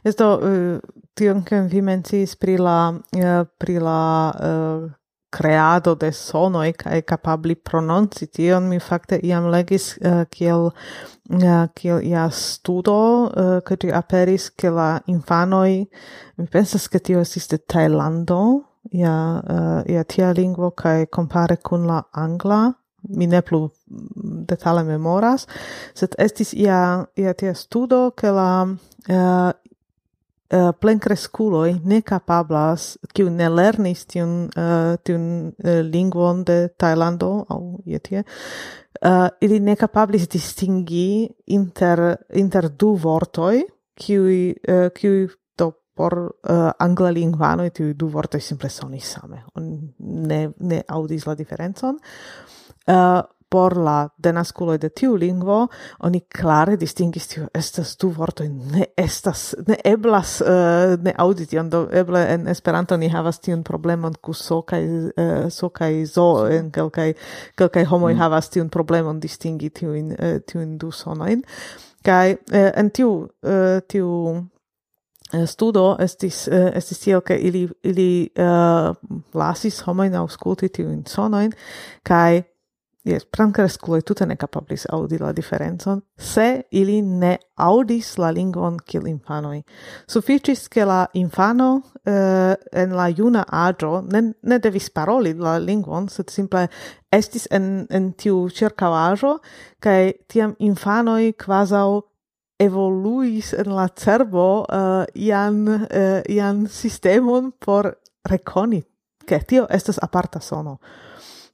Esto 0.03 0.39
uh, 0.41 0.79
tion 1.13 1.43
che 1.43 1.61
vi 1.61 1.81
mencis 1.81 2.35
pri 2.35 2.57
la 2.57 2.89
uh, 2.89 3.45
pri 3.57 3.79
la 3.79 4.33
uh, 4.39 4.91
creado 5.29 5.95
de 5.95 6.11
sonoi 6.11 6.73
kai 6.73 7.03
capabli 7.03 7.55
prononci 7.55 8.27
tion 8.27 8.67
mi 8.67 8.79
fakte 8.79 9.19
iam 9.23 9.49
legis 9.51 9.97
uh, 10.01 10.25
kiel 10.29 10.71
uh, 11.29 11.67
kiel 11.75 12.01
ia 12.01 12.29
studo 12.29 13.29
uh, 13.29 13.61
ke 13.61 13.93
aperis 13.93 14.49
ke 14.49 14.69
la 14.69 14.99
infanoi 15.05 15.87
mi 16.37 16.47
pensas 16.47 16.87
ke 16.87 16.99
tio 16.99 17.19
estis 17.19 17.47
de 17.47 17.57
Tailando 17.57 18.70
ja 18.89 19.41
uh, 19.49 19.55
eh, 19.85 19.93
ja 19.95 20.03
tia 20.03 20.31
lingvo 20.33 20.71
kaj 20.71 21.05
compare 21.15 21.57
kun 21.57 21.85
la 21.87 22.03
angla 22.11 22.73
mi 23.09 23.27
ne 23.27 23.41
plu 23.41 23.67
mm, 23.67 24.45
detale 24.49 24.83
memoras 24.83 25.47
sed 25.93 26.15
estis 26.17 26.53
ia 26.53 27.05
ia 27.15 27.33
tia 27.33 27.53
studo 27.53 28.11
ke 28.11 28.31
la 28.31 28.67
eh, 29.07 29.15
eh, 29.15 29.17
uh, 29.17 29.51
Uh, 30.51 30.73
plenkreskuloj 30.75 31.77
ne 31.87 32.01
kapablas, 32.03 32.97
kiu 33.15 33.29
ne 33.31 33.45
lernis 33.47 34.01
tiun, 34.03 34.49
uh, 34.59 34.97
tiun 34.99 35.23
uh, 35.47 35.77
lingvon 35.87 36.41
de 36.43 36.57
Tajlando, 36.75 37.29
au 37.47 37.79
je 37.87 37.99
tie, 38.03 38.23
uh, 38.99 39.29
ili 39.39 39.61
ne 39.63 39.77
kapablis 39.79 40.27
distingi 40.27 41.29
inter, 41.55 42.17
inter 42.35 42.67
du 42.67 42.91
vortoj, 42.99 43.61
kiui, 43.95 44.41
uh, 44.67 44.89
kiui 44.91 45.29
por 45.93 46.15
eh, 46.43 46.53
uh, 46.53 46.71
angla 46.79 47.11
lingvano 47.11 47.67
tiuj 47.69 47.93
du 47.97 48.07
vorto 48.07 48.39
simple 48.39 48.69
soni 48.69 48.99
same. 48.99 49.43
On 49.55 49.67
ne, 49.99 50.41
ne 50.59 50.83
audis 50.87 51.25
la 51.27 51.35
diferencon. 51.35 51.99
Uh, 52.87 53.21
por 53.51 53.75
la 53.75 54.07
denasculo 54.17 54.77
de 54.77 54.89
tiu 54.95 55.17
lingvo, 55.19 55.65
oni 56.07 56.21
clare 56.31 56.77
distingis 56.79 57.25
tiu 57.27 57.49
estas 57.53 57.97
du 57.99 58.07
vorto 58.15 58.45
ne 58.47 58.85
estas, 58.95 59.41
ne 59.67 59.75
eblas 59.83 60.37
uh, 60.39 60.95
ne 61.03 61.11
auditi, 61.19 61.59
do 61.67 61.81
eble 61.91 62.21
en 62.31 62.47
Esperanto 62.47 62.95
ni 62.97 63.09
havas 63.11 63.41
tiun 63.43 63.65
problemon 63.67 64.15
ku 64.23 64.31
so 64.33 64.61
kai, 64.61 64.85
uh, 64.87 65.49
so 65.49 65.69
kai 65.69 66.05
zo, 66.05 66.45
en 66.47 66.71
kelkaj 66.71 67.11
quelcae 67.59 67.83
homoi 67.91 68.13
mm. 68.13 68.23
havas 68.23 68.47
tiun 68.55 68.71
problemon 68.71 69.19
distingi 69.19 69.69
tiun 69.69 70.15
uh, 70.15 70.39
tiun 70.47 70.77
du 70.79 70.93
sonojn 70.95 71.43
kai 72.07 72.37
uh, 72.37 72.71
en 72.71 72.89
tiu, 72.95 73.11
uh, 73.43 73.83
tiu 73.83 74.07
Eh, 75.31 75.47
studo 75.47 75.95
estis 76.03 76.43
uh, 76.51 76.69
estis 76.75 76.99
tiel 76.99 77.21
ke 77.23 77.37
ili 77.39 77.63
ili 77.87 78.29
uh, 78.35 78.91
lasis 79.33 79.79
homojn 79.85 80.17
aŭskulti 80.19 80.67
tiujn 80.75 81.05
sonojn 81.07 81.53
kaj 82.03 82.41
jes 83.07 83.23
plenkreskuloj 83.31 84.01
tute 84.05 84.27
ne 84.27 84.35
kapablis 84.35 84.83
aŭdi 84.91 85.21
la 85.21 85.31
diferencon 85.33 86.01
se 86.19 86.65
ili 86.75 86.99
ne 87.01 87.37
aŭdis 87.55 88.11
la 88.19 88.33
lingvon 88.35 88.77
kiel 88.85 89.07
infanoj. 89.07 89.61
Sufiĉis 90.11 90.67
ke 90.69 90.85
la 90.85 91.05
infano 91.13 91.71
uh, 91.79 92.51
en 92.83 92.99
la 92.99 93.07
juna 93.07 93.45
aĝo 93.47 94.01
ne, 94.11 94.25
ne 94.43 94.59
devis 94.59 94.91
paroli 94.91 95.33
la 95.33 95.57
lingvon 95.63 96.11
sed 96.11 96.29
simple 96.29 96.67
estis 97.11 97.47
en 97.51 97.87
en 97.89 98.11
tiu 98.19 98.49
ĉirkaŭaĵo 98.51 99.37
kaj 99.79 99.99
tiam 100.27 100.59
infanoj 100.59 101.31
kvazaŭ 101.39 102.10
evoluis 102.61 103.53
en 103.57 103.73
la 103.75 103.87
cerbo 103.89 104.61
uh, 104.61 105.03
ian, 105.15 105.65
uh, 105.67 106.21
ian 106.29 106.67
sistemon 106.69 107.51
por 107.65 107.97
reconi 108.29 108.83
che 109.25 109.39
tio 109.45 109.67
estas 109.69 109.97
aparta 110.01 110.39
sono. 110.39 110.79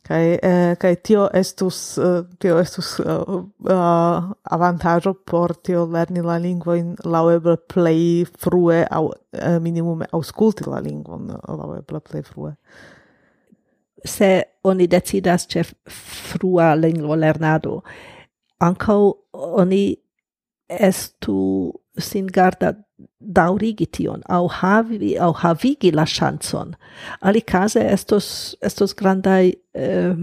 Kai 0.08 0.38
eh, 0.42 0.76
kai 0.80 0.96
tio 1.04 1.26
estus 1.34 1.98
uh, 1.98 2.24
tio 2.40 2.60
estus 2.60 3.00
uh, 3.00 3.44
uh, 3.44 4.32
avantaggio 4.42 5.14
por 5.14 5.58
tio 5.58 5.86
lerni 5.86 6.22
la 6.24 6.38
lingua 6.40 6.78
in 6.78 6.96
laueble 7.04 7.58
play 7.58 8.26
frue 8.26 8.86
au 8.90 9.10
uh, 9.10 9.60
minimum 9.60 10.06
ausculti 10.12 10.64
la 10.70 10.80
lingvon 10.80 11.28
laueble 11.48 12.00
play 12.00 12.24
frue. 12.24 12.54
Se 14.06 14.48
oni 14.64 14.88
decidas 14.88 15.46
che 15.46 15.66
frua 15.86 16.76
lingua 16.76 17.16
lernado 17.16 17.84
anco 18.60 19.28
oni 19.32 20.07
estu 20.70 21.74
sin 21.98 22.28
garda 22.28 22.74
daurigi 23.20 23.86
tion, 23.92 24.22
au 24.30 24.48
havi, 24.48 25.18
au 25.20 25.34
havigi 25.34 25.92
la 25.92 26.06
chanson. 26.06 26.76
Ali 27.22 27.42
case 27.42 27.82
estos, 27.82 28.56
estos 28.62 28.96
grandai 28.96 29.54
eh, 29.74 30.16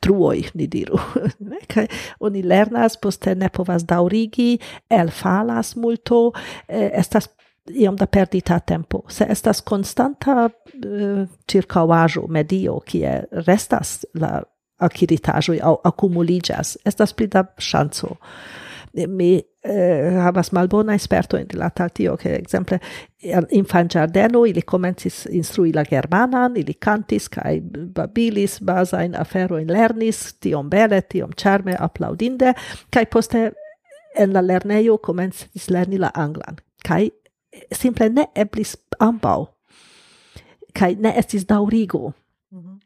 truoi, 0.00 0.44
ni 0.54 0.68
diru. 0.68 1.00
Kaj 1.72 1.88
oni 2.20 2.42
lernas, 2.44 2.98
poste 3.00 3.34
ne 3.34 3.48
povas 3.52 3.86
daurigi, 3.88 4.58
elfalas 4.90 5.74
multo, 5.76 6.32
eh, 6.68 6.90
estas 6.92 7.28
iom 7.72 7.96
da 7.96 8.06
perdita 8.06 8.58
tempo. 8.60 9.04
Se 9.08 9.26
estas 9.28 9.62
constanta 9.64 10.48
eh, 10.48 11.24
circauajo, 11.50 12.26
medio, 12.28 12.80
kie 12.86 13.22
restas 13.46 14.02
la 14.20 14.42
aciritaĵoj 14.84 15.60
au 15.64 15.78
accumuligas, 15.86 16.76
estas 16.84 17.14
pli 17.16 17.28
da 17.30 17.44
ŝanco 17.62 18.16
mi 18.94 19.42
eh, 19.64 20.18
havas 20.22 20.52
malbona 20.52 20.94
esperto 20.94 21.36
in 21.36 21.46
la 21.52 21.70
tio, 21.70 22.16
che 22.16 22.36
exemple 22.36 22.80
in 23.50 23.64
fan 23.64 23.88
giardeno 23.88 24.44
ili 24.46 24.62
comencis 24.62 25.26
instrui 25.30 25.72
la 25.72 25.84
germanan, 25.84 26.56
ili 26.56 26.74
cantis 26.74 27.28
kai 27.28 27.60
babilis 27.60 28.60
basain 28.60 29.14
aferoin 29.14 29.66
lernis, 29.66 30.34
tiom 30.38 30.68
bele, 30.68 31.02
tiom 31.02 31.32
charme, 31.36 31.76
applaudinde, 31.78 32.54
kai 32.90 33.06
poste 33.06 33.52
en 34.14 34.32
la 34.32 34.40
lernejo 34.40 34.98
comencis 34.98 35.70
lerni 35.70 35.98
la 35.98 36.10
anglan, 36.14 36.56
kai 36.84 37.10
simple 37.72 38.08
ne 38.08 38.28
eblis 38.34 38.76
ambau, 38.98 39.48
kai 40.74 40.94
ne 40.94 41.14
estis 41.16 41.48
daurigo. 41.48 42.12
Mm 42.50 42.60
-hmm. 42.60 42.78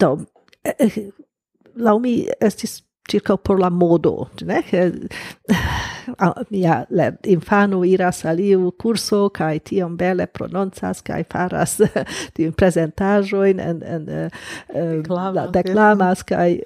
Do, 0.00 0.18
eh, 0.64 0.74
eh 0.78 1.10
lau 1.74 1.98
mi 1.98 2.26
estis 2.40 2.85
circa 3.08 3.36
por 3.36 3.60
la 3.60 3.70
modo, 3.70 4.30
ne? 4.42 4.62
Che 4.62 4.92
ja 6.50 6.86
infano 7.24 7.84
iras 7.84 8.24
al 8.24 8.38
curso 8.78 9.30
kai 9.30 9.58
kaj 9.58 9.64
tiom 9.64 9.96
bele 9.96 10.26
prononcas 10.26 11.02
kai 11.02 11.24
faras 11.24 11.80
ti 12.34 12.50
presentajo 12.50 13.44
in 13.44 13.60
en 13.60 13.82
en 13.82 14.08
uh, 15.08 15.32
la 15.34 15.46
declamas 15.46 16.24
kai 16.24 16.62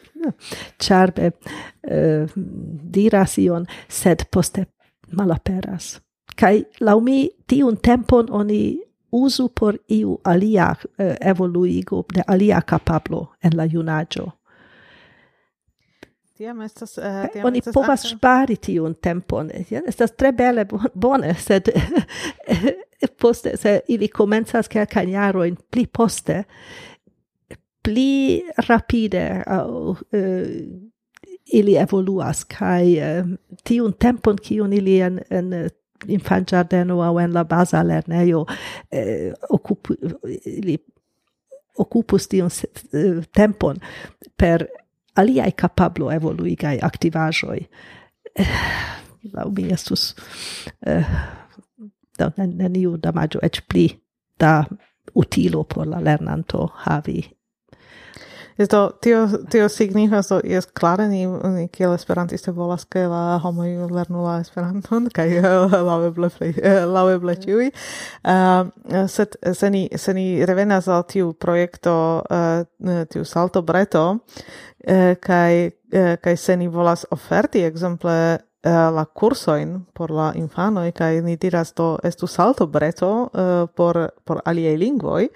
charbe 0.79 1.27
uh, 1.27 1.33
eh, 1.83 2.27
diras 2.37 3.39
ion, 3.39 3.67
sed 3.89 4.25
poste 4.31 4.67
malaperas. 5.13 6.01
Kai 6.37 6.65
laumi 6.81 7.29
ti 7.47 7.63
un 7.63 7.77
tempon 7.77 8.29
oni 8.31 8.79
usu 9.13 9.49
por 9.49 9.77
iu 9.89 10.21
alia 10.25 10.75
uh, 10.99 11.15
evoluigo 11.21 12.05
de 12.15 12.23
alia 12.27 12.61
capablo 12.61 13.29
en 13.43 13.57
la 13.57 13.67
junaĝo 13.67 14.40
tiam 16.41 16.61
estas 16.65 16.99
uh, 16.99 17.27
tiam 17.33 17.47
oni 17.51 17.61
estas 17.61 17.75
povas 17.75 18.05
spari 18.09 18.57
tiun 18.57 18.95
tempon. 19.03 19.51
Ja 19.71 19.83
estas 19.89 20.15
tre 20.17 20.33
bele 20.33 20.65
bone 20.95 21.35
sed 21.47 21.69
poste 23.21 23.57
se 23.61 23.81
ili 23.89 24.09
komencas 24.09 24.69
kelkajn 24.73 25.13
jarojn 25.13 25.59
pli 25.71 25.85
poste 25.87 26.45
pli 27.85 28.41
rapide 28.69 29.43
au 29.47 29.91
uh, 29.91 29.99
ili 31.53 31.77
evoluas 31.77 32.45
kai 32.45 32.97
uh, 32.97 33.05
eh, 33.05 33.31
tiun 33.65 33.93
tempon 33.99 34.39
kiun 34.43 34.73
ili 34.73 35.01
en, 35.01 35.21
en 35.31 35.53
infant 36.09 36.49
giardeno 36.49 37.03
au 37.03 37.19
en 37.21 37.35
la 37.35 37.45
basa 37.45 37.83
lerneio 37.85 38.47
eh, 38.93 39.33
occup, 39.51 39.93
li 40.65 40.79
occupus 41.79 42.29
tion 42.29 42.51
tempon 43.35 43.77
per 44.37 44.69
aliai 45.17 45.53
capablo 45.53 46.11
evoluigai 46.13 46.79
activajoi 46.83 47.69
lau 49.35 49.51
mi 49.51 49.73
estus 49.73 50.15
eh, 50.87 51.05
neniu 52.47 52.97
damaggio 53.03 53.39
ec 53.43 53.61
pli 53.69 54.01
da 54.41 54.65
utilo 55.15 55.65
por 55.65 55.87
la 55.87 56.05
lernanto 56.05 56.71
havi 56.87 57.40
Isto, 58.61 58.91
tio, 59.01 59.29
tio 59.49 59.69
signifas 59.69 60.29
do, 60.29 60.41
es 60.45 60.67
klare 60.67 61.07
ni, 61.09 61.23
ni 61.25 61.63
kiel 61.73 61.95
esperantiste 61.97 62.53
volas, 62.53 62.83
ke 62.85 63.07
la 63.09 63.39
homo 63.41 63.65
lernu 63.65 64.21
la 64.27 64.35
esperanton, 64.43 65.07
kaj 65.17 65.41
laueble 65.73 66.29
laueble 66.95 67.37
ĉiuj. 67.45 67.71
Ah, 68.29 68.69
Sed 69.09 69.39
se 69.57 69.71
ni, 69.73 69.87
se 69.97 70.13
ni 70.13 70.45
revenas 70.45 70.91
al 70.93 71.07
tiu 71.09 71.33
projekto, 71.33 71.95
uh, 72.21 72.61
ah, 72.61 73.01
tiu 73.09 73.25
salto 73.25 73.63
breto, 73.65 74.05
eh, 74.85 75.15
uh, 75.15 75.17
kaj, 75.25 75.67
uh, 75.67 75.99
eh, 76.03 76.13
kaj 76.21 76.37
se 76.37 76.61
ni 76.61 76.69
volas 76.69 77.07
oferti, 77.17 77.65
ekzemple, 77.65 78.21
eh, 78.63 78.91
la 78.93 79.07
cursoin 79.07 79.87
por 79.95 80.11
la 80.11 80.33
infanoi, 80.37 80.93
kai 80.93 81.23
ni 81.25 81.37
diras 81.41 81.73
do 81.73 81.99
estu 82.05 82.27
salto 82.27 82.67
breto 82.67 83.31
uh, 83.33 83.67
por, 83.75 84.13
por 84.25 84.43
aliei 84.45 84.77
lingvoi, 84.77 85.31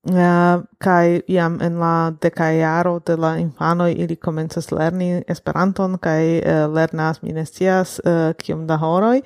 Uh, 0.00 0.62
kai 0.80 1.20
iam 1.28 1.58
en 1.60 1.74
la 1.76 2.10
decaiaro 2.22 3.02
de 3.04 3.16
la 3.20 3.34
infano 3.36 3.88
ili 3.88 4.16
komencas 4.16 4.70
lerni 4.72 5.22
Esperanton 5.28 5.98
kaj 6.00 6.22
uh, 6.38 6.46
eh, 6.48 6.68
lernas 6.72 7.20
minestias 7.22 8.00
ne 8.04 8.30
uh, 8.30 8.32
kiom 8.32 8.66
da 8.66 8.78
horoj. 8.80 9.20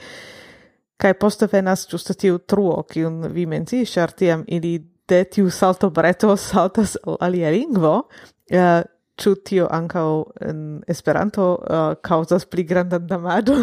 Kaj 0.98 1.14
poste 1.14 1.46
venas 1.52 1.86
giusto 1.90 2.14
tiu 2.14 2.38
truo 2.38 2.82
kiun 2.90 3.22
vi 3.30 3.46
menci 3.46 3.84
ĉar 3.86 4.16
tiam 4.18 4.44
ili 4.48 4.80
de 5.08 5.24
tiu 5.24 5.50
salto 5.50 5.90
breto 5.90 6.36
saltas 6.36 6.96
al 7.06 7.16
alia 7.20 7.50
lingvo. 7.54 7.94
Uh, 8.50 8.82
ĉu 9.20 9.34
tio 9.46 9.66
ankaŭ 9.70 10.08
en 10.42 10.60
Esperanto 10.90 11.46
uh, 11.54 11.94
kaŭzas 12.02 12.46
pli 12.50 12.64
grandan 12.66 13.06
damaĝon 13.06 13.62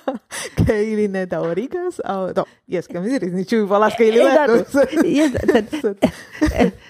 ke 0.58 0.78
ili 0.92 1.06
ne 1.08 1.26
daŭrigas? 1.30 2.00
Aŭ 2.04 2.32
do 2.36 2.46
jes 2.70 2.90
ke 2.90 3.02
mi 3.02 3.12
diris 3.14 3.34
ni 3.34 3.46
ĉiuj 3.46 3.68
volas 3.70 3.94
ke 3.98 4.08
ili 4.10 4.24
lernu 4.24 4.64
jes 5.18 5.32
sed 5.80 5.98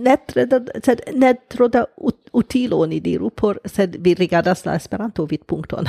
ne 0.00 0.14
tre 0.26 0.44
sed 0.84 1.00
ne 1.18 1.32
tro 1.50 1.66
da 1.68 1.84
utilo 2.32 2.84
ni 2.86 3.00
diru 3.02 3.30
por 3.30 3.58
sed 3.64 3.96
vi 4.04 4.14
rigardas 4.14 4.64
la 4.66 4.76
Esperanto 4.78 5.24
vidpunkton. 5.24 5.88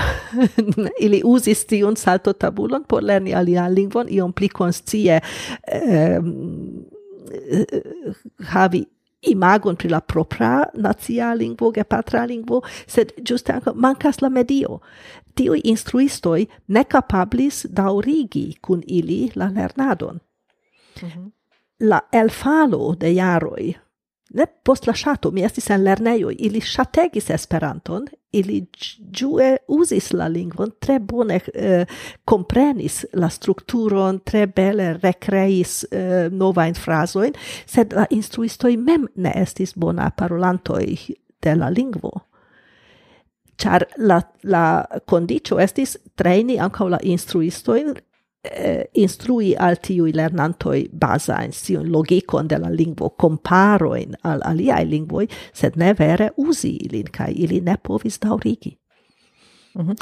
Ili 0.99 1.21
uzis 1.25 1.65
tiun 1.69 1.95
salto 1.99 2.33
tabulon 2.33 2.87
por 2.87 3.03
lerni 3.03 3.35
alian 3.35 3.73
lingvon 3.73 4.09
iom 4.09 4.33
pli 4.33 4.49
konscie 4.49 5.19
eh, 5.67 6.17
havi 8.55 8.85
imagon 9.21 9.75
pri 9.75 9.89
la 9.89 9.99
propra 10.01 10.63
nazia 10.73 11.33
lingvo, 11.33 11.71
gepatra 11.71 12.25
lingvo, 12.25 12.61
sed 12.87 13.13
giuste 13.23 13.53
anco 13.53 13.73
mancas 13.73 14.21
la 14.21 14.29
medio. 14.29 14.79
Tiui 15.35 15.61
instruistoi 15.63 16.47
ne 16.67 16.83
capablis 16.83 17.65
daurigi 17.69 18.57
cun 18.61 18.83
ili 18.87 19.31
la 19.35 19.51
lernadon. 19.53 20.19
Mm 21.01 21.09
-hmm. 21.09 21.31
La 21.79 22.01
elfalo 22.11 22.95
de 22.99 23.13
jaroi 23.15 23.75
ne 24.33 24.45
post 24.63 24.87
la 24.87 24.93
ŝato, 24.95 25.31
mi 25.31 25.43
estis 25.43 25.69
en 25.69 25.83
lernejo, 25.83 26.31
ili 26.31 26.61
ŝategis 26.61 27.29
Esperanton, 27.35 28.07
ili 28.31 28.61
giue 29.11 29.57
uzis 29.67 30.11
la 30.13 30.27
lingvon, 30.31 30.71
tre 30.79 30.99
bone 30.99 31.39
eh, 31.53 31.85
komprenis 32.25 33.01
la 33.13 33.29
strukturon, 33.29 34.21
tre 34.25 34.45
bele 34.47 34.93
rekreis 35.03 35.81
eh, 35.91 36.29
novajn 36.31 36.79
frazojn, 36.79 37.35
sed 37.67 37.93
la 37.97 38.07
instruistoj 38.09 38.75
mem 38.79 39.07
ne 39.15 39.35
estis 39.43 39.75
bona 39.75 40.09
parolanto 40.15 40.79
de 41.41 41.55
la 41.55 41.69
lingvo. 41.69 42.11
char 43.61 43.83
la, 43.97 44.21
la 44.43 44.85
condicio 45.05 45.59
estis 45.61 45.97
trejni 46.17 46.57
ankaŭ 46.59 46.87
la 46.89 46.99
instruisto 47.03 47.75
eh, 48.43 48.89
instrui 48.93 49.55
al 49.55 49.77
tiui 49.81 50.13
lernantoi 50.13 50.89
basa 50.91 51.41
in 51.45 51.53
siun 51.53 51.91
logicon 51.91 52.47
de 52.47 52.57
la 52.59 52.69
lingvo 52.69 53.09
comparoin 53.09 54.15
al 54.23 54.41
aliai 54.43 54.85
lingvoi, 54.89 55.27
sed 55.53 55.77
ne 55.77 55.93
vere 55.97 56.31
usi 56.37 56.75
ilin, 56.85 57.11
kai 57.11 57.33
ili 57.35 57.61
ne 57.61 57.77
povis 57.77 58.19
daurigi. 58.19 58.77
Eh, 59.75 59.79
eh, 59.79 59.83
mm 59.83 59.89
-hmm. 59.89 59.95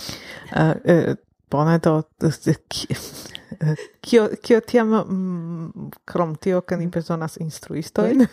uh, 0.55 1.09
uh, 1.09 1.15
bone 1.51 1.79
do, 1.79 2.03
kio, 4.01 4.29
kio 4.41 4.59
tiam, 4.61 4.87
mm, 4.89 5.89
krom 6.05 6.35
tio, 6.35 6.61
ke 6.61 6.77
ni 6.77 6.87
bezonas 6.87 7.37
instruistoin, 7.37 8.27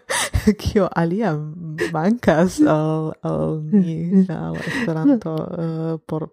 kio 0.62 0.88
alia 0.96 1.34
mankas 1.92 2.60
al, 2.60 3.12
al 3.22 3.62
ni, 3.72 3.96
mm-hmm. 4.04 4.36
al 4.36 4.56
esperanto, 4.56 5.34
uh, 5.34 6.00
por 6.06 6.28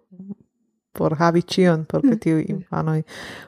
por 0.98 1.14
havi 1.18 1.44
cion, 1.46 1.84
por 1.84 2.02
che 2.02 2.16
mm. 2.16 2.18
tiu 2.24 2.40
infanoi 2.42 3.04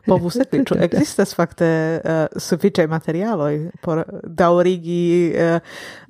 povus 0.07 0.36
sekvi. 0.40 0.62
Ĉu 0.70 0.78
ekzistas 0.86 1.34
fakte 1.34 1.66
eh, 1.66 1.98
uh, 2.05 2.38
sufiĉaj 2.38 2.86
materialoj 2.90 3.55
por 3.82 4.05
eh, 4.05 4.20
daŭrigi 4.40 5.03
uh, 5.34 5.59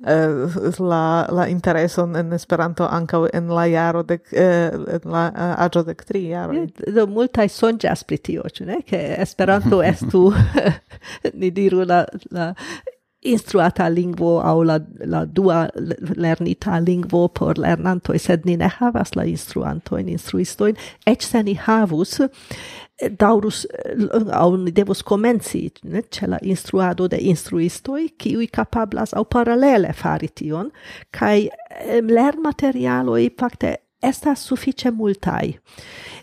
uh, 0.05 0.69
la, 0.77 1.03
la 1.33 1.47
intereson 1.49 2.13
en 2.19 2.37
Esperanto 2.37 2.85
ankaŭ 2.85 3.23
en 3.33 3.49
la 3.49 3.65
jaro 3.71 4.05
de, 4.05 4.19
uh, 4.21 4.85
en 4.99 5.09
la 5.15 5.25
uh, 5.31 5.49
aĝo 5.65 5.85
dek 5.89 6.05
tri 6.05 6.27
jaroj? 6.29 6.67
Do 6.93 7.07
multaj 7.09 7.49
sonĝas 7.49 8.05
pri 8.05 8.21
tio, 8.21 8.45
ĉu 8.45 8.69
ne? 8.69 8.81
Ke 8.85 9.01
Esperanto 9.17 9.81
estu, 9.91 10.27
ni 11.41 11.51
diru, 11.55 11.81
la, 11.87 12.03
la 12.31 12.51
instruata 13.21 13.89
lingvo 13.89 14.39
au 14.41 14.63
la, 14.63 14.79
la 15.05 15.25
dua 15.25 15.67
lernita 16.15 16.79
lingvo 16.79 17.27
por 17.29 17.57
lernantoi, 17.57 18.19
sed 18.19 18.45
ni 18.45 18.55
ne 18.57 18.69
havas 18.79 19.15
la 19.15 19.25
instruantoin, 19.29 20.09
instruistoin, 20.09 20.77
ec 21.07 21.21
se 21.21 21.43
ni 21.43 21.53
havus, 21.53 22.19
eh, 22.21 23.11
daurus 23.19 23.65
eh, 23.65 24.07
au 24.33 24.57
ni 24.57 24.73
devus 24.73 25.03
komenci 25.03 25.67
ne, 25.83 26.01
ce 26.01 26.27
la 26.27 26.39
instruado 26.41 27.07
de 27.07 27.21
instruistoi, 27.21 28.09
kiui 28.17 28.47
kapablas 28.47 29.13
au 29.13 29.25
paralele 29.25 29.93
fari 29.93 30.29
tion, 30.33 30.71
kai 31.11 31.49
lern 32.01 32.41
materialoi, 32.41 33.29
fakte 33.37 33.77
estas 34.01 34.47
suffice 34.47 34.91
multai. 34.91 35.59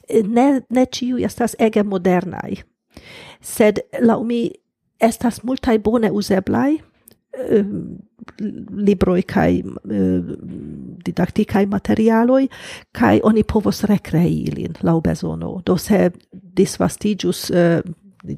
Eh, 0.09 0.25
ne, 0.27 0.63
ne 0.71 0.87
ĉiuj 0.87 1.23
estas 1.25 1.55
ege 1.63 1.85
modernai. 1.87 2.59
Sed 3.41 3.85
la 4.03 4.19
mi 4.19 4.49
estas 4.99 5.45
multai 5.47 5.79
bone 5.79 6.11
useblai, 6.11 6.81
eh, 7.39 7.65
libroi 8.71 9.23
kai 9.23 9.63
uh, 9.63 10.35
didaktikai 11.05 11.67
materialoi 11.67 12.49
kai 12.99 13.21
oni 13.23 13.45
povos 13.45 13.85
recrei 13.85 14.45
ilin 14.51 14.77
lau 14.83 15.01
besono 15.01 15.63
do 15.67 15.77
se 15.77 16.11
disvastigius 16.33 17.51
uh, 17.51 17.81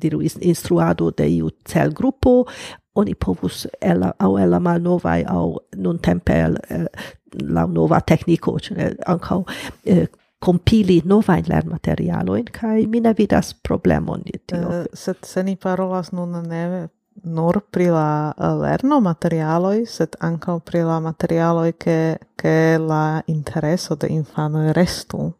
diru 0.00 0.20
instruado 0.22 1.10
de 1.10 1.26
iu 1.28 1.50
cel 1.64 1.92
gruppo 1.92 2.46
oni 2.94 3.14
povus 3.14 3.66
ela 3.80 4.14
au 4.18 4.38
ela 4.38 4.60
mal 4.60 4.80
novai 4.80 5.24
au 5.24 5.58
non 5.76 5.98
tempel 5.98 6.52
uh, 6.52 6.76
eh, 6.76 6.86
la 7.32 7.66
nova 7.66 8.00
tecnico 8.00 8.58
cioè 8.58 8.94
anche 9.06 9.34
uh, 9.34 10.06
compili 10.40 11.02
novain 11.04 11.44
lernmaterialoin, 11.48 12.44
kai 12.60 12.86
mina 12.86 13.12
vidas 13.18 13.54
problemon 13.68 14.22
tio. 14.46 14.58
Uh, 14.58 14.84
sed 14.94 15.24
se 15.24 15.42
ni 15.42 15.56
parolas 15.56 16.12
nun 16.12 16.32
ne 16.48 16.88
nur 17.22 17.60
pri 17.70 17.90
la 17.90 18.32
eh, 18.36 18.54
lerno 18.62 19.00
materialoj, 19.00 19.84
sed 19.86 20.16
ankaŭ 20.20 20.58
pri 20.64 20.84
la 20.86 21.00
materialoj 21.00 21.72
ke 21.72 21.98
ke 22.36 22.78
la 22.78 23.22
intereso 23.26 23.96
de 23.96 24.08
infanoj 24.08 24.72
restu. 24.72 25.32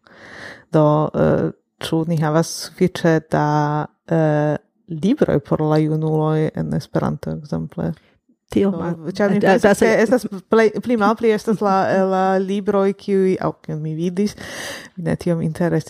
Do 0.71 0.85
eh, 1.13 1.49
ĉu 1.81 2.03
ni 2.07 2.17
havas 2.21 2.51
sufiĉe 2.65 3.19
da 3.31 3.47
eh, 4.07 4.55
libroj 4.87 5.39
por 5.39 5.61
la 5.61 5.77
junuloj 5.81 6.51
en 6.55 6.73
Esperanto 6.73 7.31
ekzemple? 7.31 7.93
tio 8.51 8.69
ma 8.71 8.91
cioè 9.11 9.27
eh, 9.27 9.29
mi 9.29 9.37
eh, 9.37 9.39
pensa 9.39 9.71
eh, 9.71 9.75
che 9.75 9.97
estas 10.01 10.27
pli 10.47 10.97
malpli 10.97 11.29
estas 11.31 11.61
la 11.61 12.03
la 12.03 12.37
libroj 12.37 12.95
qui 12.95 13.37
au 13.39 13.55
che 13.61 13.75
mi 13.75 13.93
vidis. 13.93 14.35
Mi 14.95 15.03
ne 15.03 15.15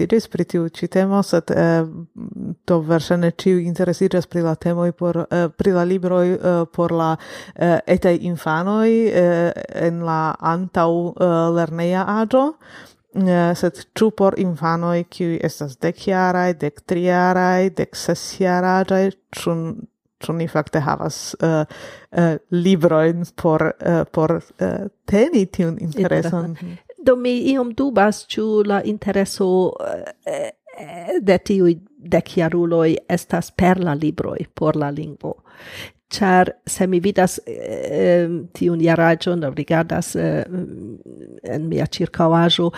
des 0.07 0.27
pri 0.27 0.45
tiu 0.45 0.67
ci 0.69 0.87
temo, 0.87 1.21
sed 1.21 1.49
do 2.65 2.99
ci 2.99 3.31
ĉiuj 3.37 3.65
interesiĝas 3.65 4.27
pri 4.27 4.41
la 4.41 4.55
temoj 4.55 4.91
por 4.91 5.25
pri 5.57 5.71
la 5.71 5.83
libroj 5.83 6.37
por 6.71 6.91
la 6.91 7.17
etaj 7.87 8.17
infanoj 8.21 8.89
en 9.87 10.03
la 10.05 10.35
antaŭ 10.39 10.91
lernea 11.57 12.05
aĝo. 12.21 12.45
Uh, 13.11 13.51
sed 13.59 13.75
ĉu 13.91 14.07
por 14.15 14.37
infanoj 14.39 15.01
kiuj 15.11 15.41
estas 15.43 15.73
dekjaraj, 15.83 16.53
dektrijaraj, 16.61 17.73
deksesjaraĝaj, 17.75 19.09
ĉu 19.35 19.55
ĉu 20.21 20.35
ni 20.37 20.47
fakte 20.47 20.79
havas 20.85 21.19
uh, 21.41 21.61
uh, 22.11 22.35
librojn 22.51 23.25
por 23.41 23.67
uh, 23.71 24.01
por 24.11 24.37
uh, 24.37 24.87
teni 25.05 25.45
tiun 25.45 25.77
intereson. 25.81 26.55
Do 27.01 27.15
mi 27.15 27.37
iom 27.53 27.73
dubas 27.73 28.25
ĉu 28.29 28.63
la 28.67 28.81
intereso 28.83 29.51
uh, 29.67 30.01
uh 30.27 30.49
de 31.21 31.35
tiuj 31.37 31.73
dekjaruloj 32.13 32.95
estas 33.09 33.51
per 33.51 33.79
la 33.83 33.93
libroj 33.93 34.45
por 34.55 34.77
la 34.79 34.89
lingvo 34.89 35.33
char 36.11 36.51
se 36.65 36.87
mi 36.87 36.99
vidas 36.99 37.39
eh, 37.45 38.27
tiun 38.53 38.81
jaraĝon, 38.83 39.45
rigardas 39.55 40.15
eh, 40.15 40.43
en 41.43 41.67
mia 41.69 41.87
ĉirkaŭaĵo, 41.87 42.69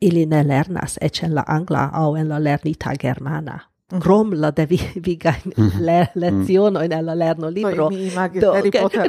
ili 0.00 0.26
ne 0.26 0.42
lernas 0.44 0.98
eĉ 1.00 1.22
en 1.26 1.34
la 1.38 1.44
angla 1.46 1.90
au 1.94 2.16
en 2.16 2.28
la 2.32 2.38
lernita 2.38 2.94
germana. 3.00 3.60
Mm-hmm. 3.90 4.02
Krom 4.02 4.32
la 4.32 4.50
de 4.50 4.66
vi 4.66 4.78
vi 4.94 5.16
gain 5.16 5.52
le 5.56 5.62
mm-hmm. 5.62 6.06
lezion 6.14 6.76
en 6.76 7.04
la 7.04 7.14
lerno 7.14 7.48
libro. 7.50 7.88
Mi 7.90 8.06
imagis 8.06 8.44
Harry 8.44 8.70
Potter 8.70 9.06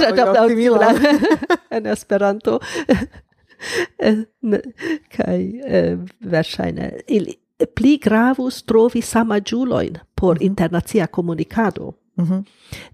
en 1.70 1.86
Esperanto. 1.86 2.60
kai 5.18 5.62
eh, 5.66 5.98
verŝajne 6.20 6.92
ili 7.08 7.36
pli 7.76 7.98
gravus 8.02 8.64
trovi 8.64 9.02
samaĝulojn 9.02 10.00
por 10.16 10.36
mm-hmm. 10.36 10.46
internacia 10.46 11.08
komunikado. 11.08 11.94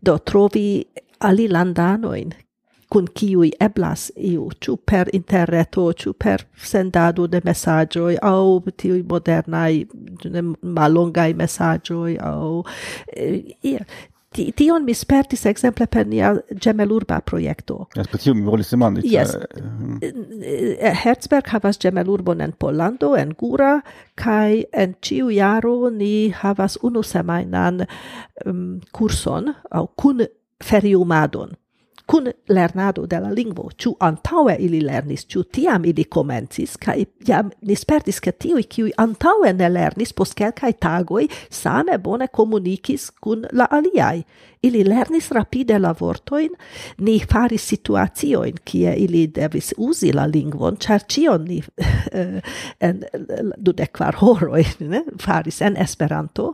Do 0.01 0.17
trovi 0.17 0.83
alilandanojn 1.19 2.31
kun 2.89 3.07
kiui 3.13 3.51
eblas 3.59 4.09
iu, 4.15 4.49
ĉu 4.63 4.77
per 4.85 5.09
interreto, 5.13 5.89
ĉu 5.93 6.13
per 6.13 6.45
sendado 6.55 7.27
de 7.27 7.41
mesaĝoj 7.43 8.17
aŭ 8.23 8.43
tiuj 8.77 9.01
modernaj 9.09 9.71
mallongaj 10.61 11.33
mesaĝoj 11.41 12.19
aŭ 12.23 12.61
eh, 13.15 13.41
ie 13.63 13.81
tion 14.37 14.83
mi 14.85 14.93
spertis 14.93 15.45
exemple 15.49 15.87
per 15.87 16.05
nia 16.07 16.33
gemelurba 16.61 17.19
projekto. 17.25 17.87
Jes, 17.95 18.07
per 18.11 18.21
tio 18.21 18.33
mi 18.37 18.43
volis 18.45 18.69
demandi. 18.69 19.01
Jes. 19.09 19.33
Mm. 19.57 19.99
Eh, 20.01 20.77
eh, 20.77 20.97
Herzberg 21.03 21.47
havas 21.49 21.79
gemelurbon 21.81 22.41
en 22.41 22.53
Pollando, 22.53 23.15
en 23.17 23.33
Gura, 23.39 23.81
kai 24.15 24.65
en 24.73 24.95
ciu 25.01 25.31
jaro 25.33 25.89
ni 25.89 26.29
havas 26.29 26.77
unu 26.83 27.03
semainan 27.03 27.85
um, 28.45 28.51
mm, 28.53 28.81
kurson 28.91 29.53
au 29.71 29.87
kun 29.95 30.27
feriumadon 30.63 31.55
kun 32.07 32.29
lernado 32.49 33.05
de 33.05 33.19
la 33.19 33.29
lingvo, 33.35 33.67
ĉu 33.75 33.91
antaŭe 33.99 34.55
ili 34.63 34.79
lernis, 34.85 35.25
ĉu 35.27 35.43
tiam 35.51 35.85
ili 35.85 36.05
komencis, 36.07 36.77
kaj 36.79 37.03
jam 37.27 37.49
ni 37.67 37.75
spertis 37.75 38.21
ke 38.23 38.31
tiuj, 38.31 38.63
kiuj 38.71 38.93
antaŭe 39.03 39.51
ne 39.57 39.67
lernis, 39.69 40.13
post 40.15 40.37
kelkaj 40.39 40.71
tagoj 40.83 41.25
same 41.51 41.97
bone 41.99 42.29
komunikis 42.31 43.09
kun 43.19 43.43
la 43.51 43.67
aliaj. 43.71 44.23
Ili 44.65 44.81
lernis 44.83 45.27
rapide 45.35 45.77
la 45.79 45.91
vortojn, 45.99 46.55
ni 47.05 47.19
faris 47.29 47.67
situaciojn 47.69 48.63
kie 48.65 48.95
ili 49.03 49.27
devis 49.27 49.73
uzi 49.77 50.09
la 50.15 50.25
lingvon, 50.31 50.79
ĉar 50.81 51.05
ĉion 51.05 51.45
ni 51.45 51.59
eh, 52.21 52.39
en 52.79 53.03
dudek 53.57 53.93
kvar 53.99 54.17
horoj 54.23 54.63
ne, 54.79 55.03
faris 55.21 55.61
en 55.61 55.77
Esperanto, 55.77 56.53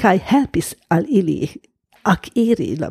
kaj 0.00 0.16
helpis 0.30 0.72
al 0.94 1.04
ili 1.10 1.50
akiri 2.08 2.76
la 2.80 2.90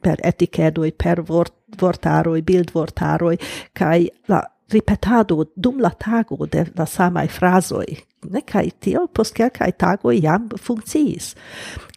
per 0.00 0.20
etichedoi, 0.22 0.92
per 0.92 1.22
vort, 1.22 1.54
vortaroi, 1.78 2.42
bildvortaroi, 2.42 3.36
kai 3.72 4.08
la 4.28 4.42
ripetado 4.68 5.48
dum 5.56 5.80
la 5.80 5.90
tago 5.90 6.46
de 6.46 6.66
la 6.76 6.86
samai 6.86 7.28
frasoi, 7.28 7.96
ne, 8.30 8.42
kai 8.44 8.70
tio 8.80 9.06
post 9.08 9.34
quelcae 9.36 9.72
tagoi 9.72 10.20
jam 10.20 10.48
funcciis. 10.60 11.34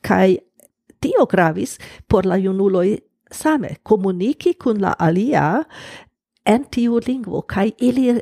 kai 0.01 0.39
tio 1.01 1.25
gravis 1.25 1.77
por 2.07 2.25
la 2.25 2.37
junuloi 2.37 2.97
same, 3.31 3.77
comunici 3.83 4.53
cun 4.53 4.79
la 4.79 4.95
alia 4.99 5.63
en 6.45 6.65
tiu 6.69 6.99
lingvo, 6.99 7.41
kai 7.41 7.73
ili 7.79 8.19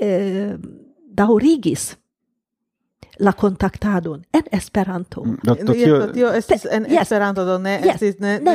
eh, 0.00 0.56
daurigis 1.16 1.96
la 3.20 3.32
contactadon 3.32 4.22
en 4.32 4.42
Esperanto. 4.52 5.22
Mm, 5.24 5.36
do 5.44 5.54
tio 5.72 6.06
tio 6.12 6.32
estis 6.32 6.66
en 6.70 6.86
Esperanto 6.86 7.44
do 7.44 7.58
ne 7.58 7.76
estis 7.92 8.18
ne 8.20 8.38
ne, 8.40 8.54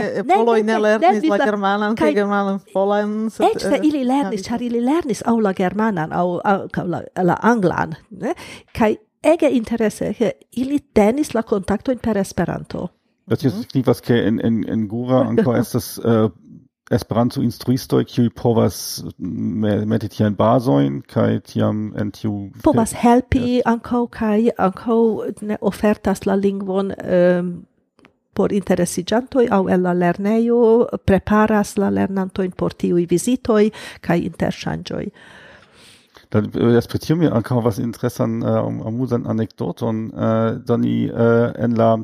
ne 0.64 0.80
lernis 0.80 1.30
la 1.30 1.38
germanan 1.38 1.96
kai 1.96 2.14
germanan 2.14 2.60
polan. 2.74 3.30
se 3.30 3.44
eh, 3.44 3.80
ili 3.84 4.04
lernis, 4.04 4.44
char 4.44 4.62
ili 4.62 4.82
lernis 4.82 5.22
au 5.26 5.40
la 5.40 5.54
germanan 5.54 6.14
au 6.14 6.42
la 7.24 7.38
anglan, 7.42 7.96
ne? 8.10 8.34
Kai 8.74 8.98
ege 9.24 9.50
interesse, 9.50 10.14
che 10.14 10.38
ili 10.50 10.80
tenis 10.94 11.34
la 11.34 11.44
kontaktojn 11.44 12.00
per 12.00 12.18
Esperanto. 12.18 12.90
Das 13.28 13.42
hier 13.42 13.52
signifas, 13.52 14.02
ke 14.02 14.14
en, 14.28 14.40
en, 14.40 14.64
en 14.70 14.88
Gura 14.88 15.24
anko 15.26 15.56
estas 15.62 15.98
uh, 15.98 16.30
Esperanto-instruistoj, 16.94 18.04
kiuj 18.06 18.30
povas 18.38 19.04
mm, 19.18 19.88
meti 19.90 20.10
tiajn 20.14 20.36
bazojn 20.38 21.00
kaj 21.10 21.40
tiam 21.50 21.88
en 21.98 22.12
tiu... 22.14 22.34
Povas 22.64 22.94
helpi 23.02 23.62
ankaŭ 23.66 24.04
kaj 24.14 24.52
ankaŭ 24.62 25.00
ne 25.50 25.58
ofertas 25.66 26.28
la 26.30 26.36
lingvon 26.38 26.92
um, 26.94 27.56
por 28.38 28.54
interesiĝantoj 28.54 29.48
aŭ 29.56 29.64
el 29.74 29.82
la 29.88 29.96
lernejo, 29.98 30.60
preparas 31.10 31.74
la 31.82 31.90
lernantojn 31.90 32.54
por 32.54 32.76
tiuj 32.78 33.08
vizitoj 33.10 33.64
kaj 34.06 34.20
interŝanĝoj. 34.30 35.08
Dann 36.34 36.52
respektieren 36.54 37.22
mir 37.24 37.34
ankaŭ 37.34 37.64
was 37.64 37.80
interessan 37.80 38.44
äh, 38.44 38.50
eh, 38.50 38.88
amuzan 38.92 39.26
anekdoton 39.26 40.12
eh, 40.12 40.22
äh, 40.22 40.60
doni 40.68 41.08
äh, 41.08 41.18
eh, 41.26 41.64
en 41.64 41.76
la 41.76 41.98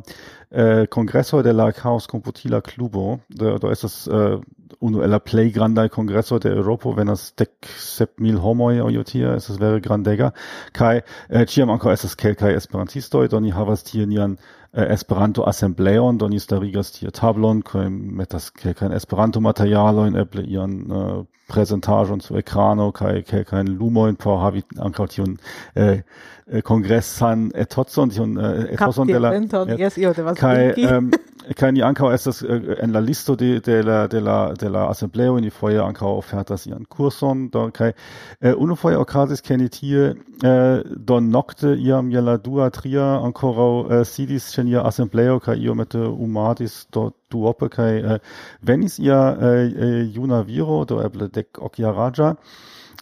äh, 0.50 0.88
kongreso 0.88 1.42
de 1.44 1.52
la 1.54 1.72
Chaos 1.72 2.08
Computila 2.08 2.62
Klubo, 2.62 3.20
do 3.30 3.70
estas 3.70 4.08
äh, 4.08 4.40
unu 4.82 5.04
el 5.06 5.12
la 5.14 5.20
plej 5.20 5.52
grandaj 5.54 5.90
kongreso 5.94 6.40
de 6.40 6.52
Eŭropo 6.58 6.94
venas 6.98 7.32
dek 7.38 7.52
sep 7.78 8.20
mil 8.20 8.40
homoj 8.42 8.80
aŭ 8.86 8.90
io 8.96 9.04
tia 9.04 9.36
estas 9.38 9.60
vere 9.62 9.82
grandega. 9.82 10.32
Kaj 10.78 11.02
äh, 11.02 11.46
ĉiam 11.46 11.70
ankaŭ 11.74 11.94
estas 11.94 12.16
kelkaj 12.16 12.56
esperantistoj 12.58 13.28
do 13.30 13.40
ni 13.40 13.52
havas 13.52 13.84
tie 13.84 14.06
nian 14.06 14.38
äh, 14.74 14.88
Esperanto 14.96 15.46
Assembleon 15.48 16.18
do 16.18 16.30
ni 16.30 16.40
starigas 16.40 16.92
tie 16.98 17.12
tablon 17.12 17.62
kaj 17.62 17.90
metas 17.92 18.50
kelkajn 18.52 18.98
Esperanto 18.98 19.40
materialojn 19.40 20.18
eble 20.26 20.48
ian 20.48 20.78
äh, 20.90 21.24
presentaĵon 21.52 22.22
sur 22.24 22.40
ekrano 22.40 22.92
kaj 22.96 23.24
kelkajn 23.28 23.76
lumojn 23.80 24.16
por 24.16 24.40
havi 24.42 24.64
ankaŭ 24.80 25.08
tiun 25.16 25.38
kongressan 26.64 27.50
äh, 27.52 27.62
etotson 27.66 28.10
tiun 28.10 28.38
äh, 28.38 28.74
etotson 28.76 29.08
de 29.08 29.20
la 29.20 29.34
yes, 29.78 29.98
io 29.98 30.14
devas 30.14 30.40
kaj 30.40 30.74
che 31.56 31.84
ankaŭ 31.84 32.12
estas 32.12 32.42
äh, 32.44 32.78
en 32.82 32.92
la 32.92 33.00
listo 33.00 33.36
de 33.36 33.60
de 33.60 33.82
la 33.82 34.08
de 34.08 34.20
la 34.20 34.54
de 34.54 34.70
la 34.70 34.88
assembleo 34.90 35.40
ni 35.40 35.50
foje 35.50 35.80
ankaŭ 35.80 36.18
ofertas 36.18 36.66
ian 36.66 36.86
kurson 36.86 37.50
do 37.50 37.70
kaj 37.72 37.92
eh, 38.42 38.54
unufoje 38.58 38.98
okazis 38.98 39.42
ke 39.42 39.58
ni 39.58 39.70
tie 39.70 40.14
äh, 40.44 40.48
eh, 40.48 40.84
donnokte 40.96 41.76
iam 41.76 42.12
je 42.12 42.22
la 42.22 42.38
dua 42.38 42.70
tria 42.70 43.20
ankoraŭ 43.26 43.92
eh, 43.92 44.06
sidis 44.06 44.52
ĉe 44.54 44.64
nia 44.64 44.82
assembleo 44.82 45.40
kaj 45.40 45.58
iomete 45.58 46.00
umadis 46.00 46.88
do 46.92 47.12
duope 47.32 47.70
wenn 47.78 48.06
eh, 48.06 48.20
venis 48.62 49.00
ia 49.00 49.38
eh, 49.42 50.04
juna 50.14 50.42
viro 50.42 50.86
do 50.86 51.02
eble 51.02 51.28
dek 51.28 51.58
ok 51.60 51.80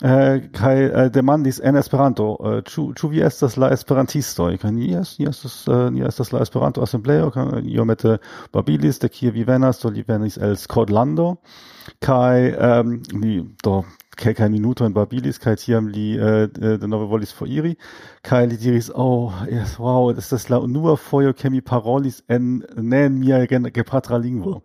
eh, 0.03 0.41
kaj 0.55 0.75
eh, 0.83 1.09
demandis 1.13 1.61
en 1.63 1.75
Esperanto, 1.75 2.31
uh, 2.39 2.59
ĉu 2.65 2.89
ĉu 2.97 3.09
vi 3.13 3.23
estas 3.25 3.57
la 3.57 3.71
esperantisto? 3.75 4.49
Kaj 4.61 4.71
ni 4.71 4.93
yes, 4.93 5.17
ni 5.19 5.29
estas 5.29 5.67
uh, 5.67 5.87
ni 5.93 6.05
estas 6.07 6.33
la 6.33 6.43
Esperanto 6.45 6.83
asembleo, 6.83 7.31
kaj 7.35 7.63
iomete 7.63 8.17
babilis 8.53 8.99
de 8.99 9.09
kie 9.09 9.31
vi 9.31 9.43
venas, 9.43 9.81
do 9.83 9.89
li 9.89 10.05
venis 10.07 10.37
el 10.37 10.57
Skotlando 10.57 11.35
kaj 12.03 12.51
um, 12.53 12.99
ni 13.13 13.41
do 13.63 13.83
kelkaj 14.19 14.49
minuto 14.51 14.85
in 14.85 14.93
babilis 14.93 15.39
kaj 15.39 15.55
tiam 15.63 15.87
li 15.87 16.07
uh, 16.19 16.45
de 16.51 16.87
nove 16.87 17.07
volis 17.11 17.33
foriri 17.33 17.75
kaj 18.23 18.45
li 18.51 18.57
diris 18.57 18.91
oh 18.93 19.31
yes, 19.51 19.77
wow 19.79 20.11
das 20.13 20.31
ist 20.31 20.49
la 20.49 20.59
unua 20.59 20.97
fojo 20.97 21.33
ke 21.33 21.49
mi 21.49 21.61
parolis 21.61 22.21
en 22.27 22.63
ne 22.77 23.09
mia 23.09 23.45
gepatra 23.45 24.17
lingvo. 24.17 24.61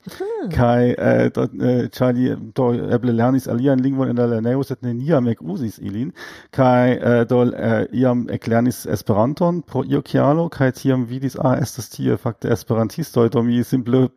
Kai 0.51 0.95
uh, 0.99 1.29
do, 1.31 1.43
uh, 1.43 1.89
Charlie 1.89 2.37
do 2.55 2.73
eble 2.97 3.13
lernis 3.13 3.47
alian 3.49 3.81
lingvon 3.81 4.11
in 4.11 4.17
la 4.17 4.27
lernejo 4.27 4.63
sed 4.63 4.83
neniam 4.83 5.29
ek 5.29 5.43
uzis 5.43 5.79
ilin. 5.79 6.13
Kai 6.53 6.99
uh, 6.99 7.25
do 7.25 7.43
uh, 7.45 7.87
iam 7.93 8.27
eklernis 8.29 8.87
esperanton 8.87 9.63
pro 9.63 9.85
io 9.85 10.03
kialo 10.03 10.49
kai 10.49 10.73
tiam 10.73 11.07
vidis 11.07 11.37
ah 11.39 11.55
estas 11.61 11.89
tie 11.89 12.17
fakte 12.17 12.51
esperantisto 12.51 13.29
do 13.29 13.43
mi 13.43 13.63
simple 13.65 14.09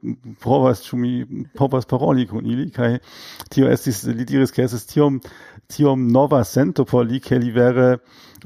provas 0.42 0.84
ĉu 0.88 0.98
mi 0.98 1.46
povas 1.56 1.86
paroli 1.86 2.26
kun 2.26 2.46
ili. 2.46 2.72
Tio 3.50 3.70
estis 3.72 4.04
li 4.04 4.26
diris 4.26 4.52
ke 4.52 4.68
tiom 4.68 5.22
tiom 5.68 6.08
nova 6.12 6.44
sento 6.44 6.86
por 6.86 7.06
li, 7.06 7.20
ke 7.20 7.38
li 7.40 7.52
vere 7.52 7.98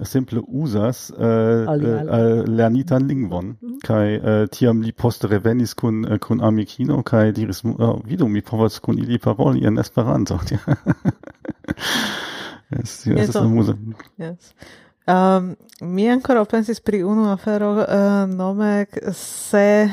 simple 0.04 0.42
usas 0.48 1.12
äh, 1.12 1.66
äh, 1.66 2.44
lernitan 2.48 3.08
lingvon. 3.08 3.56
Mm. 3.62 3.80
Kai 3.84 4.18
uh, 4.18 4.28
eh, 4.30 4.48
tiam 4.52 4.82
li 4.82 4.92
poste 4.92 5.28
revenis 5.28 5.76
kun, 5.76 6.06
uh, 6.06 6.18
kun 6.18 6.42
amikino, 6.42 7.02
kai 7.04 7.32
diris, 7.36 7.64
oh, 7.66 8.00
vidu, 8.06 8.28
mi 8.28 8.42
povas 8.42 8.80
kun 8.80 9.00
ili 9.00 9.20
paroli 9.20 9.66
en 9.68 9.78
Esperanto. 9.78 10.40
yes, 12.72 13.06
yes, 13.06 13.28
yes, 13.28 13.36
amuse. 13.36 13.76
Yes. 14.18 14.54
Um, 15.12 15.56
mi 15.82 16.06
ancora 16.10 16.46
pensis 16.46 16.80
pri 16.80 17.04
unu 17.04 17.32
afero 17.32 17.72
uh, 17.72 18.30
nome 18.30 18.86
se 19.14 19.90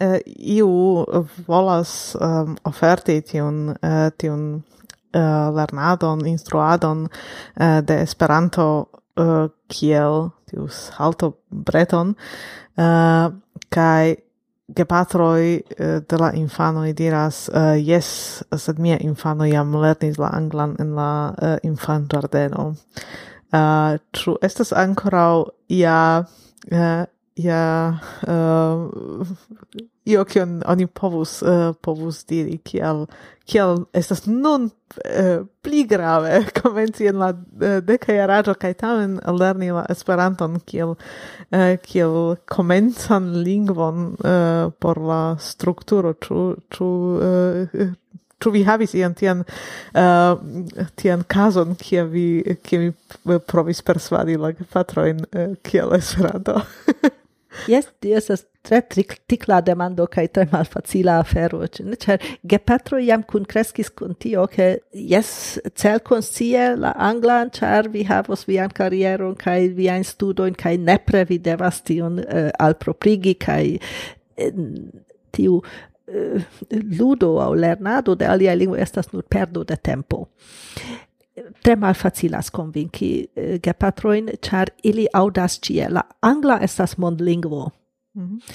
uh, 0.00 0.16
iu 0.36 1.04
volas 1.46 2.16
um, 2.20 2.56
oferti 2.64 3.20
tiun, 3.20 3.68
uh, 3.74 4.08
tiun 4.16 4.62
uh, 5.16 5.48
lernadon, 5.56 6.26
instruadon 6.28 7.06
uh, 7.08 7.80
de 7.80 7.98
Esperanto 8.04 8.68
uh, 9.16 9.48
kiel 9.72 10.30
tius 10.46 10.90
alto 10.98 11.32
breton 11.48 12.14
uh, 12.76 13.32
kai 13.68 14.16
gepatroi 14.76 15.62
uh, 15.78 16.00
de 16.08 16.18
la 16.18 16.30
infanoi 16.34 16.92
diras 16.92 17.48
uh, 17.48 17.74
yes, 17.78 18.42
sed 18.56 18.78
mia 18.78 18.98
infano 19.00 19.46
jam 19.46 19.74
lernis 19.74 20.18
la 20.18 20.30
anglan 20.34 20.76
en 20.78 20.94
la 20.94 21.34
uh, 21.42 21.56
infan 21.62 22.06
giardeno. 22.10 22.74
Uh, 23.54 23.96
tru, 24.12 24.36
estas 24.42 24.72
ancorau 24.74 25.46
ia 25.70 26.26
uh, 26.72 27.04
ja 27.36 28.00
uh, 28.26 29.26
io 30.04 30.24
che 30.24 30.42
oni 30.64 30.86
povus 30.86 31.42
uh, 31.42 31.74
povus 31.80 32.24
diri 32.24 32.58
kiel 32.64 33.06
kiel 33.44 33.84
estas 33.92 34.26
nun 34.26 34.70
uh, 35.04 35.44
pli 35.60 35.84
grave 35.84 36.46
komenci 36.62 37.06
en 37.06 37.18
la 37.18 37.28
uh, 37.34 37.80
deka 37.84 38.16
jaraĝo 38.16 38.54
kaj 38.54 38.72
tamen 38.80 39.18
lerni 39.26 39.68
la 39.70 39.84
Esperanton 39.92 40.60
kiel 40.64 40.94
uh, 40.96 41.76
kiel 41.82 42.36
komencan 42.48 43.28
lingvon 43.42 44.16
uh, 44.16 44.72
por 44.80 44.98
la 44.98 45.36
strukturo 45.38 46.14
ĉu 46.14 46.48
ĉu 46.70 46.90
uh, 47.20 47.92
Ĉu 48.36 48.50
vi 48.52 48.60
havis 48.68 48.92
ian 48.92 49.14
tian 49.16 49.38
uh, 49.96 50.36
tian 51.00 51.22
kazon 51.24 51.72
kie 51.80 52.02
vi 52.04 52.56
kie 52.62 52.78
mi 52.82 53.38
provis 53.48 53.80
persvadi 53.80 54.36
la 54.36 54.52
gepatrojn 54.52 55.24
uh, 55.24 55.54
kiel 55.64 55.96
Esperanto? 55.96 56.60
Yes, 57.70 57.88
estas 58.02 58.44
tre 58.66 58.80
tikla 59.30 59.60
demando 59.64 60.06
kaj 60.10 60.26
tre 60.34 60.46
malfacila 60.50 61.20
afero. 61.22 61.62
Ĉar 62.04 62.22
gepatroj 62.50 63.02
jam 63.06 63.22
kunkreskis 63.22 63.90
kun 63.96 64.16
tio, 64.18 64.46
ke 64.50 64.68
jes, 64.92 65.30
celkonscie 65.78 66.68
la 66.82 66.92
anglan, 67.08 67.52
ĉar 67.54 67.90
vi 67.94 68.04
havos 68.08 68.46
vian 68.48 68.72
karieron 68.74 69.36
kaj 69.40 69.58
viajn 69.78 70.06
studojn 70.06 70.58
kaj 70.58 70.76
nepre 70.82 71.24
vi 71.30 71.38
devas 71.38 71.82
tion 71.86 72.20
uh, 72.22 72.48
alproprigi 72.58 73.36
kaj 73.46 73.62
tiu 75.36 75.60
ludo 76.98 77.32
aŭ 77.42 77.50
lernado 77.58 78.14
de 78.14 78.26
aliaj 78.30 78.56
lingvoj 78.56 78.80
estas 78.82 79.12
nur 79.12 79.24
perdo 79.28 79.64
de 79.64 79.76
tempo 79.76 80.26
tre 81.62 81.76
mal 81.76 81.94
facilas 81.94 82.50
convinci 82.50 83.28
uh, 83.36 83.58
gepatroin, 83.62 84.30
char 84.42 84.70
ili 84.82 85.06
audas 85.12 85.60
cie. 85.60 85.88
La 85.88 86.02
angla 86.22 86.58
estas 86.62 86.96
mondlingvo. 86.98 87.70
Mm 88.14 88.26
-hmm. 88.26 88.54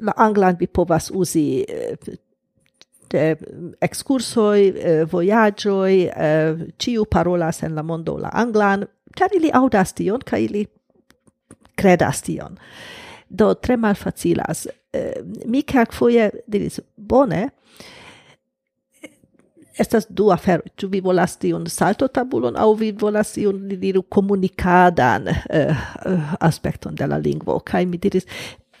La 0.00 0.12
anglan 0.16 0.56
vi 0.60 0.66
povas 0.66 1.10
usi 1.14 1.64
uh, 1.68 1.74
eh, 1.74 2.18
de 3.10 3.30
eh, 3.30 3.36
excursoi, 3.80 4.68
eh, 4.68 5.04
voyagioi, 5.04 6.08
eh, 6.08 6.56
ciu 6.78 7.04
parolas 7.04 7.62
en 7.62 7.74
la 7.74 7.82
mondo 7.82 8.18
la 8.18 8.30
anglan, 8.32 8.86
char 9.16 9.30
ili 9.34 9.50
audas 9.52 9.94
tion, 9.94 10.20
ca 10.26 10.38
ili 10.38 10.66
credas 11.74 12.22
tion. 12.22 12.58
Do, 13.28 13.54
tre 13.54 13.76
malfacilas. 13.76 14.66
Eh, 14.92 15.22
mi 15.46 15.62
calc 15.62 15.92
foie 15.94 16.30
diris, 16.46 16.80
bone, 16.96 17.48
estas 19.80 20.06
du 20.08 20.30
afero 20.30 20.62
tu 20.76 20.88
vi 20.92 21.00
volas 21.00 21.36
tiun 21.40 21.66
salto 21.70 22.08
tabulon 22.08 22.56
au 22.56 22.74
vi 22.74 22.92
volas 22.92 23.32
ti 23.32 23.46
un 23.46 23.68
diru 23.68 24.02
komunikadan 24.02 25.28
uh, 25.28 26.34
aspekton 26.40 26.94
de 26.94 27.06
la 27.06 27.18
lingvo? 27.18 27.60
Kaj 27.64 27.86
mi 27.86 27.98
diris 27.98 28.26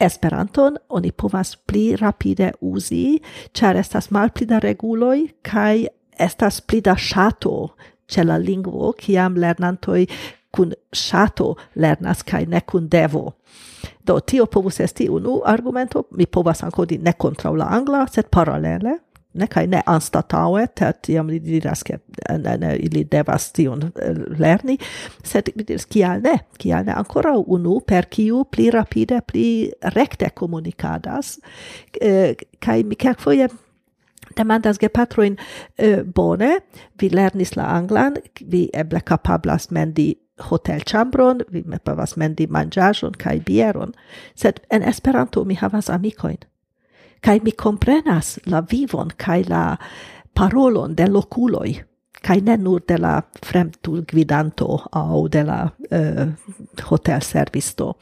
Esperanton 0.00 0.78
oni 0.88 1.12
povas 1.12 1.56
pli 1.56 1.96
rapide 2.00 2.52
uzi, 2.60 3.18
ĉar 3.52 3.76
estas 3.76 4.08
malpli 4.10 4.46
da 4.48 4.58
reguloj 4.58 5.26
kaj 5.44 5.86
estas 6.16 6.60
pli 6.64 6.80
da 6.80 6.94
ŝato 6.96 7.52
ĉe 8.10 8.24
la 8.24 8.38
lingvo, 8.40 8.94
kiam 8.96 9.36
lernantoj 9.36 10.06
kun 10.50 10.72
ŝato 10.96 11.52
lernas 11.76 12.24
kaj 12.26 12.46
ne 12.50 12.60
kun 12.66 12.88
devo. 12.88 13.26
Do 14.06 14.18
tio 14.20 14.46
povus 14.46 14.80
esti 14.80 15.08
unu 15.08 15.40
argumento, 15.46 16.04
mi 16.10 16.26
povas 16.26 16.64
ankaŭ 16.66 16.88
ne 16.98 17.12
kontraŭ 17.12 17.54
la 17.56 17.68
angla, 17.76 18.06
sed 18.10 18.32
paralele 18.32 18.96
ne 19.32 19.46
kai 19.46 19.66
ne 19.70 19.82
anstataue 19.86 20.66
tet 20.74 21.08
iam 21.12 21.30
li 21.30 21.38
diras 21.42 21.84
ke 21.86 21.98
ne, 22.28 22.56
ne, 22.58 22.74
ili 22.82 23.04
devas 23.04 23.50
tion 23.54 23.86
eh, 23.90 24.22
lerni 24.40 24.76
sed 25.24 25.52
mi 25.56 25.66
diras 25.66 25.86
kial 25.86 26.22
ne? 26.24 26.36
Kial 26.58 26.86
ne? 26.86 26.94
Ancora 26.98 27.36
unu 27.38 27.80
per 27.86 28.10
kiu 28.10 28.44
pli 28.50 28.70
rapide 28.74 29.20
pli 29.26 29.70
rekte 29.94 30.30
komunikadas 30.34 31.38
eh, 32.00 32.34
kaj 32.60 32.82
mi 32.84 32.98
kelkfoje 32.98 33.48
demandas 34.36 34.78
gepatrojn 34.78 35.38
eh, 35.78 36.02
bone? 36.02 36.58
Vi 37.00 37.10
lernis 37.14 37.56
la 37.56 37.70
anglan 37.76 38.18
vi 38.40 38.68
eble 38.74 39.00
kapablas 39.00 39.70
mendi 39.70 40.14
hotel 40.40 40.80
chambron 40.86 41.42
vi 41.52 41.62
me 41.66 41.78
povas 41.78 42.16
mendi 42.16 42.46
manĝaĵon 42.46 43.18
kaj 43.20 43.40
bieron. 43.46 43.92
Sed 44.34 44.60
en 44.70 44.82
Esperanto 44.82 45.44
mi 45.44 45.54
havas 45.54 45.90
amikojn 45.90 46.49
kai 47.20 47.40
mi 47.44 47.52
comprenas 47.52 48.38
la 48.46 48.60
vivon 48.60 49.10
kai 49.16 49.42
la 49.48 49.76
parolon 50.34 50.94
de 50.96 51.06
loculoi 51.06 51.82
kai 52.22 52.40
ne 52.40 52.56
nur 52.56 52.80
de 52.88 52.96
la 52.98 53.22
fremtul 53.42 54.04
gvidanto 54.04 54.80
au 54.92 55.28
de 55.28 55.42
la 55.42 55.70
uh, 55.90 56.28
hotel 56.90 57.22
servisto 57.22 57.94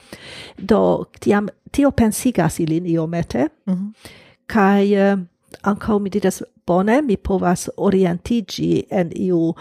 do 0.58 1.04
tiam 1.20 1.48
tio 1.72 1.90
pensigas 1.90 2.60
ilin 2.60 2.86
iomete 2.86 3.48
mm 3.66 3.74
-hmm. 3.74 3.92
kai 4.46 5.12
uh, 5.12 5.18
ankaŭ 5.62 5.98
mi 5.98 6.10
diras 6.10 6.42
bone 6.66 7.02
mi 7.02 7.16
povas 7.16 7.68
orientigi 7.76 8.86
en 8.90 9.10
iu 9.16 9.54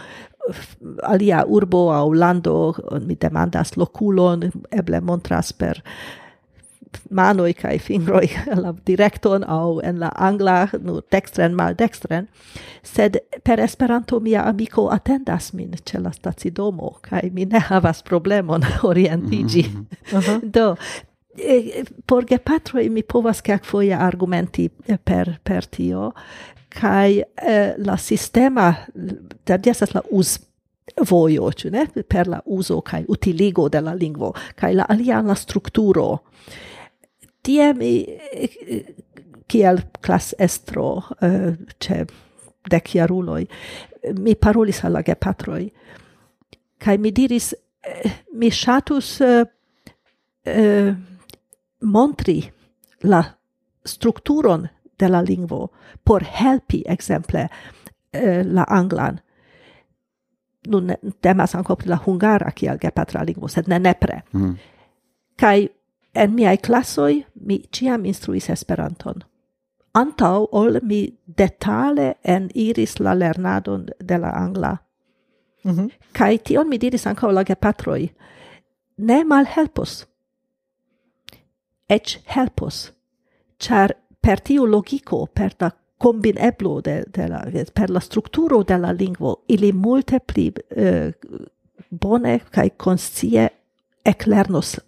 eh, 0.49 0.55
alia 1.03 1.45
urbo 1.47 1.91
au 1.93 2.13
lando 2.13 2.73
mi 3.07 3.15
demandas 3.15 3.77
loculon 3.77 4.51
eble 4.71 5.01
montras 5.01 5.53
per 5.53 5.81
manoi 7.09 7.53
kai 7.53 7.79
fingroi 7.79 8.29
la 8.63 8.73
directon 8.87 9.43
au 9.47 9.79
en 9.79 9.99
la 9.99 10.11
angla 10.15 10.67
nu 10.79 11.01
dextren 11.11 11.55
mal 11.55 11.75
dextren 11.77 12.27
sed 12.83 13.17
per 13.43 13.59
esperanto 13.59 14.19
mia 14.19 14.43
amico 14.47 14.89
attendas 14.89 15.53
min 15.53 15.73
ce 15.85 15.99
la 15.99 16.11
stacidomo 16.11 16.97
kai 17.01 17.29
mi 17.33 17.45
ne 17.45 17.59
havas 17.59 18.03
problemon 18.03 18.61
orientigi 18.91 19.63
mm 19.63 19.85
-hmm. 20.11 20.17
uh 20.17 20.23
-huh. 20.23 20.51
do 20.55 20.75
e, 21.37 21.83
por 22.05 22.25
gepatroj 22.25 22.89
mi 22.89 23.03
povas 23.03 23.41
kelkfoje 23.41 23.95
argumenti 23.95 24.69
per 25.03 25.39
per 25.43 25.65
tio 25.65 26.13
kai 26.69 27.23
eh, 27.35 27.73
la 27.77 27.97
sistema 27.97 28.73
da 29.45 29.59
estas 29.65 29.93
la 29.93 30.01
us 30.11 30.39
vojo, 31.09 31.51
ne? 31.71 31.87
Per 32.07 32.27
la 32.27 32.41
uso 32.45 32.81
kai 32.81 33.05
utiligo 33.07 33.69
de 33.69 33.81
la 33.81 33.93
lingvo 33.93 34.33
kai 34.55 34.73
la 34.73 34.85
alia 34.89 35.21
la 35.21 35.35
strukturo 35.35 36.23
tie 37.47 37.71
mi 37.73 37.91
kiel 39.47 39.79
klas 40.03 40.33
estro 40.43 40.89
uh, 40.99 41.53
ce 41.79 42.03
dec 42.67 42.95
jaruloj 42.95 43.45
mi 44.19 44.35
parolis 44.35 44.83
alla 44.83 44.99
la 44.99 45.03
gepatroj. 45.03 45.69
Kai 46.77 46.97
mi 46.97 47.11
diris 47.11 47.53
eh, 47.83 48.11
mi 48.33 48.51
shatus 48.51 49.21
uh, 49.21 49.45
eh, 50.45 50.87
uh, 50.87 50.95
montri 51.81 52.51
la 53.03 53.23
strukturon 53.85 54.67
de 54.99 55.09
la 55.09 55.21
lingvo 55.21 55.71
por 56.03 56.23
helpi 56.23 56.83
exemple 56.85 57.47
la 58.43 58.65
anglan. 58.69 59.19
Nun 60.67 60.91
temas 61.21 61.53
ankaŭ 61.55 61.75
pri 61.77 61.89
la 61.89 61.99
hungara 62.05 62.51
kiel 62.51 62.79
gepatra 62.81 63.23
lingvo 63.23 63.47
sed 63.47 63.67
ne 63.67 63.79
nepre. 63.79 64.21
Mm. 64.33 64.55
kai 65.37 65.69
en 66.17 66.33
miai 66.35 66.57
classoi 66.57 67.25
mi 67.45 67.61
ciam 67.75 68.05
instruis 68.05 68.49
Esperanton. 68.49 69.23
Antau 69.93 70.47
ol 70.51 70.79
mi 70.81 71.17
detale 71.37 72.13
en 72.23 72.49
iris 72.55 72.99
la 72.99 73.13
lernadon 73.19 73.85
de 74.09 74.17
la 74.17 74.29
angla. 74.29 74.77
Mm 75.63 75.71
-hmm. 75.71 75.89
Kai 76.13 76.37
tion 76.37 76.69
mi 76.69 76.77
diris 76.77 77.07
ankaŭ 77.07 77.31
la 77.31 77.43
gepatroi. 77.43 78.09
Ne 78.97 79.23
malhelpos. 79.23 80.07
Ec 81.89 82.19
helpos. 82.25 82.93
Char 83.59 83.89
per 84.21 84.39
tiu 84.39 84.65
logico, 84.65 85.27
per 85.33 85.51
la 85.59 85.71
combineblo 85.97 86.81
de, 86.81 87.03
de 87.13 87.27
la, 87.27 87.45
per 87.73 87.89
la 87.89 87.99
strukturo 87.99 88.63
de 88.63 88.77
la 88.77 88.91
lingvo, 88.91 89.35
ili 89.47 89.71
multe 89.71 90.19
pli 90.19 90.53
uh, 90.75 91.11
bone 91.89 92.39
kai 92.51 92.69
conscie 92.77 93.49
eclernos 94.05 94.79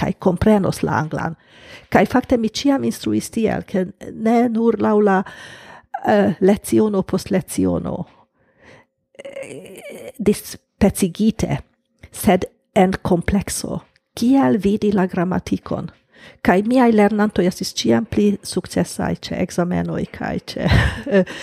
kai 0.00 0.14
comprenos 0.18 0.82
la 0.82 1.00
anglan. 1.02 1.36
Kai 1.92 2.06
fakte 2.08 2.38
mi 2.40 2.48
ciam 2.48 2.84
instruis 2.88 3.30
tiel, 3.34 3.66
ke 3.68 3.86
ne 4.12 4.48
nur 4.48 4.78
laula 4.80 5.20
uh, 5.20 6.10
eh, 6.12 6.32
leziono 6.40 7.02
post 7.02 7.30
leziono 7.30 8.06
Dis 9.20 10.40
eh, 10.40 10.60
dispecigite, 10.80 11.58
sed 12.10 12.46
en 12.74 12.94
complexo, 13.02 13.82
kiel 14.16 14.56
vidi 14.62 14.92
la 14.92 15.04
grammaticon 15.06 15.90
kai 16.46 16.62
miai 16.66 16.92
lernantoj 16.92 17.46
estis 17.50 17.72
ciam 17.76 18.06
pli 18.10 18.30
successai 18.42 19.14
ĉe 19.26 19.38
ekzamenoj 19.44 20.04
kai 20.16 20.38
che 20.52 20.68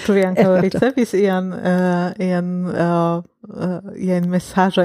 Tu 0.05 0.17
ankaŭ 0.27 0.51
ricevis 0.65 1.13
ian 1.13 1.51
uh, 1.53 2.11
ian 2.23 2.49
uh, 2.71 3.21
uh, 3.49 3.91
ian 3.95 4.33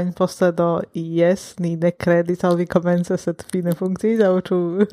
in 0.01 0.13
posta 0.13 0.51
do 0.51 0.83
jes 0.95 1.55
ni 1.59 1.77
ne 1.77 1.91
kredis 1.91 2.45
al 2.45 2.57
vi 2.57 2.67
comenza 2.67 3.17
set 3.17 3.45
fine 3.53 3.73
funkciis 3.73 4.21
aŭ 4.21 4.41
tu 4.41 4.87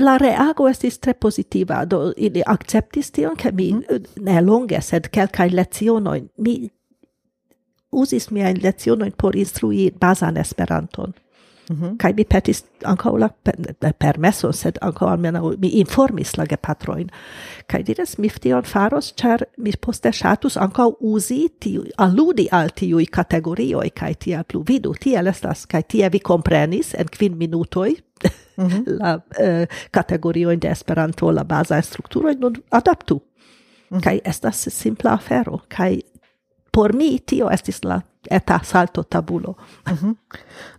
La 0.00 0.16
reago 0.18 0.68
estis 0.68 0.98
tre 0.98 1.14
positiva 1.14 1.84
do 1.84 2.12
ili 2.16 2.42
acceptis 2.46 3.10
tion 3.10 3.36
ke 3.36 3.52
mi 3.52 3.72
mm. 3.72 4.04
ne 4.16 4.40
longe 4.40 4.80
sed 4.80 5.08
kelkai 5.08 5.50
lecionojn 5.50 6.28
mi 6.38 6.70
usis 7.90 8.30
mia 8.30 8.54
lecionojn 8.62 9.12
por 9.16 9.36
instrui 9.36 9.90
bazan 10.00 10.36
Esperanton 10.36 11.14
kai 11.70 11.76
-hmm. 11.76 11.96
Kaj 11.96 12.12
mi 12.16 12.24
petis 12.24 12.64
ankaŭ 12.84 13.16
la 13.16 13.28
permesso 13.98 14.52
sed 14.52 14.78
ankaŭ 14.80 15.08
almeno 15.08 15.54
mi 15.58 15.68
informis 15.68 16.36
la 16.36 16.44
gepatrojn. 16.44 17.10
kai 17.66 17.82
diras, 17.82 18.18
mi 18.18 18.28
tion 18.28 18.62
faros, 18.62 19.14
ĉar 19.16 19.42
mi 19.56 19.72
poste 19.80 20.12
ŝatus 20.12 20.56
ankaŭ 20.56 20.92
uzi 21.00 21.48
tiu, 21.58 21.84
aludi 21.96 22.48
al 22.52 22.68
tiuj 22.68 23.06
kategorioj 23.06 23.90
kaj 23.90 24.14
tiel 24.14 24.44
plu. 24.44 24.64
Vidu, 24.68 24.94
tiel 25.00 25.26
estas, 25.26 25.66
kaj 25.66 25.82
tie 25.82 26.08
vi 26.08 26.18
komprenis 26.18 26.94
en 26.94 27.06
kvin 27.06 27.36
minutoj 27.36 27.90
mm 28.56 28.66
-hmm. 28.66 28.82
la 28.86 29.14
uh, 29.16 29.66
kategoriojn 29.90 30.58
de 30.58 30.68
Esperanto, 30.68 31.30
la 31.30 31.44
baza 31.44 31.82
strukturoj, 31.82 32.34
nun 32.34 32.56
adaptu. 32.70 33.14
Mm 33.14 33.96
-hmm. 33.96 34.02
Kaj 34.02 34.20
estas 34.24 34.68
simpla 34.70 35.12
afero, 35.12 35.58
kaj 35.68 36.00
por 36.72 36.94
mi 36.94 37.18
tio 37.26 37.50
estis 37.50 37.84
la 37.84 38.00
eta 38.30 38.60
salto 38.62 39.02
tabulo. 39.02 39.56
Mm 39.86 39.94
-hmm. 39.94 40.16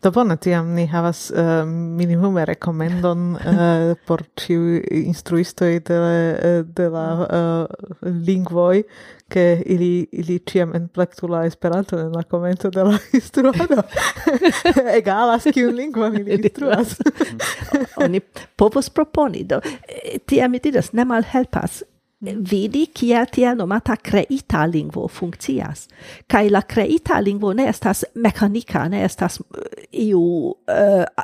Do 0.03 0.11
bona, 0.11 0.35
tiam 0.35 0.73
ni 0.73 0.85
havas 0.87 1.31
uh, 1.31 1.67
minimume 1.67 2.45
rekomendon 2.45 3.33
uh, 3.35 3.97
por 4.05 4.23
ciu 4.39 4.81
instruistoi 4.91 5.79
de, 5.79 5.93
eh, 6.43 6.63
de 6.75 6.89
la 6.89 7.07
uh, 7.13 7.65
lingvoi, 8.25 8.83
che 9.29 9.63
ili, 9.65 10.07
ili 10.11 10.39
ciam 10.51 10.75
enplectu 10.75 11.27
la 11.27 11.45
esperanto 11.45 11.99
en 11.99 12.11
la 12.11 12.23
commento 12.23 12.69
de 12.69 12.83
la 12.83 12.99
instruado. 13.13 13.83
Egalas 14.99 15.43
kiun 15.53 15.75
lingvon 15.75 16.17
ili 16.17 16.33
instruas. 16.33 16.99
Oni 17.95 18.21
povos 18.55 18.89
proponi, 18.89 19.43
do. 19.43 19.61
Tiam 20.25 20.51
mi 20.51 20.59
diras, 20.59 20.93
ne 20.93 21.05
malhelpas 21.05 21.83
vidi 22.21 22.87
kia 22.93 23.25
tia 23.25 23.55
nomata 23.55 23.95
creita 23.97 24.65
lingvo 24.71 25.07
funkcias. 25.07 25.87
Kai 26.27 26.49
la 26.49 26.61
creita 26.61 27.21
lingvo 27.23 27.53
ne 27.53 27.67
estas 27.69 28.05
mekanika, 28.15 28.87
ne 28.89 29.03
estas 29.05 29.39
eh, 29.41 29.87
iu 30.07 30.23
eh, 30.67 31.05
uh, 31.05 31.23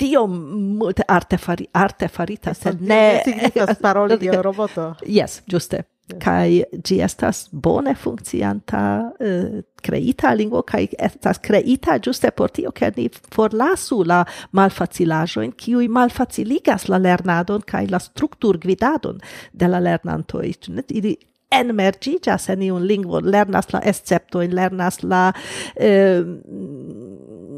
tio 0.00 0.26
multe 0.26 1.04
arte, 1.08 1.36
fari, 1.36 1.66
arte 1.72 2.08
farita, 2.08 2.54
sed 2.54 2.80
ne... 2.80 3.20
Signifas 3.24 3.78
paroli 3.82 4.16
de 4.18 4.42
roboto. 4.46 4.94
Yes, 5.06 5.42
giuste 5.50 5.84
kai 6.18 6.64
gi 6.84 7.00
estas 7.02 7.48
bone 7.52 7.94
funkcianta 7.94 8.82
uh, 9.20 9.60
creita 9.82 10.34
lingvo 10.34 10.62
kai 10.62 10.88
estas 10.98 11.38
creita 11.38 11.98
juste 12.06 12.30
por 12.30 12.50
tio 12.50 12.72
ke 12.72 12.92
ni 12.96 13.08
forlasu 13.34 14.02
la 14.04 14.24
malfacilajo 14.52 15.42
en 15.42 15.52
kiu 15.52 15.80
malfaciligas 15.88 16.88
la 16.88 16.98
lernadon 16.98 17.62
kaj 17.66 17.86
la 17.90 17.98
struktur 17.98 18.58
gvidadon 18.58 19.20
de 19.52 19.68
la 19.68 19.80
lernanto 19.80 20.38
lernantoj 20.38 20.84
ili 20.88 21.16
enmergigas 21.50 22.48
en 22.48 22.62
iun 22.62 22.86
lingvo 22.86 23.20
lernas 23.20 23.72
la 23.72 23.80
esceptoin, 23.84 24.54
lernas 24.54 25.02
la 25.02 25.32
eh, 25.76 26.22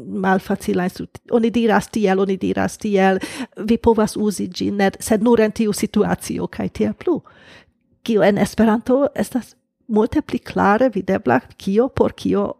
malfacila. 0.07 0.87
Oni 1.31 1.51
diras 1.53 1.89
tiel, 1.91 2.19
oni 2.19 2.37
diras 2.41 2.77
tiel, 2.77 3.19
vi 3.57 3.77
povas 3.77 4.17
uzi 4.17 4.49
gin, 4.49 4.81
sed 4.99 5.23
nur 5.23 5.41
en 5.41 5.53
tiu 5.53 5.73
situatio, 5.73 6.47
kai 6.47 6.69
tia 6.69 6.93
plu 6.93 7.21
kio 8.03 8.23
en 8.23 8.37
Esperanto 8.37 9.07
estas 9.15 9.55
multe 9.87 10.21
pli 10.21 10.39
klare 10.39 10.89
videbla 10.89 11.39
kio 11.57 11.89
por 11.89 12.13
kio 12.13 12.43
uh, 12.43 12.53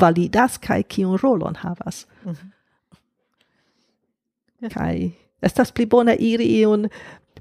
validas 0.00 0.58
kaj 0.58 0.82
kiun 0.82 1.18
rolon 1.22 1.56
havas. 1.56 2.06
Mm 2.24 2.32
-hmm. 2.32 2.50
Kaj 4.74 5.10
estas 5.42 5.72
pli 5.72 5.86
bone 5.86 6.16
iri 6.16 6.60
iun 6.60 6.88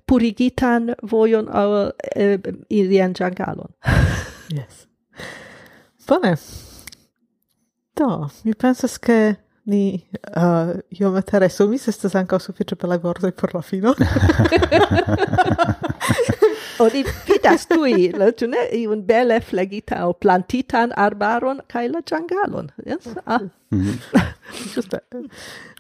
purigitan 0.06 0.96
vojon 1.12 1.48
al 1.52 1.92
eh, 2.16 2.40
iri 2.70 2.70
irian 2.70 3.14
ĝangalon. 3.14 3.74
yes. 4.58 4.88
Bone. 6.08 6.36
Do, 7.98 8.30
mi 8.44 8.54
pensas 8.54 8.98
ke 8.98 9.36
ni 9.68 10.08
uh, 10.36 10.70
iomete 11.00 11.40
resumis, 11.40 11.88
estas 11.92 12.16
ankaŭ 12.16 12.40
sufiĉe 12.40 12.76
belaj 12.80 12.98
vortoj 13.04 13.32
por 13.32 13.56
la 13.56 13.62
fino. 13.62 13.94
oni 16.80 17.04
vidas 17.28 17.68
tui, 17.68 18.12
la, 18.18 18.32
tu 18.32 18.48
ne, 18.48 18.68
iun 18.78 19.04
bele 19.08 19.40
flegita 19.42 20.06
o 20.08 20.14
plantitan 20.14 20.94
arbaron 20.96 21.62
kai 21.72 21.88
la 21.92 22.02
giangalon. 22.02 22.72
Yes? 22.86 23.08
Ah. 23.26 23.40
Mm 23.70 23.82
-hmm. 23.82 23.98
Giusta. 24.74 25.00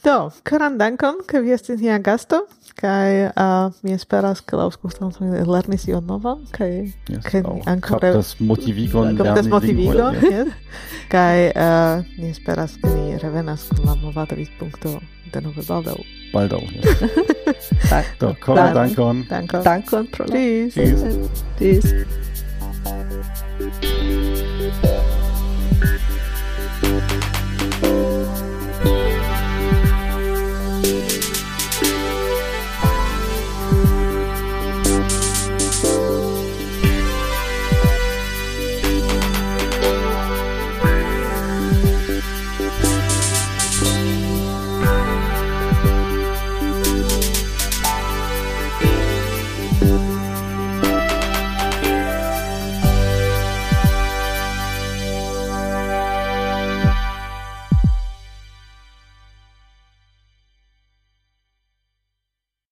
Do, 0.03 0.31
karan 0.43 0.77
dankon, 0.77 1.15
ke 1.27 1.41
vi 1.41 1.51
estis 1.51 1.81
nia 1.81 1.97
gasto, 1.97 2.45
kai 2.75 3.25
uh, 3.25 3.71
mi 3.83 3.93
esperas 3.93 4.41
ke 4.41 4.57
la 4.57 4.63
ausgustantoj 4.63 5.45
lernis 5.47 5.87
ion 5.87 6.05
novan, 6.05 6.45
kai 6.51 6.93
yes, 7.09 7.23
ke 7.23 7.41
ni 7.41 7.61
ancora... 7.65 7.99
kaptas 7.99 8.35
motivigon 8.39 9.17
kaptas 9.17 9.47
motivigon, 9.47 10.15
yes. 10.31 10.47
Kai 11.09 11.51
uh, 11.55 12.03
ni 12.17 12.29
esperas 12.29 12.75
ke 12.81 12.89
ni 12.89 13.17
revenas 13.17 13.69
kun 13.69 13.85
la 13.85 13.95
movada 13.95 14.35
vidpunkto 14.35 14.99
Danke 15.31 15.61
Baldau. 15.63 16.03
Baldau. 16.31 16.61
Ja. 16.61 16.81
Danke. 17.89 18.35
Danke. 18.45 19.25
Danke. 19.29 19.61
Dankon. 19.61 20.07
Tschüss. 20.11 20.73
Tschüss. 20.73 21.03
Tschüss. 21.57 21.93